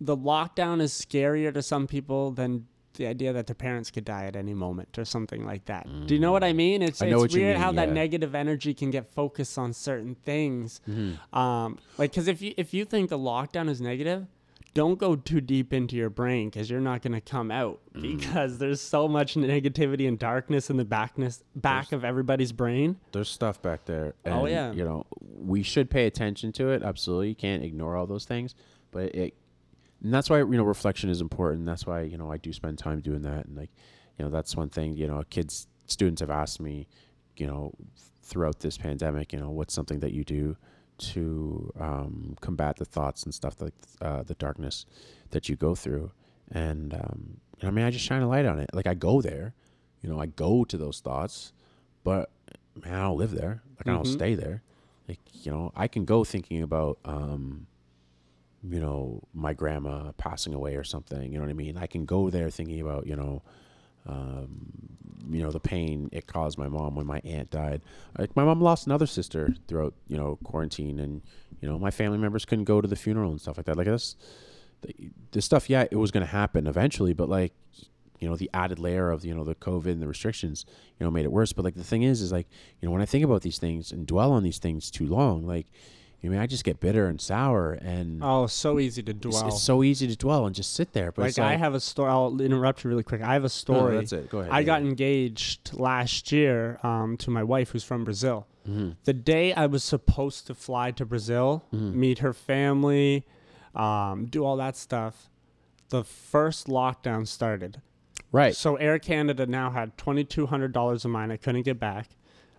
the 0.00 0.16
lockdown 0.16 0.80
is 0.80 0.92
scarier 0.92 1.52
to 1.52 1.62
some 1.62 1.86
people 1.86 2.30
than 2.30 2.66
the 2.94 3.06
idea 3.06 3.32
that 3.32 3.46
their 3.46 3.54
parents 3.54 3.90
could 3.90 4.04
die 4.04 4.24
at 4.24 4.36
any 4.36 4.54
moment 4.54 4.98
or 4.98 5.04
something 5.04 5.44
like 5.44 5.66
that. 5.66 5.86
Do 6.06 6.14
you 6.14 6.20
know 6.20 6.32
what 6.32 6.42
I 6.42 6.52
mean? 6.52 6.80
It's, 6.82 7.02
I 7.02 7.06
it's 7.06 7.34
weird 7.34 7.54
mean, 7.54 7.56
how 7.56 7.72
that 7.72 7.92
negative 7.92 8.34
energy 8.34 8.72
can 8.72 8.90
get 8.90 9.12
focused 9.12 9.58
on 9.58 9.72
certain 9.74 10.14
things. 10.14 10.80
Mm-hmm. 10.88 11.38
Um, 11.38 11.78
like, 11.98 12.12
because 12.12 12.26
if 12.28 12.40
you 12.40 12.54
if 12.56 12.72
you 12.72 12.84
think 12.84 13.10
the 13.10 13.18
lockdown 13.18 13.68
is 13.68 13.80
negative, 13.80 14.26
don't 14.76 14.98
go 14.98 15.16
too 15.16 15.40
deep 15.40 15.72
into 15.72 15.96
your 15.96 16.10
brain 16.10 16.50
because 16.50 16.68
you're 16.70 16.80
not 16.80 17.00
going 17.02 17.14
to 17.14 17.20
come 17.20 17.50
out 17.50 17.80
Mm. 17.94 18.18
because 18.18 18.58
there's 18.58 18.80
so 18.80 19.08
much 19.08 19.34
negativity 19.36 20.06
and 20.06 20.18
darkness 20.18 20.68
in 20.68 20.76
the 20.76 20.84
backness 20.84 21.42
back 21.54 21.92
of 21.92 22.04
everybody's 22.04 22.52
brain. 22.52 22.96
There's 23.12 23.30
stuff 23.30 23.62
back 23.62 23.86
there. 23.86 24.14
Oh, 24.26 24.44
yeah. 24.44 24.72
You 24.72 24.84
know, 24.84 25.06
we 25.20 25.62
should 25.62 25.88
pay 25.88 26.06
attention 26.06 26.52
to 26.52 26.68
it. 26.68 26.82
Absolutely, 26.82 27.30
you 27.30 27.34
can't 27.34 27.64
ignore 27.64 27.96
all 27.96 28.06
those 28.06 28.26
things. 28.26 28.54
But 28.90 29.14
it, 29.14 29.34
and 30.02 30.12
that's 30.12 30.28
why 30.28 30.38
you 30.38 30.44
know 30.44 30.62
reflection 30.62 31.08
is 31.08 31.22
important. 31.22 31.64
That's 31.64 31.86
why 31.86 32.02
you 32.02 32.18
know 32.18 32.30
I 32.30 32.36
do 32.36 32.52
spend 32.52 32.76
time 32.78 33.00
doing 33.00 33.22
that. 33.22 33.46
And 33.46 33.56
like, 33.56 33.70
you 34.18 34.24
know, 34.26 34.30
that's 34.30 34.54
one 34.54 34.68
thing. 34.68 34.94
You 34.94 35.06
know, 35.06 35.22
kids, 35.30 35.66
students 35.86 36.20
have 36.20 36.30
asked 36.30 36.60
me, 36.60 36.86
you 37.36 37.46
know, 37.46 37.72
throughout 38.22 38.60
this 38.60 38.76
pandemic, 38.76 39.32
you 39.32 39.40
know, 39.40 39.50
what's 39.50 39.72
something 39.72 40.00
that 40.00 40.12
you 40.12 40.22
do 40.22 40.56
to 40.98 41.72
um, 41.78 42.36
combat 42.40 42.76
the 42.76 42.84
thoughts 42.84 43.22
and 43.24 43.34
stuff 43.34 43.60
like 43.60 43.74
uh, 44.00 44.22
the 44.22 44.34
darkness 44.34 44.86
that 45.30 45.48
you 45.48 45.56
go 45.56 45.74
through. 45.74 46.10
And 46.50 46.94
um, 46.94 47.36
I 47.62 47.70
mean, 47.70 47.84
I 47.84 47.90
just 47.90 48.04
shine 48.04 48.22
a 48.22 48.28
light 48.28 48.46
on 48.46 48.58
it. 48.58 48.70
Like 48.72 48.86
I 48.86 48.94
go 48.94 49.20
there, 49.20 49.54
you 50.02 50.08
know, 50.10 50.20
I 50.20 50.26
go 50.26 50.64
to 50.64 50.76
those 50.76 51.00
thoughts, 51.00 51.52
but 52.04 52.30
man, 52.82 52.94
I 52.94 53.02
don't 53.02 53.18
live 53.18 53.32
there. 53.32 53.62
Like 53.78 53.88
I 53.88 53.92
don't 53.92 54.06
Mhm. 54.06 54.12
stay 54.12 54.34
there. 54.34 54.62
Like 55.08 55.18
you 55.44 55.52
know, 55.52 55.72
I 55.76 55.88
can 55.88 56.04
go 56.04 56.24
thinking 56.24 56.62
about, 56.62 56.98
um, 57.04 57.66
you 58.68 58.80
know, 58.80 59.22
my 59.32 59.52
grandma 59.54 60.12
passing 60.16 60.54
away 60.54 60.76
or 60.76 60.84
something. 60.84 61.30
You 61.32 61.38
know 61.38 61.44
what 61.44 61.50
I 61.50 61.54
mean? 61.54 61.76
I 61.76 61.86
can 61.86 62.04
go 62.04 62.30
there 62.30 62.50
thinking 62.50 62.80
about, 62.80 63.06
you 63.06 63.14
know, 63.16 63.42
um, 64.06 64.96
you 65.28 65.42
know, 65.42 65.50
the 65.50 65.60
pain 65.60 66.08
it 66.12 66.26
caused 66.26 66.58
my 66.58 66.68
mom 66.68 66.94
when 66.94 67.06
my 67.06 67.20
aunt 67.24 67.50
died. 67.50 67.82
Like 68.18 68.34
my 68.36 68.44
mom 68.44 68.60
lost 68.60 68.86
another 68.86 69.06
sister 69.06 69.54
throughout, 69.66 69.94
you 70.08 70.16
know, 70.16 70.38
quarantine, 70.44 70.98
and 70.98 71.22
you 71.60 71.68
know, 71.68 71.78
my 71.78 71.90
family 71.90 72.18
members 72.18 72.44
couldn't 72.44 72.64
go 72.64 72.80
to 72.80 72.88
the 72.88 72.96
funeral 72.96 73.30
and 73.30 73.40
stuff 73.40 73.56
like 73.56 73.66
that. 73.66 73.76
Like 73.76 73.86
this, 73.86 74.16
this 75.32 75.44
stuff, 75.44 75.68
yeah, 75.68 75.86
it 75.90 75.96
was 75.96 76.10
going 76.10 76.24
to 76.24 76.30
happen 76.30 76.66
eventually, 76.66 77.12
but 77.12 77.28
like, 77.28 77.52
you 78.20 78.28
know, 78.28 78.36
the 78.36 78.50
added 78.54 78.78
layer 78.78 79.10
of 79.10 79.24
you 79.24 79.34
know 79.34 79.44
the 79.44 79.54
COVID 79.54 79.86
and 79.86 80.02
the 80.02 80.08
restrictions, 80.08 80.64
you 80.98 81.04
know, 81.04 81.10
made 81.10 81.24
it 81.24 81.32
worse. 81.32 81.52
But 81.52 81.64
like 81.64 81.74
the 81.74 81.84
thing 81.84 82.02
is, 82.02 82.22
is 82.22 82.32
like, 82.32 82.48
you 82.80 82.86
know, 82.86 82.92
when 82.92 83.02
I 83.02 83.06
think 83.06 83.24
about 83.24 83.42
these 83.42 83.58
things 83.58 83.92
and 83.92 84.06
dwell 84.06 84.32
on 84.32 84.42
these 84.42 84.58
things 84.58 84.90
too 84.90 85.06
long, 85.06 85.46
like, 85.46 85.66
I 86.26 86.28
mean, 86.28 86.40
I 86.40 86.46
just 86.46 86.64
get 86.64 86.80
bitter 86.80 87.06
and 87.06 87.20
sour, 87.20 87.72
and 87.74 88.20
Oh, 88.22 88.46
so 88.46 88.78
easy 88.78 89.02
to 89.04 89.14
dwell. 89.14 89.48
it's 89.48 89.62
so 89.62 89.82
easy 89.82 90.06
to 90.08 90.16
dwell 90.16 90.44
and 90.46 90.54
just 90.54 90.74
sit 90.74 90.92
there. 90.92 91.12
But 91.12 91.22
like, 91.22 91.28
it's 91.30 91.38
I 91.38 91.54
have 91.56 91.74
a 91.74 91.80
story. 91.80 92.10
I'll 92.10 92.40
interrupt 92.40 92.82
you 92.84 92.90
really 92.90 93.02
quick. 93.02 93.22
I 93.22 93.32
have 93.34 93.44
a 93.44 93.48
story. 93.48 93.94
no, 93.94 94.00
that's 94.00 94.12
it. 94.12 94.28
Go 94.28 94.40
ahead. 94.40 94.52
I 94.52 94.62
got 94.62 94.82
engaged 94.82 95.72
last 95.74 96.32
year 96.32 96.78
um, 96.82 97.16
to 97.18 97.30
my 97.30 97.42
wife, 97.42 97.70
who's 97.70 97.84
from 97.84 98.04
Brazil. 98.04 98.46
Mhm. 98.68 98.96
The 99.04 99.12
day 99.12 99.52
I 99.54 99.66
was 99.66 99.84
supposed 99.84 100.46
to 100.48 100.54
fly 100.54 100.90
to 100.92 101.06
Brazil, 101.06 101.62
Mhm. 101.72 101.94
meet 101.94 102.18
her 102.18 102.32
family, 102.32 103.24
um, 103.74 104.26
do 104.26 104.44
all 104.44 104.56
that 104.56 104.76
stuff, 104.76 105.30
the 105.90 106.02
first 106.02 106.66
lockdown 106.66 107.26
started. 107.26 107.80
right. 108.32 108.56
So 108.56 108.74
Air 108.76 108.98
Canada 108.98 109.46
now 109.46 109.70
had 109.70 109.96
twenty 109.96 110.24
two 110.24 110.46
hundred 110.46 110.72
dollars 110.72 111.04
of 111.04 111.10
mine. 111.12 111.30
I 111.30 111.36
couldn't 111.36 111.62
get 111.62 111.78
back. 111.78 112.08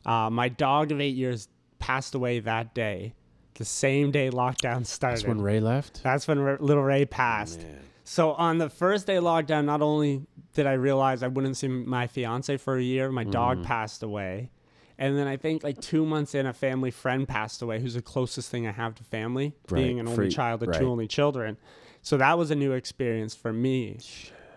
Uh, 0.05 0.29
my 0.29 0.47
dog 0.47 0.91
of 0.93 1.01
eight 1.01 1.15
years 1.15 1.49
passed 1.79 2.15
away 2.15 2.39
that 2.39 2.73
day. 2.73 3.13
The 3.57 3.65
same 3.65 4.11
day 4.11 4.29
lockdown 4.29 4.85
started. 4.85 5.17
That's 5.17 5.27
when 5.27 5.41
Ray 5.41 5.59
left. 5.59 6.01
That's 6.03 6.27
when 6.27 6.37
R- 6.39 6.57
little 6.59 6.83
Ray 6.83 7.05
passed. 7.05 7.59
Man. 7.61 7.79
So 8.03 8.33
on 8.33 8.57
the 8.57 8.69
first 8.69 9.05
day 9.05 9.17
of 9.17 9.23
lockdown, 9.23 9.65
not 9.65 9.81
only 9.81 10.25
did 10.53 10.65
I 10.65 10.73
realize 10.73 11.23
I 11.23 11.27
wouldn't 11.27 11.57
see 11.57 11.67
my 11.67 12.07
fiance 12.07 12.55
for 12.57 12.77
a 12.77 12.81
year, 12.81 13.11
my 13.11 13.23
dog 13.25 13.57
mm-hmm. 13.57 13.67
passed 13.67 14.01
away, 14.01 14.49
And 14.97 15.17
then 15.17 15.27
I 15.27 15.37
think 15.37 15.63
like 15.63 15.81
two 15.81 16.05
months 16.05 16.33
in, 16.33 16.45
a 16.45 16.53
family 16.53 16.89
friend 16.89 17.27
passed 17.27 17.61
away, 17.61 17.79
who's 17.81 17.95
the 17.95 18.01
closest 18.01 18.49
thing 18.49 18.65
I 18.65 18.71
have 18.71 18.95
to 18.95 19.03
family, 19.03 19.55
Right, 19.69 19.83
being 19.83 19.99
an 19.99 20.07
only 20.07 20.15
free- 20.15 20.29
child 20.29 20.63
of 20.63 20.69
right. 20.69 20.79
two 20.79 20.89
only 20.89 21.07
children. 21.07 21.57
So 22.01 22.15
that 22.17 22.37
was 22.37 22.49
a 22.49 22.55
new 22.55 22.71
experience 22.71 23.35
for 23.35 23.51
me. 23.51 23.99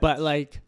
But 0.00 0.20
like, 0.20 0.60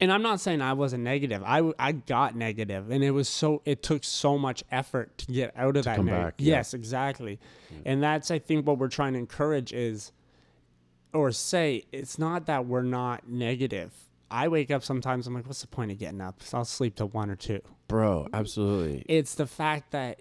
and 0.00 0.12
I'm 0.12 0.22
not 0.22 0.40
saying 0.40 0.60
I 0.60 0.74
wasn't 0.74 1.04
negative. 1.04 1.42
I, 1.44 1.70
I 1.78 1.92
got 1.92 2.36
negative, 2.36 2.90
and 2.90 3.02
it 3.02 3.12
was 3.12 3.28
so 3.28 3.62
it 3.64 3.82
took 3.82 4.04
so 4.04 4.36
much 4.36 4.62
effort 4.70 5.16
to 5.18 5.26
get 5.26 5.52
out 5.56 5.76
of 5.76 5.84
that. 5.84 5.96
come 5.96 6.06
neg- 6.06 6.14
back, 6.14 6.34
yeah. 6.38 6.56
Yes, 6.56 6.74
exactly. 6.74 7.38
And 7.84 8.02
that's 8.02 8.30
I 8.30 8.38
think 8.38 8.66
what 8.66 8.78
we're 8.78 8.88
trying 8.88 9.14
to 9.14 9.18
encourage 9.18 9.72
is, 9.72 10.12
or 11.12 11.32
say 11.32 11.84
it's 11.92 12.18
not 12.18 12.46
that 12.46 12.66
we're 12.66 12.82
not 12.82 13.28
negative. 13.28 13.92
I 14.30 14.48
wake 14.48 14.70
up 14.70 14.82
sometimes. 14.82 15.26
I'm 15.26 15.34
like, 15.34 15.46
what's 15.46 15.60
the 15.60 15.68
point 15.68 15.92
of 15.92 15.98
getting 15.98 16.20
up? 16.20 16.42
So 16.42 16.58
I'll 16.58 16.64
sleep 16.64 16.96
till 16.96 17.08
one 17.08 17.30
or 17.30 17.36
two. 17.36 17.60
Bro, 17.88 18.28
absolutely. 18.32 19.04
It's 19.08 19.36
the 19.36 19.46
fact 19.46 19.92
that 19.92 20.20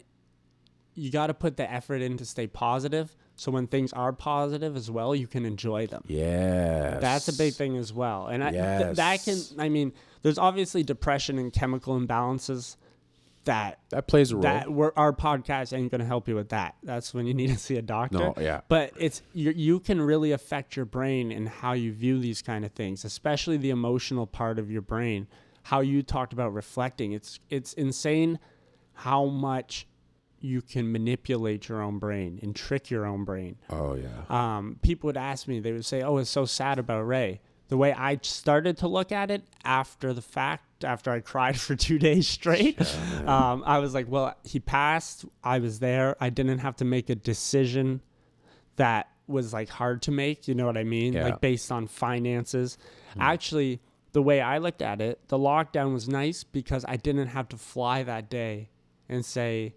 you 0.94 1.12
got 1.12 1.28
to 1.28 1.34
put 1.34 1.58
the 1.58 1.70
effort 1.70 2.02
in 2.02 2.18
to 2.18 2.26
stay 2.26 2.48
positive. 2.48 3.16
So 3.36 3.52
when 3.52 3.68
things 3.68 3.92
are 3.94 4.14
positive 4.14 4.76
as 4.76 4.90
well, 4.90 5.14
you 5.16 5.28
can 5.28 5.46
enjoy 5.46 5.88
them. 5.88 6.04
Yeah. 6.08 7.00
That's 7.00 7.28
a 7.28 7.34
big 7.34 7.54
thing 7.54 7.76
as 7.78 7.92
well. 7.92 8.28
And 8.28 8.44
I, 8.44 8.52
th- 8.52 8.96
that 8.96 9.24
can, 9.24 9.40
I 9.60 9.68
mean, 9.70 9.92
there's 10.22 10.38
obviously 10.38 10.84
depression 10.84 11.38
and 11.38 11.52
chemical 11.52 12.00
imbalances 12.00 12.78
that 13.44 13.80
That 13.90 14.08
plays 14.08 14.32
a 14.32 14.36
role. 14.38 14.44
that 14.44 14.72
we're, 14.72 14.92
our 14.96 15.14
podcast 15.14 15.72
ain't 15.78 15.92
going 15.92 16.00
to 16.00 16.06
help 16.08 16.28
you 16.28 16.36
with 16.36 16.50
that. 16.50 16.76
That's 16.82 17.14
when 17.14 17.28
you 17.28 17.34
need 17.34 17.48
to 17.50 17.58
see 17.58 17.76
a 17.78 17.82
doctor. 17.82 18.18
no, 18.18 18.34
yeah. 18.40 18.62
But 18.70 18.94
it's 18.98 19.22
you, 19.34 19.52
you 19.52 19.80
can 19.82 20.02
really 20.02 20.32
affect 20.32 20.76
your 20.76 20.86
brain 20.86 21.32
and 21.32 21.48
how 21.48 21.74
you 21.74 21.92
view 21.94 22.20
these 22.20 22.42
kind 22.42 22.66
of 22.66 22.72
things, 22.72 23.06
especially 23.06 23.58
the 23.58 23.70
emotional 23.70 24.26
part 24.26 24.58
of 24.60 24.72
your 24.72 24.82
brain. 24.82 25.28
How 25.64 25.82
you 25.82 26.02
talked 26.04 26.32
about 26.34 26.54
reflecting. 26.54 27.12
It's 27.12 27.40
it's 27.50 27.74
insane 27.74 28.40
how 28.94 29.26
much 29.26 29.88
you 30.46 30.62
can 30.62 30.92
manipulate 30.92 31.68
your 31.68 31.82
own 31.82 31.98
brain 32.00 32.40
and 32.44 32.56
trick 32.56 32.90
your 32.90 33.06
own 33.06 33.24
brain 33.26 33.58
Oh 33.70 33.96
yeah. 33.96 34.08
um, 34.30 34.78
people 34.82 35.08
would 35.08 35.18
ask 35.18 35.48
me, 35.48 35.60
they 35.60 35.72
would 35.72 35.86
say, 35.86 36.02
"Oh, 36.02 36.18
it's 36.18 36.30
so 36.30 36.46
sad 36.46 36.80
about 36.80 37.02
Ray." 37.08 37.42
The 37.68 37.78
way 37.78 37.94
I 37.94 38.20
started 38.22 38.78
to 38.78 38.88
look 38.88 39.12
at 39.12 39.32
it 39.32 39.42
after 39.64 40.14
the 40.14 40.22
fact, 40.22 40.84
after 40.84 41.10
I 41.12 41.20
cried 41.20 41.60
for 41.66 41.76
two 41.76 41.98
days 41.98 42.28
straight, 42.28 42.80
um, 43.26 43.64
I 43.66 43.80
was 43.80 43.94
like, 43.94 44.06
"Well, 44.08 44.36
he 44.44 44.60
passed. 44.60 45.26
I 45.44 45.58
was 45.60 45.80
there. 45.80 46.16
I 46.20 46.30
didn't 46.30 46.60
have 46.60 46.76
to 46.78 46.86
make 46.86 47.10
a 47.10 47.16
decision 47.16 48.02
that 48.76 49.10
was 49.28 49.52
like 49.54 49.70
hard 49.70 50.02
to 50.04 50.12
make. 50.12 50.48
You 50.48 50.54
know 50.56 50.66
what 50.68 50.78
I 50.78 50.84
mean? 50.84 51.14
Yeah. 51.14 51.24
Like 51.26 51.42
based 51.42 51.72
on 51.72 51.88
finances. 51.88 52.78
Actually, 53.20 53.80
the 54.12 54.22
way 54.22 54.42
I 54.42 54.60
looked 54.60 54.82
at 54.82 55.02
it, 55.02 55.28
the 55.30 55.38
lockdown 55.40 55.94
was 55.94 56.08
nice 56.08 56.44
because 56.44 56.86
I 56.88 56.98
didn't 56.98 57.28
have 57.30 57.50
to 57.50 57.58
fly 57.58 58.04
that 58.04 58.30
day 58.30 58.70
and 59.10 59.26
say, 59.26 59.74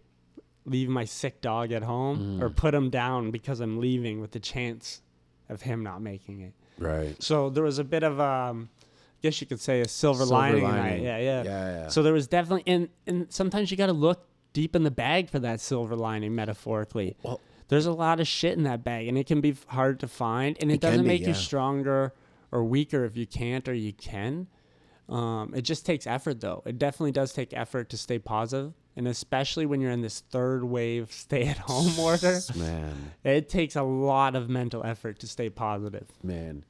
leave 0.71 0.89
my 0.89 1.05
sick 1.05 1.41
dog 1.41 1.73
at 1.73 1.83
home 1.83 2.43
or 2.43 2.51
put 2.51 2.75
him 2.75 2.91
down 2.91 3.31
because 3.31 3.61
I'm 3.61 3.79
leaving 3.81 4.21
with 4.21 4.33
the 4.33 4.41
chance 4.41 5.03
of 5.49 5.63
him 5.63 5.83
not 5.83 6.03
making 6.03 6.41
it. 6.41 6.53
Right. 6.79 7.21
So 7.23 7.51
there 7.51 7.65
was 7.65 7.79
a 7.79 7.85
bit 7.85 8.03
of 8.03 8.21
um 8.21 8.69
I 8.81 9.21
guess 9.23 9.41
you 9.41 9.47
could 9.49 9.61
say 9.61 9.81
a 9.81 9.89
silver, 9.89 10.19
Silver 10.25 10.33
lining. 10.33 10.63
lining. 10.65 11.03
Yeah, 11.05 11.19
yeah, 11.19 11.43
Yeah, 11.43 11.71
yeah. 11.83 11.89
So 11.89 12.03
there 12.03 12.13
was 12.13 12.27
definitely 12.29 12.65
and 12.73 12.89
and 13.07 13.27
sometimes 13.33 13.71
you 13.71 13.77
got 13.77 13.87
to 13.87 13.93
look 13.93 14.27
deep 14.53 14.77
in 14.77 14.83
the 14.85 14.91
bag 14.91 15.29
for 15.29 15.39
that 15.41 15.61
silver 15.61 15.97
lining 15.97 16.35
metaphorically. 16.35 17.17
Well- 17.23 17.41
there's 17.69 17.85
a 17.85 17.93
lot 17.93 18.19
of 18.19 18.27
shit 18.27 18.57
in 18.57 18.63
that 18.65 18.83
bag 18.83 19.09
and 19.09 19.19
it 19.19 19.27
can 19.27 19.43
be 19.43 19.55
hard 19.67 20.01
to 20.01 20.09
find 20.09 20.57
and 20.61 20.71
it, 20.71 20.77
It 20.77 20.81
doesn't 20.81 21.03
be, 21.03 21.09
make 21.09 21.21
yeah. 21.23 21.29
you 21.29 21.35
stronger 21.35 22.15
or 22.51 22.65
weaker 22.65 23.05
if 23.05 23.15
you 23.15 23.27
can't 23.27 23.69
or 23.69 23.75
you 23.75 23.93
can. 23.93 24.47
Um, 25.09 25.53
it 25.55 25.63
just 25.63 25.85
takes 25.85 26.07
effort 26.07 26.41
though. 26.41 26.63
It 26.65 26.79
definitely 26.79 27.13
does 27.13 27.33
take 27.35 27.53
effort 27.53 27.91
to 27.91 27.97
stay 27.99 28.19
positive 28.19 28.73
and 28.99 29.09
especially 29.09 29.65
when 29.65 29.81
you're 29.81 29.91
in 29.93 30.03
this 30.03 30.21
third 30.29 30.65
wave 30.65 31.11
stay 31.13 31.47
at 31.47 31.57
home 31.59 31.99
order. 31.99 32.41
Man, 32.57 33.13
It 33.25 33.49
takes 33.49 33.77
a 33.77 33.83
lot 33.83 34.35
of 34.37 34.51
mental 34.51 34.85
effort 34.85 35.19
to 35.21 35.27
stay 35.27 35.49
positive. 35.49 36.07
man. 36.23 36.65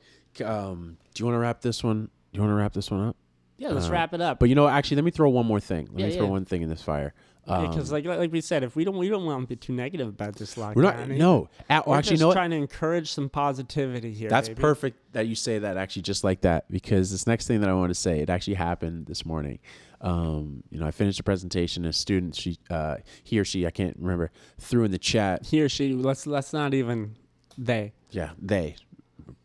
Um, 0.45 0.99
do 1.15 1.21
you 1.23 1.25
want 1.27 1.35
to 1.35 1.41
wrap 1.41 1.63
this 1.63 1.83
one? 1.83 2.11
Do 2.33 2.37
you 2.37 2.41
want 2.43 2.53
to 2.53 2.55
wrap 2.57 2.73
this 2.75 2.91
one 2.93 3.01
up? 3.09 3.17
Yeah, 3.57 3.71
let's 3.71 3.89
Uh, 3.89 3.93
wrap 3.93 4.15
it 4.15 4.21
up. 4.21 4.39
But 4.39 4.49
you 4.51 4.55
know, 4.55 4.69
actually, 4.69 4.97
let 4.97 5.05
me 5.05 5.11
throw 5.11 5.29
one 5.31 5.47
more 5.47 5.59
thing. 5.59 5.89
Let 5.91 5.99
Yeah, 6.01 6.07
me 6.07 6.13
throw 6.15 6.27
yeah. 6.27 6.31
one 6.31 6.45
thing 6.45 6.63
in 6.63 6.69
this 6.69 6.83
fire. 6.83 7.13
Um, 7.49 7.69
because 7.69 7.91
like 7.91 8.05
like 8.05 8.31
we 8.31 8.41
said, 8.41 8.63
if 8.63 8.77
we 8.77 8.85
don't 8.85 8.99
we 8.99 9.09
don't 9.09 9.25
want 9.25 9.43
to 9.43 9.47
be 9.47 9.57
too 9.57 9.73
negative 9.73 10.09
about 10.09 10.37
this 10.37 10.55
lockdown. 10.57 10.75
we're 10.75 10.83
not. 10.83 11.09
No. 11.09 11.49
At, 11.71 11.87
We're 11.87 11.97
actually, 11.97 12.19
just 12.19 12.33
trying 12.33 12.51
to 12.51 12.57
encourage 12.57 13.11
some 13.11 13.29
positivity 13.31 14.13
here. 14.13 14.29
That's 14.29 14.49
baby. 14.49 14.61
perfect 14.61 15.13
that 15.13 15.27
you 15.27 15.35
say 15.35 15.59
that 15.59 15.77
actually 15.77 16.03
just 16.03 16.25
like 16.25 16.43
that 16.43 16.71
because 16.71 17.11
this 17.11 17.27
next 17.27 17.47
thing 17.47 17.61
that 17.61 17.71
I 17.71 17.75
want 17.75 17.91
to 17.91 17.95
say 17.95 18.21
it 18.21 18.29
actually 18.29 18.55
happened 18.55 19.07
this 19.07 19.25
morning. 19.25 19.59
Um, 20.01 20.63
you 20.71 20.79
know, 20.79 20.87
I 20.87 20.91
finished 20.91 21.19
a 21.21 21.23
presentation. 21.23 21.85
A 21.87 21.93
student, 21.93 22.35
she, 22.35 22.59
uh, 22.71 22.97
he 23.25 23.39
or 23.39 23.45
she, 23.45 23.67
I 23.67 23.71
can't 23.71 23.97
remember, 23.99 24.31
threw 24.59 24.85
in 24.85 24.91
the 24.91 24.99
chat. 24.99 25.47
He 25.47 25.63
or 25.63 25.69
she. 25.69 25.95
Let's 25.95 26.27
let's 26.27 26.53
not 26.53 26.75
even 26.75 27.17
they. 27.57 27.95
Yeah, 28.11 28.31
they, 28.41 28.77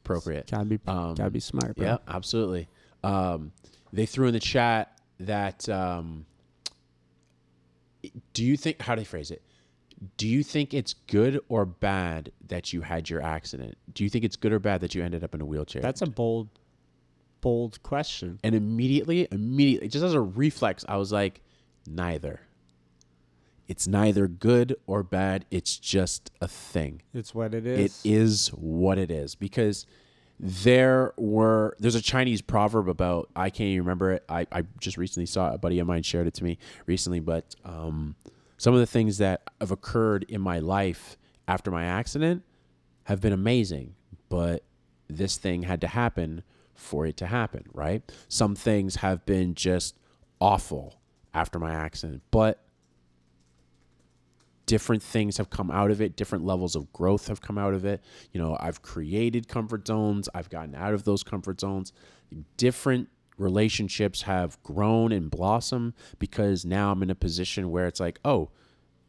appropriate. 0.04 0.52
Gotta 0.52 0.66
be 0.66 0.80
Um, 0.88 1.16
gotta 1.16 1.32
be 1.32 1.40
smart, 1.40 1.76
bro. 1.76 1.86
Yeah, 1.86 1.98
absolutely. 2.08 2.68
Um, 3.04 3.54
they 3.92 4.06
threw 4.06 4.28
in 4.28 4.34
the 4.34 4.40
chat 4.40 5.00
that. 5.22 5.70
Um, 5.70 6.26
do 8.34 8.44
you 8.44 8.58
think? 8.58 8.82
How 8.82 8.96
do 8.96 9.02
they 9.02 9.06
phrase 9.06 9.32
it? 9.32 9.42
Do 10.18 10.28
you 10.28 10.44
think 10.44 10.74
it's 10.74 10.94
good 11.08 11.40
or 11.48 11.66
bad 11.66 12.32
that 12.48 12.74
you 12.74 12.82
had 12.82 13.10
your 13.10 13.22
accident? 13.22 13.78
Do 13.94 14.04
you 14.04 14.10
think 14.10 14.26
it's 14.26 14.36
good 14.36 14.52
or 14.52 14.60
bad 14.60 14.82
that 14.82 14.94
you 14.96 15.04
ended 15.04 15.24
up 15.24 15.34
in 15.34 15.42
a 15.42 15.46
wheelchair? 15.46 15.82
That's 15.82 16.02
a 16.02 16.08
bold, 16.08 16.50
bold 17.42 17.82
question. 17.84 18.40
and 18.44 18.54
immediately, 18.56 19.28
immediately, 19.32 19.88
just 19.88 20.04
as 20.04 20.14
a 20.14 20.20
reflex, 20.22 20.84
I 20.90 20.98
was 20.98 21.12
like, 21.12 21.42
neither. 21.88 22.42
It's 23.68 23.88
neither 23.88 24.28
good 24.28 24.76
or 24.88 25.04
bad. 25.04 25.46
It's 25.50 25.78
just 25.78 26.32
a 26.42 26.50
thing. 26.50 27.02
It's 27.14 27.34
what 27.34 27.54
it 27.54 27.66
It 27.66 27.80
is. 27.80 28.02
is 28.04 28.48
what 28.50 28.98
it 28.98 29.10
is 29.10 29.36
because 29.36 29.86
there 30.46 31.14
were 31.16 31.74
there's 31.80 31.96
a 31.96 32.02
Chinese 32.02 32.42
proverb 32.42 32.90
about 32.90 33.30
I 33.34 33.50
can't 33.50 33.70
even 33.70 33.86
remember 33.86 34.12
it. 34.12 34.26
I, 34.28 34.46
I 34.52 34.64
just 34.78 34.98
recently 34.98 35.26
saw 35.26 35.52
it. 35.52 35.56
A 35.56 35.58
buddy 35.58 35.80
of 35.80 35.88
mine 35.88 36.04
shared 36.04 36.28
it 36.28 36.34
to 36.34 36.44
me 36.44 36.58
recently, 36.86 37.22
but 37.22 37.56
um, 37.64 38.16
some 38.58 38.74
of 38.74 38.82
the 38.82 38.86
things 38.86 39.20
that 39.20 39.42
have 39.62 39.72
occurred 39.72 40.26
in 40.28 40.42
my 40.42 40.60
life 40.60 41.18
after 41.48 41.72
my 41.72 41.86
accident 41.86 42.44
have 43.06 43.22
been 43.22 43.32
amazing, 43.32 43.96
but 44.28 44.64
this 45.08 45.38
thing 45.38 45.64
had 45.64 45.80
to 45.80 45.88
happen 45.88 46.44
for 46.76 47.06
it 47.06 47.16
to 47.18 47.28
happen, 47.28 47.64
right? 47.74 48.04
Some 48.28 48.54
things 48.54 48.98
have 48.98 49.26
been 49.26 49.56
just 49.56 49.96
awful 50.42 51.00
after 51.34 51.58
my 51.58 51.74
accident, 51.74 52.22
but 52.32 52.66
different 54.66 55.04
things 55.04 55.38
have 55.38 55.50
come 55.50 55.70
out 55.70 55.92
of 55.92 56.02
it 56.02 56.16
different 56.16 56.46
levels 56.46 56.76
of 56.76 56.92
growth 56.94 57.28
have 57.28 57.42
come 57.42 57.58
out 57.58 57.74
of 57.74 57.86
it. 57.86 58.04
You 58.32 58.42
know 58.42 58.58
i've 58.60 58.82
created 58.82 59.48
comfort 59.48 59.88
zones 59.88 60.30
i've 60.34 60.50
gotten 60.50 60.76
out 60.76 60.94
of 60.94 61.04
those 61.04 61.24
comfort 61.24 61.60
zones. 61.60 61.94
Different 62.58 63.10
relationships 63.38 64.24
have 64.24 64.62
grown 64.64 65.12
and 65.12 65.30
blossomed 65.30 65.94
because 66.20 66.64
now 66.66 66.92
i'm 66.92 67.02
in 67.02 67.10
a 67.10 67.16
position 67.16 67.72
where 67.72 67.88
it's 67.88 68.00
like 68.00 68.20
oh 68.24 68.52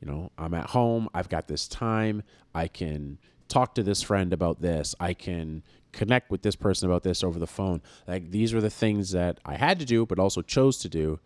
you 0.01 0.11
know 0.11 0.33
i'm 0.39 0.55
at 0.55 0.71
home 0.71 1.09
i've 1.13 1.29
got 1.29 1.47
this 1.47 1.69
time 1.69 2.23
i 2.55 2.67
can 2.67 3.19
talk 3.49 3.75
to 3.75 3.83
this 3.83 4.03
friend 4.03 4.33
about 4.33 4.63
this 4.63 4.95
i 4.99 5.13
can 5.13 5.63
connect 5.95 6.31
with 6.31 6.43
this 6.43 6.57
person 6.57 6.89
about 6.89 7.03
this 7.03 7.23
over 7.23 7.39
the 7.39 7.47
phone. 7.47 7.81
Like 8.07 8.31
these 8.31 8.53
were 8.53 8.61
the 8.61 8.71
things 8.71 9.13
that 9.13 9.39
i 9.45 9.57
had 9.57 9.79
to 9.79 9.85
do 9.85 10.05
but 10.05 10.19
also 10.19 10.43
chose 10.43 10.79
to 10.79 10.89
do. 10.89 11.21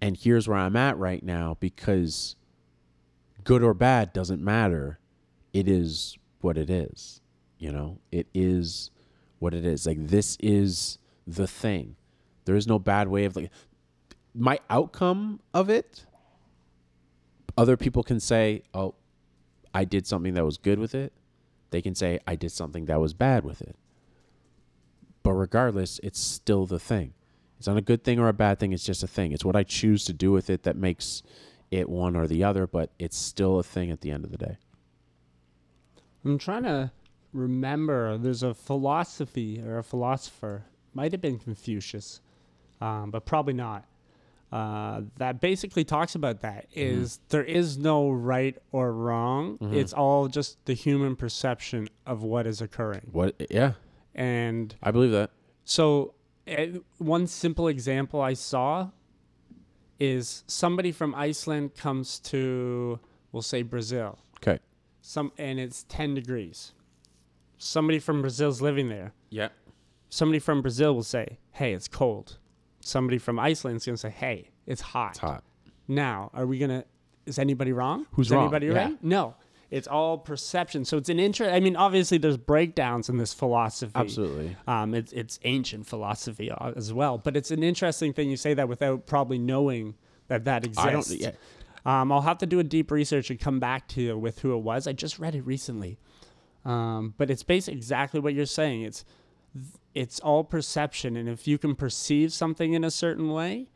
And 0.00 0.16
here's 0.16 0.46
where 0.46 0.58
i'm 0.58 0.76
at 0.76 0.98
right 0.98 1.22
now 1.22 1.56
because 1.58 2.36
good 3.46 3.62
or 3.62 3.72
bad 3.72 4.12
doesn't 4.12 4.42
matter. 4.42 4.98
It 5.54 5.68
is 5.68 6.18
what 6.40 6.58
it 6.58 6.68
is. 6.68 7.22
You 7.58 7.72
know, 7.72 8.00
it 8.12 8.26
is 8.34 8.90
what 9.38 9.54
it 9.54 9.64
is. 9.64 9.86
Like 9.86 10.08
this 10.08 10.36
is 10.40 10.98
the 11.26 11.46
thing. 11.46 11.96
There 12.44 12.56
is 12.56 12.66
no 12.66 12.78
bad 12.78 13.08
way 13.08 13.24
of 13.24 13.34
like 13.34 13.50
my 14.34 14.58
outcome 14.68 15.40
of 15.54 15.70
it. 15.70 16.04
Other 17.56 17.78
people 17.78 18.02
can 18.02 18.20
say, 18.20 18.62
"Oh, 18.74 18.94
I 19.72 19.84
did 19.84 20.06
something 20.06 20.34
that 20.34 20.44
was 20.44 20.58
good 20.58 20.78
with 20.78 20.94
it." 20.94 21.14
They 21.70 21.80
can 21.80 21.94
say, 21.94 22.18
"I 22.26 22.36
did 22.36 22.52
something 22.52 22.84
that 22.86 23.00
was 23.00 23.14
bad 23.14 23.44
with 23.44 23.62
it." 23.62 23.76
But 25.22 25.32
regardless, 25.32 25.98
it's 26.02 26.20
still 26.20 26.66
the 26.66 26.78
thing. 26.78 27.14
It's 27.58 27.66
not 27.66 27.78
a 27.78 27.82
good 27.82 28.04
thing 28.04 28.18
or 28.18 28.28
a 28.28 28.34
bad 28.34 28.58
thing. 28.58 28.72
It's 28.72 28.84
just 28.84 29.02
a 29.02 29.06
thing. 29.06 29.32
It's 29.32 29.44
what 29.44 29.56
I 29.56 29.62
choose 29.62 30.04
to 30.04 30.12
do 30.12 30.30
with 30.30 30.50
it 30.50 30.64
that 30.64 30.76
makes 30.76 31.22
it 31.70 31.88
one 31.88 32.16
or 32.16 32.26
the 32.26 32.44
other, 32.44 32.66
but 32.66 32.90
it's 32.98 33.16
still 33.16 33.58
a 33.58 33.62
thing 33.62 33.90
at 33.90 34.00
the 34.00 34.10
end 34.10 34.24
of 34.24 34.30
the 34.30 34.38
day. 34.38 34.56
I'm 36.24 36.38
trying 36.38 36.64
to 36.64 36.90
remember. 37.32 38.18
There's 38.18 38.42
a 38.42 38.54
philosophy 38.54 39.62
or 39.64 39.78
a 39.78 39.82
philosopher, 39.84 40.64
might 40.94 41.12
have 41.12 41.20
been 41.20 41.38
Confucius, 41.38 42.20
um, 42.80 43.10
but 43.10 43.24
probably 43.26 43.54
not. 43.54 43.84
Uh, 44.52 45.02
that 45.18 45.40
basically 45.40 45.84
talks 45.84 46.14
about 46.14 46.40
that 46.40 46.66
is 46.72 47.18
there 47.30 47.42
is 47.42 47.76
no 47.76 48.08
right 48.08 48.56
or 48.70 48.92
wrong. 48.92 49.58
It's 49.72 49.92
all 49.92 50.28
just 50.28 50.64
the 50.66 50.72
human 50.74 51.16
perception 51.16 51.88
of 52.06 52.22
what 52.22 52.46
is 52.46 52.60
occurring. 52.60 53.08
What? 53.12 53.34
Yeah, 53.50 53.72
And 54.14 54.74
I 54.82 54.92
believe 54.92 55.10
that. 55.10 55.30
so, 55.64 56.14
eh, 56.46 56.78
one 56.98 57.26
simple 57.26 57.66
example 57.66 58.20
I 58.20 58.34
saw 58.34 58.90
is 59.98 60.44
somebody 60.46 60.92
from 60.92 61.14
Iceland 61.14 61.74
comes 61.74 62.18
to, 62.20 62.98
we'll 63.32 63.42
say 63.42 63.62
Brazil, 63.62 64.18
Okay. 64.38 64.58
some, 65.00 65.32
and 65.38 65.58
it's 65.58 65.84
10 65.88 66.14
degrees. 66.14 66.72
Somebody 67.58 67.98
from 67.98 68.20
Brazil's 68.20 68.60
living 68.60 68.88
there. 68.88 69.12
Yeah. 69.30 69.48
Somebody 70.10 70.38
from 70.38 70.60
Brazil 70.62 70.94
will 70.94 71.02
say, 71.02 71.38
hey, 71.52 71.72
it's 71.72 71.88
cold. 71.88 72.38
Somebody 72.80 73.18
from 73.18 73.38
Iceland's 73.38 73.84
to 73.94 74.00
say, 74.00 74.10
hey, 74.10 74.50
it's 74.66 74.80
hot. 74.80 75.10
It's 75.12 75.18
hot. 75.18 75.44
Now, 75.88 76.30
are 76.34 76.46
we 76.46 76.58
gonna? 76.58 76.84
Is 77.24 77.38
anybody 77.38 77.72
wrong? 77.72 78.06
Who's 78.12 78.26
is 78.26 78.32
wrong? 78.32 78.44
Anybody 78.44 78.66
Yeah. 78.66 78.72
right? 78.84 79.02
No. 79.02 79.34
It's 79.70 79.88
all 79.88 80.18
perception. 80.18 80.84
So 80.84 80.96
it's 80.96 81.08
an 81.08 81.18
interest. 81.18 81.52
I 81.52 81.60
mean, 81.60 81.74
obviously, 81.76 82.18
there's 82.18 82.36
breakdowns 82.36 83.08
in 83.08 83.16
this 83.16 83.34
philosophy. 83.34 83.92
Absolutely. 83.94 84.56
Um, 84.66 84.94
it's 84.94 85.12
it's 85.12 85.40
ancient 85.44 85.86
philosophy 85.86 86.50
uh, 86.50 86.72
as 86.76 86.92
well. 86.92 87.18
But 87.18 87.36
it's 87.36 87.50
an 87.50 87.62
interesting 87.62 88.12
thing 88.12 88.30
you 88.30 88.36
say 88.36 88.54
that 88.54 88.68
without 88.68 89.06
probably 89.06 89.38
knowing 89.38 89.94
that 90.28 90.44
that 90.44 90.64
exists. 90.64 90.86
I 90.86 90.92
don't. 90.92 91.10
Yeah. 91.10 91.30
Um, 91.84 92.10
I'll 92.10 92.22
have 92.22 92.38
to 92.38 92.46
do 92.46 92.58
a 92.58 92.64
deep 92.64 92.90
research 92.90 93.30
and 93.30 93.38
come 93.38 93.60
back 93.60 93.86
to 93.88 94.02
you 94.02 94.18
with 94.18 94.40
who 94.40 94.54
it 94.54 94.62
was. 94.62 94.88
I 94.88 94.92
just 94.92 95.20
read 95.20 95.36
it 95.36 95.42
recently, 95.42 95.98
um, 96.64 97.14
but 97.16 97.30
it's 97.30 97.44
basically 97.44 97.78
exactly 97.78 98.18
what 98.18 98.34
you're 98.34 98.46
saying. 98.46 98.82
It's 98.82 99.04
it's 99.94 100.20
all 100.20 100.44
perception, 100.44 101.16
and 101.16 101.28
if 101.28 101.46
you 101.48 101.58
can 101.58 101.74
perceive 101.74 102.32
something 102.32 102.72
in 102.72 102.84
a 102.84 102.90
certain 102.90 103.30
way, 103.30 103.68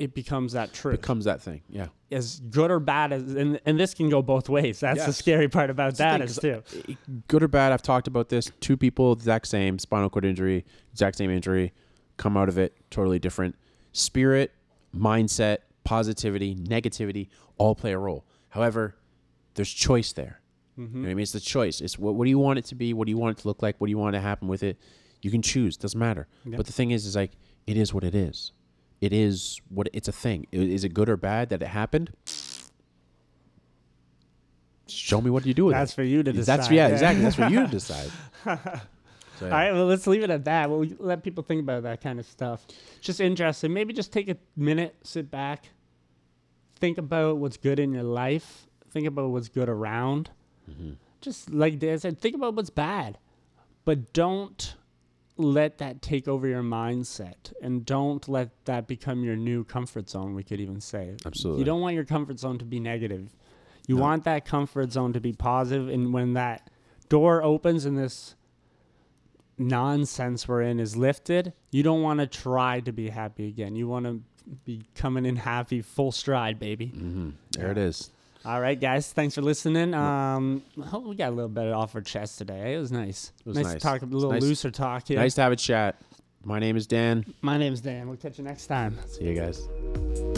it 0.00 0.14
becomes 0.14 0.54
that 0.54 0.72
truth. 0.72 0.94
It 0.94 1.02
becomes 1.02 1.26
that 1.26 1.42
thing. 1.42 1.60
Yeah. 1.68 1.88
as 2.10 2.40
good 2.40 2.70
or 2.70 2.80
bad 2.80 3.12
as, 3.12 3.34
and 3.34 3.60
and 3.66 3.78
this 3.78 3.94
can 3.94 4.08
go 4.08 4.22
both 4.22 4.48
ways. 4.48 4.80
That's 4.80 5.04
the 5.04 5.12
scary 5.12 5.48
part 5.48 5.70
about 5.70 5.94
That's 5.94 5.98
that 5.98 6.42
thing, 6.42 6.54
is 6.56 6.62
'cause 6.64 6.86
too. 6.86 6.96
Good 7.28 7.42
or 7.42 7.48
bad, 7.48 7.72
I've 7.72 7.82
talked 7.82 8.08
about 8.08 8.30
this. 8.30 8.50
Two 8.60 8.76
people, 8.76 9.12
exact 9.12 9.46
same 9.46 9.78
spinal 9.78 10.08
cord 10.08 10.24
injury, 10.24 10.64
exact 10.90 11.18
same 11.18 11.30
injury, 11.30 11.72
come 12.16 12.36
out 12.36 12.48
of 12.48 12.58
it 12.58 12.74
totally 12.90 13.18
different. 13.18 13.54
Spirit, 13.92 14.52
mindset, 14.96 15.58
positivity, 15.84 16.56
negativity, 16.56 17.28
all 17.58 17.74
play 17.74 17.92
a 17.92 17.98
role. 17.98 18.24
However, 18.48 18.96
there's 19.54 19.70
choice 19.70 20.12
there. 20.12 20.40
You 20.76 20.84
know 20.84 20.88
mm-hmm. 20.88 21.02
what 21.02 21.10
I 21.10 21.14
mean? 21.14 21.22
It's 21.22 21.32
the 21.32 21.40
choice. 21.40 21.82
It's 21.82 21.98
what, 21.98 22.14
what 22.14 22.24
do 22.24 22.30
you 22.30 22.38
want 22.38 22.58
it 22.58 22.64
to 22.66 22.74
be? 22.74 22.94
What 22.94 23.04
do 23.04 23.10
you 23.10 23.18
want 23.18 23.38
it 23.38 23.42
to 23.42 23.48
look 23.48 23.62
like? 23.62 23.78
What 23.78 23.88
do 23.88 23.90
you 23.90 23.98
want 23.98 24.14
to 24.14 24.20
happen 24.20 24.48
with 24.48 24.62
it? 24.62 24.78
You 25.20 25.30
can 25.30 25.42
choose. 25.42 25.76
Doesn't 25.76 25.98
matter. 26.00 26.26
But 26.46 26.64
the 26.64 26.72
thing 26.72 26.90
is, 26.90 27.04
is 27.04 27.14
like 27.14 27.32
it 27.66 27.76
is 27.76 27.92
what 27.92 28.02
it 28.04 28.14
is. 28.14 28.52
It 29.00 29.12
is 29.12 29.60
what 29.68 29.88
it's 29.92 30.08
a 30.08 30.12
thing. 30.12 30.46
Is 30.52 30.84
it 30.84 30.92
good 30.92 31.08
or 31.08 31.16
bad 31.16 31.48
that 31.50 31.62
it 31.62 31.68
happened? 31.68 32.12
Show 34.86 35.20
me 35.20 35.30
what 35.30 35.46
you 35.46 35.54
do 35.54 35.66
with 35.66 35.74
That's 35.74 35.78
it. 35.78 35.80
That's 35.80 35.94
for 35.94 36.02
you 36.02 36.22
to 36.22 36.32
decide. 36.32 36.58
That's 36.58 36.70
yeah, 36.70 36.88
exactly. 36.88 37.22
That's 37.22 37.36
for 37.36 37.48
you 37.48 37.60
to 37.60 37.68
decide. 37.68 38.10
So, 39.40 39.46
All 39.46 39.52
right, 39.52 39.72
well, 39.72 39.86
let's 39.86 40.06
leave 40.06 40.22
it 40.22 40.28
at 40.28 40.44
that. 40.44 40.68
We'll 40.68 40.86
let 40.98 41.22
people 41.22 41.42
think 41.42 41.62
about 41.62 41.84
that 41.84 42.02
kind 42.02 42.20
of 42.20 42.26
stuff. 42.26 42.66
Just 43.00 43.22
interesting. 43.22 43.72
Maybe 43.72 43.94
just 43.94 44.12
take 44.12 44.28
a 44.28 44.36
minute, 44.54 44.94
sit 45.02 45.30
back, 45.30 45.70
think 46.76 46.98
about 46.98 47.38
what's 47.38 47.56
good 47.56 47.78
in 47.78 47.94
your 47.94 48.02
life, 48.02 48.66
think 48.90 49.06
about 49.06 49.30
what's 49.30 49.48
good 49.48 49.70
around. 49.70 50.28
Mm-hmm. 50.70 50.90
Just 51.22 51.48
like 51.54 51.78
Dan 51.78 51.98
said, 51.98 52.20
think 52.20 52.34
about 52.34 52.52
what's 52.52 52.68
bad, 52.68 53.16
but 53.86 54.12
don't 54.12 54.74
let 55.42 55.78
that 55.78 56.02
take 56.02 56.28
over 56.28 56.46
your 56.46 56.62
mindset 56.62 57.52
and 57.62 57.84
don't 57.84 58.28
let 58.28 58.50
that 58.66 58.86
become 58.86 59.24
your 59.24 59.36
new 59.36 59.64
comfort 59.64 60.08
zone, 60.08 60.34
we 60.34 60.42
could 60.42 60.60
even 60.60 60.80
say. 60.80 61.16
Absolutely. 61.26 61.60
You 61.60 61.64
don't 61.64 61.80
want 61.80 61.94
your 61.94 62.04
comfort 62.04 62.38
zone 62.38 62.58
to 62.58 62.64
be 62.64 62.80
negative. 62.80 63.34
You 63.86 63.96
No. 63.96 64.02
want 64.02 64.24
that 64.24 64.44
comfort 64.44 64.92
zone 64.92 65.12
to 65.14 65.20
be 65.20 65.32
positive, 65.32 65.88
and 65.88 66.12
when 66.12 66.34
that 66.34 66.70
door 67.08 67.42
opens 67.42 67.84
and 67.86 67.98
this 67.98 68.36
nonsense 69.58 70.48
we're 70.48 70.62
in 70.62 70.80
is 70.80 70.96
lifted, 70.96 71.52
you 71.70 71.82
don't 71.82 72.02
want 72.02 72.20
to 72.20 72.26
try 72.26 72.80
to 72.80 72.92
be 72.92 73.08
happy 73.10 73.48
again. 73.48 73.76
You 73.76 73.88
want 73.88 74.06
to 74.06 74.22
be 74.64 74.82
coming 74.94 75.26
in 75.26 75.36
happy, 75.36 75.82
full 75.82 76.12
stride, 76.12 76.58
baby. 76.58 76.92
mhm. 76.96 77.32
There 77.52 77.70
it 77.70 77.78
is. 77.78 78.10
All 78.44 78.60
right, 78.60 78.80
guys. 78.80 79.12
Thanks 79.12 79.34
for 79.34 79.42
listening. 79.42 79.92
Um, 79.92 80.62
hope 80.82 81.04
we 81.04 81.14
got 81.14 81.28
a 81.28 81.34
little 81.34 81.50
bit 81.50 81.72
off 81.72 81.94
our 81.94 82.00
chest 82.00 82.38
today. 82.38 82.74
It 82.74 82.78
was 82.78 82.90
nice. 82.90 83.32
It 83.40 83.46
was 83.46 83.56
nice, 83.56 83.66
nice. 83.66 83.74
to 83.74 83.80
talk 83.80 84.02
a 84.02 84.06
little 84.06 84.32
nice- 84.32 84.42
looser 84.42 84.70
talk 84.70 85.08
here. 85.08 85.18
Nice 85.18 85.34
to 85.34 85.42
have 85.42 85.52
a 85.52 85.56
chat. 85.56 86.00
My 86.42 86.58
name 86.58 86.76
is 86.76 86.86
Dan. 86.86 87.26
My 87.42 87.58
name's 87.58 87.82
Dan. 87.82 88.08
We'll 88.08 88.16
catch 88.16 88.38
you 88.38 88.44
next 88.44 88.66
time. 88.66 88.98
See 89.08 89.24
you 89.24 89.34
guys. 89.34 90.29